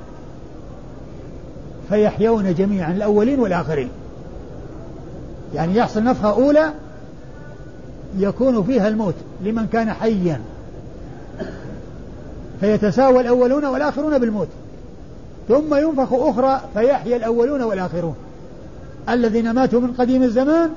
فيحيون 1.89 2.55
جميعا 2.55 2.93
الأولين 2.93 3.41
والآخرين. 3.41 3.89
يعني 5.55 5.77
يحصل 5.77 6.05
نفخة 6.05 6.31
أولى 6.31 6.73
يكون 8.19 8.65
فيها 8.65 8.89
الموت 8.89 9.15
لمن 9.45 9.67
كان 9.67 9.93
حيا. 9.93 10.41
فيتساوى 12.61 13.21
الأولون 13.21 13.65
والآخرون 13.65 14.19
بالموت. 14.19 14.49
ثم 15.49 15.75
ينفخ 15.75 16.09
أخرى 16.13 16.61
فيحيا 16.75 17.17
الأولون 17.17 17.63
والآخرون. 17.63 18.15
الذين 19.09 19.51
ماتوا 19.51 19.81
من 19.81 19.93
قديم 19.99 20.23
الزمان 20.23 20.71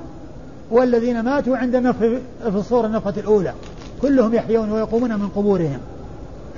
والذين 0.72 1.20
ماتوا 1.20 1.56
عند 1.56 1.76
نفخ 1.76 1.98
في 2.42 2.56
الصور 2.56 2.86
النفخة 2.86 3.14
الأولى. 3.16 3.52
كلهم 4.02 4.34
يحيون 4.34 4.72
ويقومون 4.72 5.18
من 5.18 5.28
قبورهم. 5.28 5.78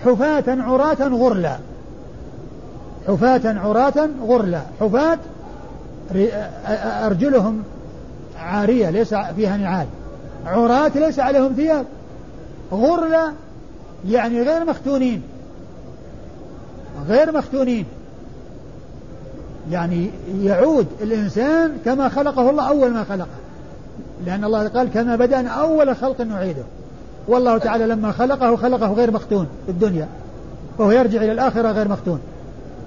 حفاة 0.05 0.45
عراة 0.49 1.09
غرلا. 1.09 1.59
حفاة 3.09 3.59
عراة 3.59 4.09
غرلا. 4.27 4.61
حفاة 4.81 5.19
أرجلهم 7.07 7.63
عارية 8.39 8.91
ليس 8.91 9.15
فيها 9.15 9.57
نعال. 9.57 9.87
عراة 10.47 10.93
ليس 10.95 11.19
عليهم 11.19 11.53
ثياب. 11.53 11.87
غرلا 12.73 13.33
يعني 14.09 14.43
غير 14.43 14.65
مختونين. 14.65 15.23
غير 17.09 17.33
مختونين. 17.33 17.85
يعني 19.71 20.11
يعود 20.43 20.87
الإنسان 21.01 21.73
كما 21.85 22.09
خلقه 22.09 22.51
الله 22.51 22.69
أول 22.69 22.91
ما 22.91 23.05
خلقه. 23.05 23.44
لأن 24.27 24.45
الله 24.45 24.69
قال 24.69 24.91
كما 24.91 25.17
بدأنا 25.17 25.49
أول 25.49 25.97
خلق 25.97 26.21
نعيده. 26.21 26.63
والله 27.29 27.59
تعالى 27.59 27.87
لما 27.87 28.13
خلقه 28.13 28.57
خلقه 28.57 28.93
غير 28.93 29.11
مختون 29.11 29.47
في 29.67 29.73
الدنيا. 29.73 30.09
وهو 30.79 30.91
يرجع 30.91 31.23
إلى 31.23 31.33
الآخرة 31.33 31.73
غير 31.73 31.89
مختون. 31.89 32.21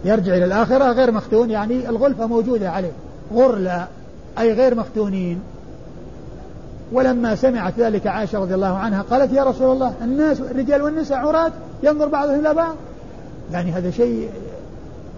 يرجع 0.06 0.36
إلى 0.36 0.46
الآخرة 0.46 0.92
غير 0.92 1.12
مختون 1.12 1.50
يعني 1.50 1.90
الغلفة 1.90 2.28
موجودة 2.28 2.70
عليه. 2.72 2.92
غرلا 3.34 3.88
أي 4.40 4.54
غير 4.54 4.76
مختونين 4.76 5.40
ولما 6.92 7.36
سمعت 7.36 7.74
ذلك 7.80 8.08
عائشة 8.08 8.40
رضي 8.40 8.56
الله 8.56 8.78
عنها 8.78 9.02
قالت 9.02 9.34
يا 9.34 9.44
رسول 9.44 9.72
الله 9.72 9.94
الناس 10.02 10.42
الرجال 10.42 10.82
والنساء 10.82 11.18
عراة 11.18 11.52
ينظر 11.84 12.08
بعضهم 12.08 12.40
إلى 12.40 12.54
بعض. 12.54 12.76
يعني 13.52 13.72
هذا 13.72 13.92
شيء 13.92 14.30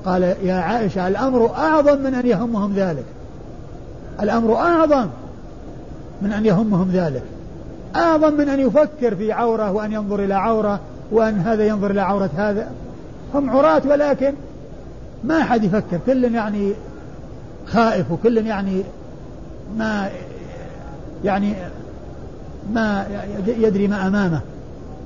قال 0.06 0.24
يا 0.44 0.54
عائشة 0.54 1.08
الأمر 1.08 1.52
أعظم 1.56 1.98
من 1.98 2.14
أن 2.14 2.26
يهمهم 2.26 2.74
ذلك. 2.76 3.06
الأمر 4.22 4.56
أعظم. 4.56 5.08
من 6.22 6.32
أن 6.32 6.46
يهمهم 6.46 6.92
ذلك. 6.94 7.24
أعظم 7.96 8.34
من 8.34 8.50
أن 8.50 8.60
يفكر 8.60 9.16
في 9.16 9.32
عورة 9.32 9.72
وأن 9.72 9.92
ينظر 9.92 10.20
إلى 10.20 10.34
عورة 10.34 10.80
وأن 11.12 11.40
هذا 11.40 11.68
ينظر 11.68 11.92
إلى 11.92 12.02
عورة 12.02 12.30
هذا. 12.36 12.72
هم 13.34 13.50
عراة 13.50 13.82
ولكن 13.90 14.34
ما 15.24 15.42
أحد 15.42 15.64
يفكر. 15.64 16.00
كل 16.06 16.36
يعني 16.36 16.74
خائف 17.66 18.12
وكل 18.12 18.38
يعني 18.38 18.84
ما 19.78 20.10
يعني 21.24 21.54
ما 22.74 23.06
يدري 23.48 23.88
ما 23.88 24.08
أمامه. 24.08 24.42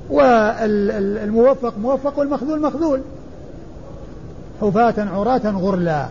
والموفق 0.10 1.74
موفق 1.78 2.20
والمخذول 2.20 2.62
مخذول. 2.62 3.02
حفاة 4.62 4.94
عراة 4.98 5.52
غرلا. 5.52 6.08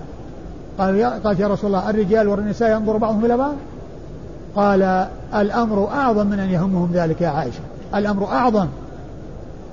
قال 0.79 0.97
يا, 0.97 1.09
قال 1.09 1.41
يا 1.41 1.49
رسول 1.49 1.75
الله 1.75 1.91
الرجال 1.91 2.29
والنساء 2.29 2.71
ينظر 2.77 2.97
بعضهم 2.97 3.25
إلى 3.25 3.37
بعض. 3.37 3.55
قال 4.57 5.09
الأمر 5.35 5.89
أعظم 5.89 6.27
من 6.27 6.41
أن 6.41 6.51
يهمهم 6.51 6.91
ذلك 6.93 7.21
يا 7.21 7.29
عائشة. 7.29 7.61
الأمر 7.95 8.27
أعظم 8.27 8.67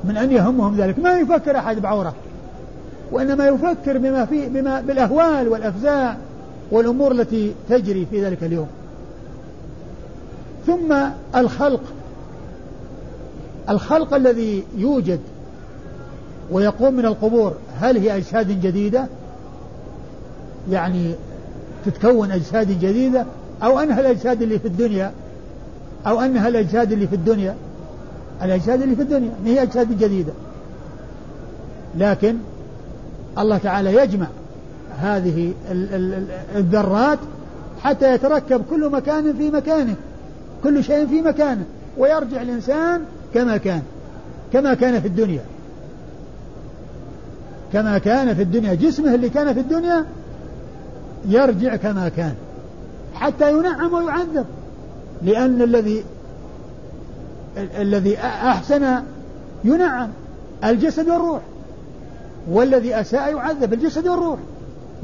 من 0.03 0.17
أن 0.17 0.32
يهمهم 0.32 0.77
ذلك. 0.77 0.99
ما 0.99 1.19
يفكر 1.19 1.57
أحد 1.57 1.82
بعورة 1.82 2.13
وإنما 3.11 3.47
يفكر 3.47 3.97
بما 3.97 4.25
في 4.25 4.49
بما 4.49 4.82
بالأهوال 4.82 5.47
والأفزاع 5.47 6.17
والأمور 6.71 7.11
التي 7.11 7.53
تجري 7.69 8.05
في 8.11 8.25
ذلك 8.25 8.43
اليوم. 8.43 8.67
ثم 10.67 10.95
الخلق. 11.36 11.82
الخلق 13.69 14.13
الذي 14.13 14.63
يوجد 14.77 15.19
ويقوم 16.51 16.93
من 16.93 17.05
القبور 17.05 17.53
هل 17.80 17.97
هي 17.97 18.17
أجساد 18.17 18.61
جديدة؟ 18.61 19.07
يعني 20.71 21.15
تتكون 21.86 22.32
أجساد 22.32 22.67
جديدة؟ 22.67 23.25
أو 23.64 23.80
أنها 23.80 23.99
الأجساد 23.99 24.41
اللي 24.41 24.60
في 24.60 24.68
الدنيا 24.68 25.12
أو 26.07 26.22
أنها 26.22 26.47
الأجساد 26.47 26.91
اللي 26.91 27.07
في 27.07 27.16
الدنيا. 27.16 27.55
الأجساد 28.43 28.82
اللي 28.82 28.95
في 28.95 29.01
الدنيا 29.01 29.32
ما 29.43 29.49
هي 29.49 29.62
أجساد 29.62 29.97
جديدة. 29.97 30.34
لكن 31.97 32.36
الله 33.38 33.57
تعالى 33.57 33.95
يجمع 33.95 34.28
هذه 34.99 35.53
الذرات 36.55 37.20
حتى 37.82 38.14
يتركب 38.14 38.62
كل 38.70 38.89
مكان 38.89 39.34
في 39.34 39.49
مكانه 39.51 39.95
كل 40.64 40.84
شيء 40.84 41.07
في 41.07 41.22
مكانه 41.22 41.64
ويرجع 41.97 42.41
الإنسان 42.41 43.01
كما 43.34 43.57
كان 43.57 43.82
كما 44.53 44.74
كان 44.74 45.01
في 45.01 45.07
الدنيا. 45.07 45.41
كما 47.74 47.97
كان 47.97 48.36
في 48.36 48.41
الدنيا 48.41 48.74
جسمه 48.74 49.16
اللي 49.16 49.30
كان 49.30 49.53
في 49.53 49.60
الدنيا 49.60 50.05
يرجع 51.26 51.76
كما 51.76 52.10
كان. 52.10 52.34
حتى 53.14 53.51
ينعم 53.51 53.93
ويعذب. 53.93 54.45
لأن 55.22 55.62
الذي 55.62 56.03
الذي 57.57 58.18
أحسن 58.18 58.95
ينعم 59.64 60.10
الجسد 60.64 61.10
والروح. 61.10 61.41
والذي 62.51 62.99
أساء 63.01 63.36
يعذب 63.36 63.74
الجسد 63.74 64.07
والروح. 64.07 64.39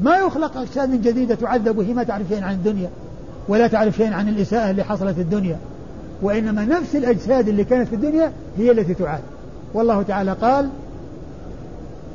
ما 0.00 0.16
يخلق 0.16 0.56
أجساد 0.56 1.02
جديدة 1.02 1.34
تعذب 1.34 1.78
وهي 1.78 1.94
ما 1.94 2.02
تعرف 2.02 2.28
شيئا 2.28 2.44
عن 2.44 2.54
الدنيا 2.54 2.90
ولا 3.48 3.66
تعرف 3.66 3.96
شيئا 3.96 4.14
عن 4.14 4.28
الإساءة 4.28 4.70
اللي 4.70 4.82
حصلت 4.84 5.14
في 5.14 5.20
الدنيا. 5.20 5.58
وإنما 6.22 6.64
نفس 6.64 6.96
الأجساد 6.96 7.48
اللي 7.48 7.64
كانت 7.64 7.88
في 7.88 7.94
الدنيا 7.94 8.32
هي 8.58 8.70
التي 8.70 8.94
تعاد 8.94 9.20
والله 9.74 10.02
تعالى 10.02 10.32
قال 10.32 10.68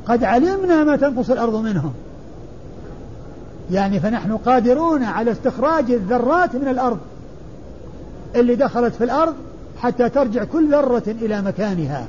قد 0.06 0.24
علمنا 0.24 0.84
ما 0.84 0.96
تنقص 0.96 1.30
الأرض 1.30 1.56
منهم. 1.56 1.92
يعني 3.72 4.00
فنحن 4.00 4.36
قادرون 4.36 5.02
على 5.02 5.32
استخراج 5.32 5.90
الذرات 5.90 6.56
من 6.56 6.68
الأرض 6.68 6.98
اللي 8.34 8.54
دخلت 8.54 8.94
في 8.94 9.04
الأرض 9.04 9.34
حتى 9.78 10.08
ترجع 10.08 10.44
كل 10.44 10.72
ذرة 10.72 11.02
إلى 11.06 11.42
مكانها. 11.42 12.06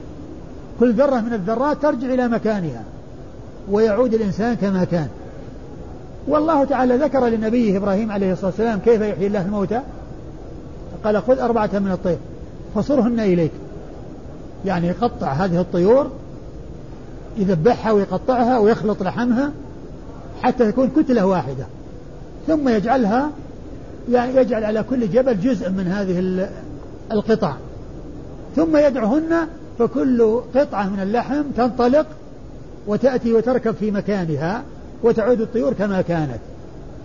كل 0.80 0.93
ذرة 0.93 1.20
من 1.20 1.34
الذرات 1.34 1.82
ترجع 1.82 2.07
إلى 2.07 2.28
مكانها 2.28 2.84
ويعود 3.72 4.14
الإنسان 4.14 4.55
كما 4.55 4.84
كان. 4.84 5.07
والله 6.28 6.64
تعالى 6.64 6.97
ذكر 6.97 7.28
لنبيه 7.28 7.78
إبراهيم 7.78 8.11
عليه 8.11 8.34
الصلاة 8.34 8.47
والسلام 8.47 8.80
كيف 8.80 9.01
يحيي 9.01 9.28
الله 9.28 9.45
الموتى؟ 9.45 9.82
قال 11.03 11.22
خذ 11.22 11.39
أربعة 11.39 11.70
من 11.74 11.91
الطير 11.91 12.18
فصرهن 12.76 13.20
إليك. 13.20 13.51
يعني 14.66 14.88
يقطع 14.88 15.28
هذه 15.28 15.61
الطيور 15.61 16.11
يذبحها 17.38 17.91
ويقطعها 17.91 18.57
ويخلط 18.57 19.03
لحمها 19.03 19.51
حتى 20.44 20.72
تكون 20.72 20.89
كتلة 20.98 21.26
واحدة. 21.26 21.66
ثم 22.48 22.70
يجعلها 22.70 23.30
يعني 24.12 24.36
يجعل 24.36 24.64
على 24.64 24.84
كل 24.89 25.10
جبل 25.10 25.39
جزء 25.39 25.70
من 25.70 25.88
هذه 25.88 26.48
القطع. 27.12 27.54
ثم 28.56 28.78
يدعهن 28.78 29.48
فكل 29.80 30.41
قطعة 30.56 30.89
من 30.89 31.00
اللحم 31.00 31.44
تنطلق 31.58 32.06
وتأتي 32.88 33.34
وتركب 33.34 33.76
في 33.76 33.91
مكانها 33.91 34.64
وتعود 35.04 35.41
الطيور 35.41 35.74
كما 35.74 36.02
كانت. 36.02 36.39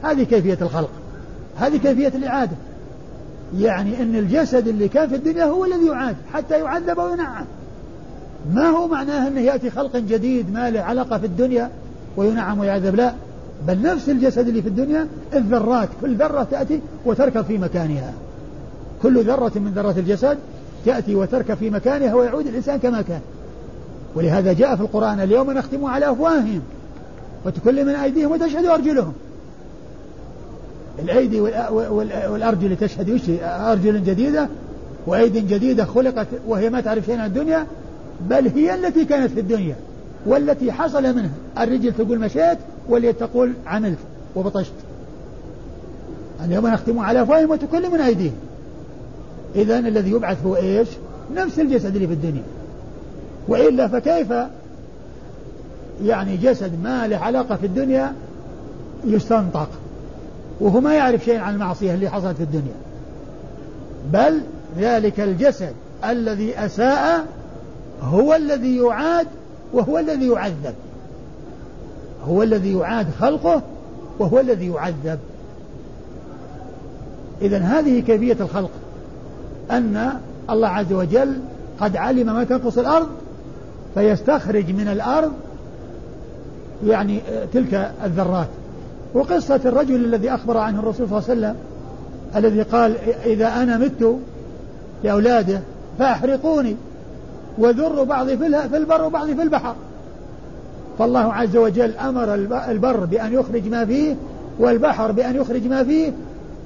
هذه 0.02 0.22
كيفية 0.22 0.58
الخلق. 0.62 0.90
هذه 1.56 1.76
كيفية 1.76 2.08
الإعادة. 2.08 2.56
يعني 3.58 4.02
أن 4.02 4.16
الجسد 4.16 4.68
اللي 4.68 4.88
كان 4.88 5.08
في 5.08 5.14
الدنيا 5.14 5.44
هو 5.44 5.64
الذي 5.64 5.86
يعاد 5.86 6.16
حتى 6.32 6.60
يعذب 6.60 6.98
وينعم. 6.98 7.44
ما 8.54 8.68
هو 8.68 8.88
معناه 8.88 9.28
أنه 9.28 9.40
يأتي 9.40 9.70
خلق 9.70 9.96
جديد 9.96 10.52
ما 10.52 10.70
له 10.70 10.80
علاقة 10.80 11.18
في 11.18 11.26
الدنيا 11.26 11.70
وينعم 12.16 12.58
ويعذب؟ 12.58 12.94
لا. 12.94 13.14
بل 13.66 13.82
نفس 13.82 14.08
الجسد 14.08 14.48
اللي 14.48 14.62
في 14.62 14.68
الدنيا 14.68 15.06
الذرات 15.34 15.88
كل 16.00 16.16
ذرة 16.16 16.46
تأتي 16.50 16.80
وتركب 17.04 17.44
في 17.44 17.58
مكانها. 17.58 18.12
كل 19.02 19.24
ذرة 19.24 19.52
من 19.54 19.72
ذرات 19.76 19.98
الجسد 19.98 20.38
تأتي 20.86 21.14
وتركب 21.14 21.54
في 21.54 21.70
مكانها 21.70 22.14
ويعود 22.14 22.46
الإنسان 22.46 22.78
كما 22.78 23.02
كان. 23.02 23.20
ولهذا 24.14 24.52
جاء 24.52 24.76
في 24.76 24.82
القرآن 24.82 25.20
اليوم 25.20 25.50
نختم 25.50 25.84
على 25.84 26.10
أفواههم 26.10 26.60
وتكل 27.46 27.84
من 27.84 27.94
أيديهم 27.94 28.32
وتشهد 28.32 28.64
أرجلهم. 28.64 29.12
الأيدي 30.98 31.40
والأرجل 32.30 32.76
تشهد 32.76 33.38
أرجل 33.42 34.04
جديدة 34.04 34.48
وأيد 35.06 35.48
جديدة 35.48 35.84
خلقت 35.84 36.26
وهي 36.46 36.70
ما 36.70 36.80
تعرف 36.80 37.06
شيئا 37.06 37.20
عن 37.20 37.26
الدنيا 37.26 37.66
بل 38.30 38.48
هي 38.48 38.74
التي 38.74 39.04
كانت 39.04 39.30
في 39.30 39.40
الدنيا 39.40 39.76
والتي 40.26 40.72
حصل 40.72 41.02
منها. 41.02 41.30
الرجل 41.58 41.92
تقول 41.92 42.18
مشيت 42.18 42.58
واليد 42.88 43.14
تقول 43.14 43.52
عملت 43.66 43.98
وبطشت. 44.36 44.72
اليوم 46.44 46.66
نختم 46.66 46.98
على 46.98 47.22
أفواههم 47.22 47.50
وتكل 47.50 47.90
من 47.90 48.00
أيديهم. 48.00 48.36
إذا 49.54 49.78
الذي 49.78 50.10
يبعث 50.10 50.46
هو 50.46 50.56
إيش؟ 50.56 50.88
نفس 51.34 51.58
الجسد 51.58 51.94
اللي 51.94 52.06
في 52.06 52.12
الدنيا. 52.12 52.42
وإلا 53.48 53.88
فكيف؟ 53.88 54.32
يعني 56.04 56.36
جسد 56.36 56.82
ما 56.82 57.06
له 57.06 57.16
علاقة 57.16 57.56
في 57.56 57.66
الدنيا 57.66 58.12
يستنطق. 59.04 59.68
وهو 60.60 60.80
ما 60.80 60.94
يعرف 60.94 61.24
شيء 61.24 61.38
عن 61.38 61.54
المعصية 61.54 61.94
اللي 61.94 62.08
حصلت 62.08 62.36
في 62.36 62.42
الدنيا. 62.42 62.74
بل 64.12 64.40
ذلك 64.78 65.20
الجسد 65.20 65.72
الذي 66.04 66.58
أساء 66.58 67.26
هو 68.02 68.34
الذي 68.34 68.76
يعاد 68.76 69.26
وهو 69.72 69.98
الذي 69.98 70.28
يعذب. 70.28 70.74
هو 72.24 72.42
الذي 72.42 72.72
يعاد 72.72 73.06
خلقه 73.20 73.62
وهو 74.18 74.40
الذي 74.40 74.66
يعذب. 74.66 75.18
إذا 77.42 77.58
هذه 77.58 78.00
كيفية 78.00 78.36
الخلق. 78.40 78.70
أن 79.70 80.12
الله 80.50 80.68
عز 80.68 80.92
وجل 80.92 81.38
قد 81.80 81.96
علم 81.96 82.26
ما 82.26 82.44
تنقص 82.44 82.78
الأرض 82.78 83.08
فيستخرج 83.94 84.70
من 84.70 84.88
الأرض 84.88 85.32
يعني 86.86 87.20
تلك 87.52 87.92
الذرات. 88.04 88.48
وقصة 89.14 89.60
الرجل 89.64 90.04
الذي 90.04 90.34
أخبر 90.34 90.56
عنه 90.56 90.80
الرسول 90.80 91.08
صلى 91.08 91.18
الله 91.18 91.28
عليه 91.28 91.40
وسلم 91.40 91.56
الذي 92.36 92.62
قال 92.62 92.96
إذا 93.24 93.48
أنا 93.48 93.78
مت 93.78 94.16
لأولاده 95.04 95.60
فأحرقوني 95.98 96.76
وذروا 97.58 98.04
بعضي 98.04 98.36
في 98.36 98.76
البر 98.76 99.04
وبعضي 99.04 99.34
في 99.34 99.42
البحر. 99.42 99.74
فالله 100.98 101.32
عز 101.32 101.56
وجل 101.56 101.96
أمر 101.96 102.34
البر 102.70 103.04
بأن 103.04 103.32
يخرج 103.32 103.68
ما 103.68 103.84
فيه 103.84 104.16
والبحر 104.58 105.12
بأن 105.12 105.36
يخرج 105.36 105.66
ما 105.66 105.84
فيه 105.84 106.12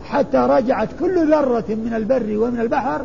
حتى 0.04 0.38
رجعت 0.38 0.88
كل 1.00 1.30
ذرة 1.30 1.64
من 1.68 1.92
البر 1.96 2.38
ومن 2.38 2.60
البحر 2.60 3.04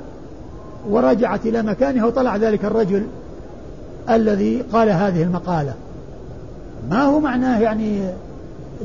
ورجعت 0.90 1.46
إلى 1.46 1.62
مكانها 1.62 2.06
وطلع 2.06 2.38
ذلك 2.38 2.66
الرجل 2.66 3.08
الذي 4.10 4.64
قال 4.74 4.90
هذه 4.90 5.24
المقالة. 5.24 5.74
ما 6.90 7.04
هو 7.04 7.20
معناه 7.20 7.60
يعني 7.60 8.00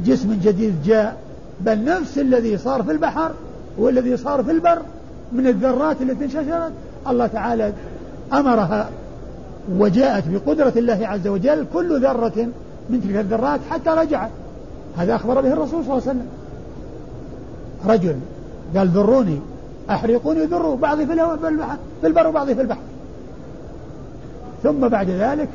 جسم 0.05 0.38
جديد 0.43 0.74
جاء؟ 0.84 1.16
بل 1.61 1.84
نفس 1.84 2.18
الذي 2.18 2.59
صار 2.59 2.82
في 2.82 2.93
البحر 2.93 3.30
والذي 3.78 4.16
صار 4.16 4.45
في 4.45 4.51
البر 4.51 4.78
من 5.32 5.47
الذرات 5.47 6.03
التي 6.03 6.24
انششرت. 6.24 6.72
الله 7.09 7.26
تعالى 7.26 7.72
أمرها 8.32 8.88
وجاءت 9.78 10.24
بقدرة 10.28 10.72
الله 10.76 11.06
عز 11.06 11.28
وجل 11.28 11.66
كل 11.74 12.00
ذرة 12.02 12.48
من 12.90 13.02
تلك 13.02 13.16
الذرات 13.16 13.60
حتى 13.70 13.90
رجعت. 13.90 14.30
هذا 14.96 15.14
أخبر 15.14 15.40
به 15.40 15.52
الرسول 15.52 15.84
صلى 15.84 15.98
الله 15.98 16.02
عليه 16.08 16.10
وسلم. 16.10 16.26
رجل 17.86 18.16
قال 18.76 18.88
ذروني 18.88 19.38
أحرقوني 19.90 20.44
ذروا 20.44 20.76
بعضي 20.76 21.06
في 21.06 21.12
البر 22.04 22.26
وبعضي 22.26 22.54
في 22.54 22.60
البحر. 22.60 22.80
ثم 24.62 24.88
بعد 24.88 25.10
ذلك 25.10 25.48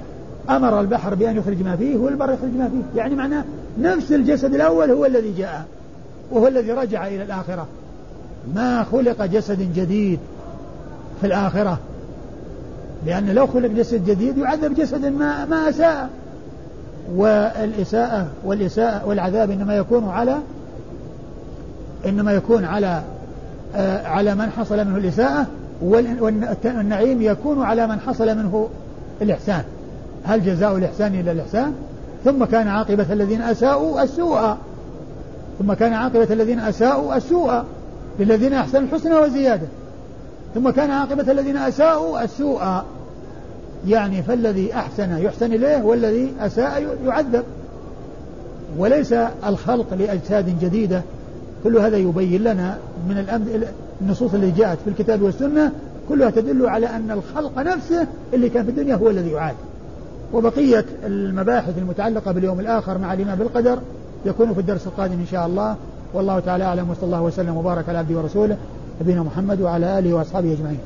أمر 0.49 0.81
البحر 0.81 1.15
بأن 1.15 1.37
يخرج 1.37 1.63
ما 1.63 1.75
فيه 1.75 1.97
والبر 1.97 2.33
يخرج 2.33 2.55
ما 2.57 2.69
فيه. 2.69 2.99
يعني 3.01 3.15
معناه 3.15 3.43
نفس 3.79 4.11
الجسد 4.11 4.53
الأول 4.53 4.91
هو 4.91 5.05
الذي 5.05 5.33
جاء 5.37 5.65
وهو 6.31 6.47
الذي 6.47 6.71
رجع 6.71 7.07
إلى 7.07 7.23
الآخرة. 7.23 7.67
ما 8.55 8.83
خلق 8.83 9.25
جسد 9.25 9.73
جديد 9.75 10.19
في 11.21 11.27
الآخرة. 11.27 11.79
لأن 13.05 13.29
لو 13.29 13.47
خلق 13.47 13.69
جسد 13.69 14.05
جديد 14.05 14.37
يعذب 14.37 14.75
جسد 14.75 15.05
ما 15.05 15.45
ما 15.45 15.69
أساء. 15.69 16.09
والإساءة 17.15 18.27
والإساءة 18.45 19.07
والعذاب 19.07 19.51
إنما 19.51 19.75
يكون 19.75 20.09
على 20.09 20.37
إنما 22.05 22.31
يكون 22.31 22.65
على 22.65 23.01
آه 23.75 24.07
على 24.07 24.35
من 24.35 24.49
حصل 24.49 24.85
منه 24.85 24.97
الإساءة 24.97 25.45
والنعيم 25.81 27.21
يكون 27.21 27.61
على 27.61 27.87
من 27.87 27.99
حصل 27.99 28.37
منه 28.37 28.69
الإحسان. 29.21 29.63
هل 30.23 30.45
جزاء 30.45 30.77
الإحسان 30.77 31.15
إلا 31.15 31.31
الإحسان؟ 31.31 31.73
ثم 32.25 32.45
كان 32.45 32.67
عاقبة 32.67 33.13
الذين 33.13 33.41
أساءوا 33.41 34.03
السوء. 34.03 34.55
ثم 35.59 35.73
كان 35.73 35.93
عاقبة 35.93 36.27
الذين 36.33 36.59
أساءوا 36.59 37.17
السوء 37.17 37.63
للذين 38.19 38.53
أحسنوا 38.53 38.83
الحسنى 38.83 39.15
وزيادة. 39.15 39.67
ثم 40.57 40.69
كان 40.69 40.91
عاقبة 40.91 41.31
الذين 41.31 41.57
أساءوا 41.57 42.23
السوء. 42.23 42.61
يعني 43.87 44.23
فالذي 44.23 44.73
أحسن 44.73 45.17
يحسن 45.17 45.53
إليه 45.53 45.83
والذي 45.83 46.33
أساء 46.39 46.97
يعذب. 47.05 47.43
وليس 48.77 49.13
الخلق 49.47 49.93
لأجساد 49.93 50.59
جديدة. 50.61 51.01
كل 51.63 51.77
هذا 51.77 51.97
يبين 51.97 52.43
لنا 52.43 52.77
من 53.09 53.45
النصوص 54.01 54.33
اللي 54.33 54.51
جاءت 54.51 54.77
في 54.83 54.89
الكتاب 54.89 55.21
والسنة. 55.21 55.71
كلها 56.09 56.29
تدل 56.29 56.69
على 56.69 56.85
أن 56.85 57.11
الخلق 57.11 57.59
نفسه 57.59 58.07
اللي 58.33 58.49
كان 58.49 58.63
في 58.63 58.69
الدنيا 58.69 58.95
هو 58.95 59.09
الذي 59.09 59.31
يعاد. 59.31 59.55
وبقية 60.33 60.85
المباحث 61.05 61.77
المتعلقة 61.77 62.31
باليوم 62.31 62.59
الآخر 62.59 62.97
مع 62.97 63.13
الإيمان 63.13 63.37
بالقدر 63.37 63.79
يكون 64.25 64.53
في 64.53 64.59
الدرس 64.59 64.87
القادم 64.87 65.13
إن 65.13 65.27
شاء 65.31 65.45
الله. 65.47 65.75
والله 66.13 66.39
تعالى 66.39 66.63
أعلم 66.63 66.89
وصلى 66.89 67.03
الله 67.03 67.21
وسلم 67.21 67.57
وبارك 67.57 67.89
على 67.89 67.97
عبده 67.97 68.17
ورسوله. 68.17 68.57
نبينا 69.01 69.23
محمد 69.23 69.61
وعلى 69.61 69.99
آله 69.99 70.13
وأصحابه 70.13 70.53
أجمعين. 70.53 70.79